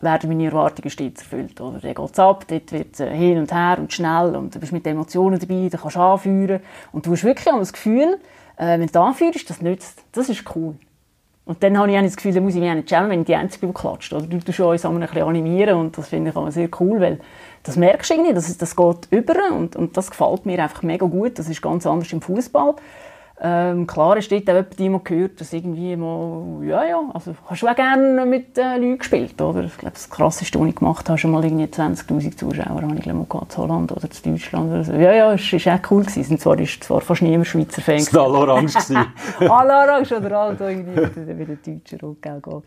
werden 0.00 0.28
meine 0.28 0.46
Erwartungen 0.46 0.88
stets 0.88 1.22
erfüllt. 1.22 1.60
Oder? 1.60 1.80
Dann 1.80 1.92
geht 1.92 2.10
es 2.12 2.18
ab, 2.20 2.44
dort 2.46 2.70
wird 2.70 3.00
äh, 3.00 3.10
hin 3.10 3.38
und 3.38 3.52
her 3.52 3.78
und 3.80 3.92
schnell 3.92 4.36
und 4.36 4.54
du 4.54 4.60
bist 4.60 4.70
mit 4.70 4.86
Emotionen 4.86 5.40
dabei, 5.40 5.68
du 5.68 5.76
kannst 5.76 5.96
anführen 5.96 6.60
und 6.92 7.04
du 7.04 7.10
hast 7.10 7.24
wirklich 7.24 7.52
auch 7.52 7.58
das 7.58 7.72
Gefühl, 7.72 8.18
äh, 8.56 8.78
wenn 8.78 8.86
du 8.86 9.00
anführst, 9.00 9.50
das 9.50 9.60
nützt. 9.60 10.04
Das 10.12 10.28
ist 10.28 10.44
cool. 10.54 10.76
Und 11.46 11.62
dann 11.62 11.78
habe 11.78 11.92
ich 11.92 11.96
auch 11.96 12.02
das 12.02 12.16
Gefühl, 12.16 12.34
da 12.34 12.40
muss 12.40 12.56
ich 12.56 12.60
mich 12.60 12.74
nicht 12.74 12.90
schämen, 12.90 13.08
wenn 13.08 13.20
ich 13.20 13.26
die 13.26 13.36
Einzige 13.36 13.60
bin, 13.60 13.74
die 13.74 13.80
klatscht. 13.80 14.12
Oder 14.12 14.26
du 14.26 14.40
tust 14.40 14.58
uns 14.58 14.84
ein 14.84 14.98
bisschen 14.98 15.22
animieren 15.22 15.78
und 15.78 15.96
das 15.96 16.08
finde 16.08 16.30
ich 16.30 16.36
auch 16.36 16.50
sehr 16.50 16.68
cool, 16.80 17.00
weil 17.00 17.20
das 17.62 17.76
merkst 17.76 18.10
du 18.10 18.14
irgendwie, 18.14 18.34
das, 18.34 18.58
das 18.58 18.74
geht 18.74 19.06
über 19.10 19.34
und, 19.52 19.76
und 19.76 19.96
das 19.96 20.10
gefällt 20.10 20.44
mir 20.44 20.60
einfach 20.60 20.82
mega 20.82 21.06
gut. 21.06 21.38
Das 21.38 21.48
ist 21.48 21.62
ganz 21.62 21.86
anders 21.86 22.12
im 22.12 22.20
Fußball. 22.20 22.74
Ähm, 23.38 23.86
klar 23.86 24.16
ist 24.16 24.32
dort 24.32 24.48
auch 24.48 24.64
jemand, 24.78 25.04
gehört, 25.04 25.38
dass 25.38 25.52
irgendwie 25.52 25.94
mal, 25.94 26.64
ja, 26.64 26.84
ja, 26.86 27.02
also 27.12 27.34
hast 27.44 27.62
du 27.62 27.68
auch 27.68 27.76
gerne 27.76 28.24
mit 28.24 28.56
äh, 28.56 28.78
Leuten 28.78 28.98
gespielt, 28.98 29.38
oder? 29.42 29.62
Ich 29.64 29.76
glaube, 29.76 29.92
das 29.92 30.08
Krasseste, 30.08 30.58
was 30.58 30.68
ich 30.68 30.74
gemacht 30.74 31.06
habe, 31.06 31.18
schon 31.18 31.32
mal 31.32 31.44
irgendwie 31.44 31.66
20'000 31.66 32.34
Zuschauer, 32.34 32.80
habe 32.80 32.94
ich 32.94 33.02
glaube 33.02 33.18
mal 33.18 33.26
gehabt, 33.28 33.52
in 33.52 33.58
Holland 33.58 33.92
oder 33.92 34.08
in 34.24 34.32
Deutschland 34.32 34.70
oder 34.70 34.84
so. 34.84 34.92
Ja, 34.94 35.12
ja, 35.12 35.32
es 35.34 35.52
war 35.52 35.74
echt 35.74 35.90
cool. 35.90 36.02
Gewesen. 36.04 36.32
Und 36.32 36.40
zwar 36.40 36.58
ist 36.58 36.82
zwar 36.82 37.02
fast 37.02 37.20
niemand 37.20 37.46
Schweizer 37.46 37.82
Fan. 37.82 37.98
Das 37.98 38.14
war 38.14 38.30
Orange. 38.30 38.72
gewesen. 38.72 39.06
Alle 39.40 39.72
orange 39.74 40.12
oder 40.16 40.38
alle 40.38 40.54
da 40.54 40.68
irgendwie 40.70 40.96
wieder, 40.96 41.38
wieder 41.38 41.56
Deutscher 41.56 42.00
rot, 42.00 42.22
gelb, 42.22 42.42
gold. 42.42 42.64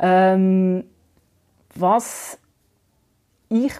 Ähm, 0.00 0.84
was 1.74 2.38
ich 3.50 3.72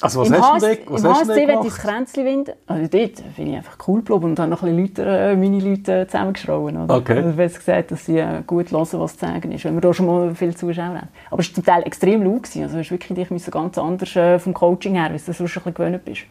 Also 0.00 0.20
was 0.20 0.28
im 0.28 0.42
hast 0.42 0.62
du 0.62 0.66
denn, 0.66 0.78
was 0.86 1.04
im 1.04 1.10
hast 1.10 1.28
HSC 1.28 1.48
will 1.48 1.58
ich 1.62 1.72
das? 1.72 1.78
Kränzchen 1.78 2.24
winden. 2.24 2.52
Also 2.66 2.88
dort 2.88 3.20
finde 3.34 3.50
ich 3.50 3.56
einfach 3.56 3.78
cool 3.86 4.00
geblieben 4.00 4.24
und 4.24 4.38
habe 4.38 4.50
noch 4.50 4.62
ein 4.62 4.76
bisschen 4.76 5.04
Leute, 5.04 5.18
äh, 5.18 5.36
meine 5.36 5.60
Leute 5.60 6.00
äh, 6.00 6.06
zusammengeschrauben. 6.06 6.84
Oder? 6.84 6.96
Okay. 6.96 7.18
Also, 7.18 7.36
weil 7.38 7.48
sie 7.48 7.58
gesagt 7.58 7.90
dass 7.92 8.04
sie 8.04 8.18
äh, 8.18 8.42
gut 8.46 8.72
hören, 8.72 9.00
was 9.00 9.12
zu 9.16 9.26
sagen 9.26 9.52
ist, 9.52 9.64
wenn 9.64 9.74
wir 9.74 9.80
da 9.80 9.94
schon 9.94 10.06
mal 10.06 10.34
viele 10.34 10.54
Zuschauer 10.54 10.86
haben. 10.86 11.08
Aber 11.30 11.40
es 11.40 11.48
war 11.48 11.54
zum 11.54 11.64
Teil 11.64 11.82
extrem 11.84 12.22
laut. 12.22 12.42
gewesen. 12.42 12.64
Also 12.64 12.78
es 12.78 12.86
ist 12.86 12.90
wirklich, 12.90 13.18
ich 13.18 13.30
müsste 13.30 13.50
ganz 13.50 13.78
anders 13.78 14.42
vom 14.42 14.52
Coaching 14.52 14.94
her, 14.94 15.10
weil 15.10 15.18
du 15.18 15.32
sonst 15.32 15.40
ein 15.40 15.46
bisschen 15.46 15.74
gewöhnt 15.74 16.04
bist. 16.04 16.22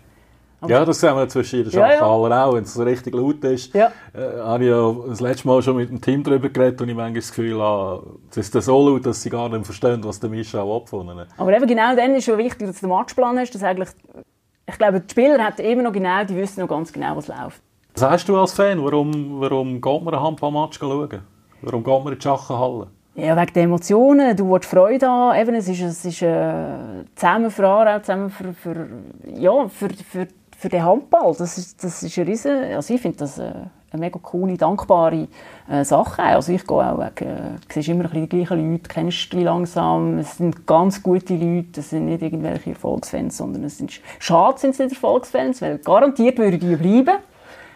Ja, 0.67 0.85
das 0.85 0.99
sehen 0.99 1.15
wir 1.15 1.27
zwischen 1.27 1.63
den 1.63 1.71
Ja, 1.71 1.93
ja. 1.93 2.01
Auch, 2.01 2.53
wenn 2.53 2.63
es 2.63 2.73
so 2.73 2.83
richtig 2.83 3.15
laut 3.15 3.43
ist. 3.43 3.73
Ja. 3.73 3.91
Äh, 4.13 4.39
habe 4.39 4.63
ich 4.63 4.69
ja 4.69 4.95
das 5.09 5.19
letzte 5.19 5.47
Mal 5.47 5.61
schon 5.61 5.77
mit 5.77 5.89
dem 5.89 6.01
Team 6.01 6.23
darüber 6.23 6.49
geredet 6.49 6.81
und 6.81 6.89
ich 6.89 6.95
manchmal 6.95 7.19
das 7.19 7.29
Gefühl 7.29 7.61
habe, 7.61 8.19
es 8.29 8.37
ist 8.37 8.53
so 8.53 8.89
laut, 8.89 9.05
dass 9.05 9.21
sie 9.21 9.29
gar 9.29 9.49
nicht 9.49 9.65
verstehen, 9.65 10.03
was 10.03 10.19
der 10.19 10.29
Mischa 10.29 10.61
auch 10.61 10.77
abgefunden 10.77 11.17
hat. 11.19 11.27
Aber 11.37 11.55
eben 11.55 11.67
genau 11.67 11.95
dann 11.95 12.15
ist 12.15 12.25
schon 12.25 12.37
wichtig, 12.37 12.67
dass 12.67 12.79
du 12.79 12.87
den 12.87 12.95
Matchplan 12.95 13.37
hast, 13.39 13.53
dass 13.53 13.63
eigentlich, 13.63 13.89
ich 14.67 14.77
glaube, 14.77 15.01
die 15.01 15.09
Spieler 15.09 15.43
haben 15.43 15.63
immer 15.63 15.83
noch 15.83 15.93
genau, 15.93 16.23
die 16.23 16.35
wissen 16.35 16.61
noch 16.61 16.69
ganz 16.69 16.91
genau, 16.91 17.15
was 17.15 17.27
läuft. 17.27 17.61
Was 17.93 18.01
sagst 18.01 18.29
du 18.29 18.37
als 18.37 18.53
Fan? 18.53 18.83
Warum, 18.83 19.39
warum 19.39 19.79
geht 19.79 20.03
man 20.03 20.13
einen 20.13 20.23
Handballmatch 20.23 20.79
schauen? 20.79 21.21
Warum 21.61 21.83
geht 21.83 22.03
man 22.03 22.13
in 22.13 22.19
die 22.19 22.23
Schachenhalle? 22.23 22.87
Ja, 23.15 23.37
wegen 23.37 23.53
der 23.53 23.63
Emotionen, 23.63 24.35
du 24.35 24.49
willst 24.49 24.67
Freude 24.67 25.07
haben, 25.07 25.39
eben, 25.39 25.53
es 25.53 25.67
ist, 25.67 25.81
es 25.81 26.03
ist 26.03 26.23
äh, 26.23 27.05
zusammen 27.15 27.51
für 27.51 27.67
Aarau, 27.67 27.99
zusammen 27.99 28.31
für, 28.31 28.53
für, 28.53 28.87
ja, 29.35 29.67
für, 29.67 29.89
für, 29.89 30.27
für 30.63 30.69
den 30.69 30.85
Handball, 30.85 31.35
das 31.37 31.57
ist, 31.57 31.83
das 31.83 32.01
ist 32.03 32.17
eine 32.17 32.25
riesen, 32.25 32.51
also 32.73 32.93
ich 32.93 33.01
finde 33.01 33.17
das 33.17 33.37
äh, 33.37 33.51
eine 33.91 33.99
mega 33.99 34.17
coole, 34.17 34.55
dankbare 34.55 35.27
äh, 35.69 35.83
Sache. 35.83 36.23
Also 36.23 36.53
ich 36.53 36.65
gehe 36.65 36.77
auch 36.77 37.01
äh, 37.01 37.57
siehst 37.67 37.89
immer 37.89 38.05
die 38.05 38.29
gleichen 38.29 38.71
Leute, 38.71 38.87
kennst 38.87 39.33
die 39.33 39.43
langsam, 39.43 40.19
es 40.19 40.37
sind 40.37 40.65
ganz 40.65 41.03
gute 41.03 41.35
Leute, 41.35 41.81
es 41.81 41.89
sind 41.89 42.05
nicht 42.05 42.21
irgendwelche 42.21 42.69
Erfolgsfans, 42.69 43.35
sondern 43.35 43.65
es 43.65 43.77
sind, 43.77 43.99
schade 44.19 44.57
sind 44.57 44.69
es 44.69 44.79
nicht 44.79 44.93
Erfolgsfans, 44.93 45.61
weil 45.61 45.79
garantiert 45.79 46.37
würden 46.37 46.61
die 46.61 46.77
bleiben. 46.77 47.19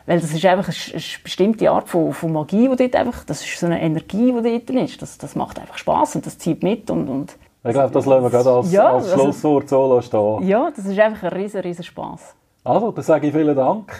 Weil 0.05 0.21
das 0.21 0.31
ist 0.33 0.45
einfach 0.45 0.69
eine, 0.69 0.93
eine 0.93 1.03
bestimmte 1.21 1.69
Art 1.69 1.89
von, 1.89 2.13
von 2.13 2.31
Magie, 2.31 2.69
die 2.69 2.75
dort 2.77 2.95
einfach, 2.95 3.25
das 3.25 3.43
ist 3.43 3.59
so 3.59 3.65
eine 3.65 3.81
Energie, 3.81 4.31
die 4.31 4.49
dort 4.49 4.69
drin 4.69 4.77
ist. 4.77 5.01
Das, 5.01 5.17
das 5.17 5.35
macht 5.35 5.59
einfach 5.59 5.77
Spaß 5.77 6.15
und 6.15 6.25
das 6.25 6.37
zieht 6.37 6.63
mit 6.63 6.89
und, 6.89 7.09
und 7.09 7.37
Ich 7.65 7.71
glaube, 7.73 7.91
das 7.93 8.05
lassen 8.05 8.23
wir 8.23 8.29
gerade 8.29 8.49
als, 8.49 8.71
Ja, 8.71 8.93
als 8.93 9.11
also- 9.11 9.23
Schlusswort 9.23 9.67
so 9.67 9.99
stehen. 9.99 10.47
ja, 10.47 10.71
das 10.73 10.85
ist 10.85 10.97
einfach 10.97 11.23
ein 11.23 11.33
riesen, 11.37 11.59
riesen 11.59 11.83
Spaß. 11.83 12.33
Also, 12.67 12.91
dann 12.91 13.03
sage 13.03 13.27
ich 13.27 13.33
vielen 13.33 13.55
Dank. 13.55 13.93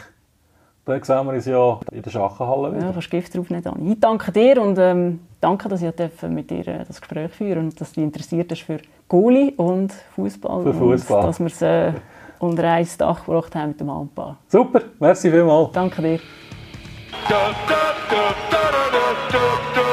Dann 0.83 1.01
sehen 1.01 1.25
wir 1.25 1.33
uns 1.33 1.45
ja 1.45 1.79
in 1.91 2.01
der 2.01 2.09
Schachenhalle 2.09 2.75
wieder. 2.75 2.85
Ja, 2.85 2.91
kannst 2.91 3.09
Gift 3.09 3.35
drauf 3.35 3.49
nicht 3.49 3.65
an. 3.65 3.85
Ich 3.89 3.99
danke 3.99 4.31
dir 4.31 4.61
und 4.61 4.77
ähm, 4.77 5.21
danke, 5.39 5.69
dass 5.69 5.81
ich 5.81 5.93
mit 6.23 6.49
dir 6.49 6.67
äh, 6.67 6.83
das 6.85 6.99
Gespräch 6.99 7.31
führen 7.31 7.59
und 7.59 7.81
dass 7.81 7.91
du 7.91 7.95
dich 7.95 8.03
interessiert 8.05 8.51
hast 8.51 8.61
für 8.61 8.79
Goalie 9.07 9.53
und 9.55 9.93
Fußball. 10.15 10.63
Für 10.63 10.73
Fußball. 10.73 11.19
Und 11.19 11.27
dass 11.27 11.39
wir 11.39 11.47
es 11.47 11.61
äh, 11.61 11.93
unter 12.39 12.63
ein 12.71 12.87
Dach 12.97 13.25
gebracht 13.25 13.55
haben 13.55 13.69
mit 13.69 13.79
dem 13.79 13.91
Handball. 13.91 14.35
Super, 14.47 14.81
merci 14.99 15.31
vielmals. 15.31 15.71
Danke 15.71 16.01
dir. 16.01 16.19
da 17.29 17.51
da 17.67 17.75
da 18.11 18.57
da 19.75 19.86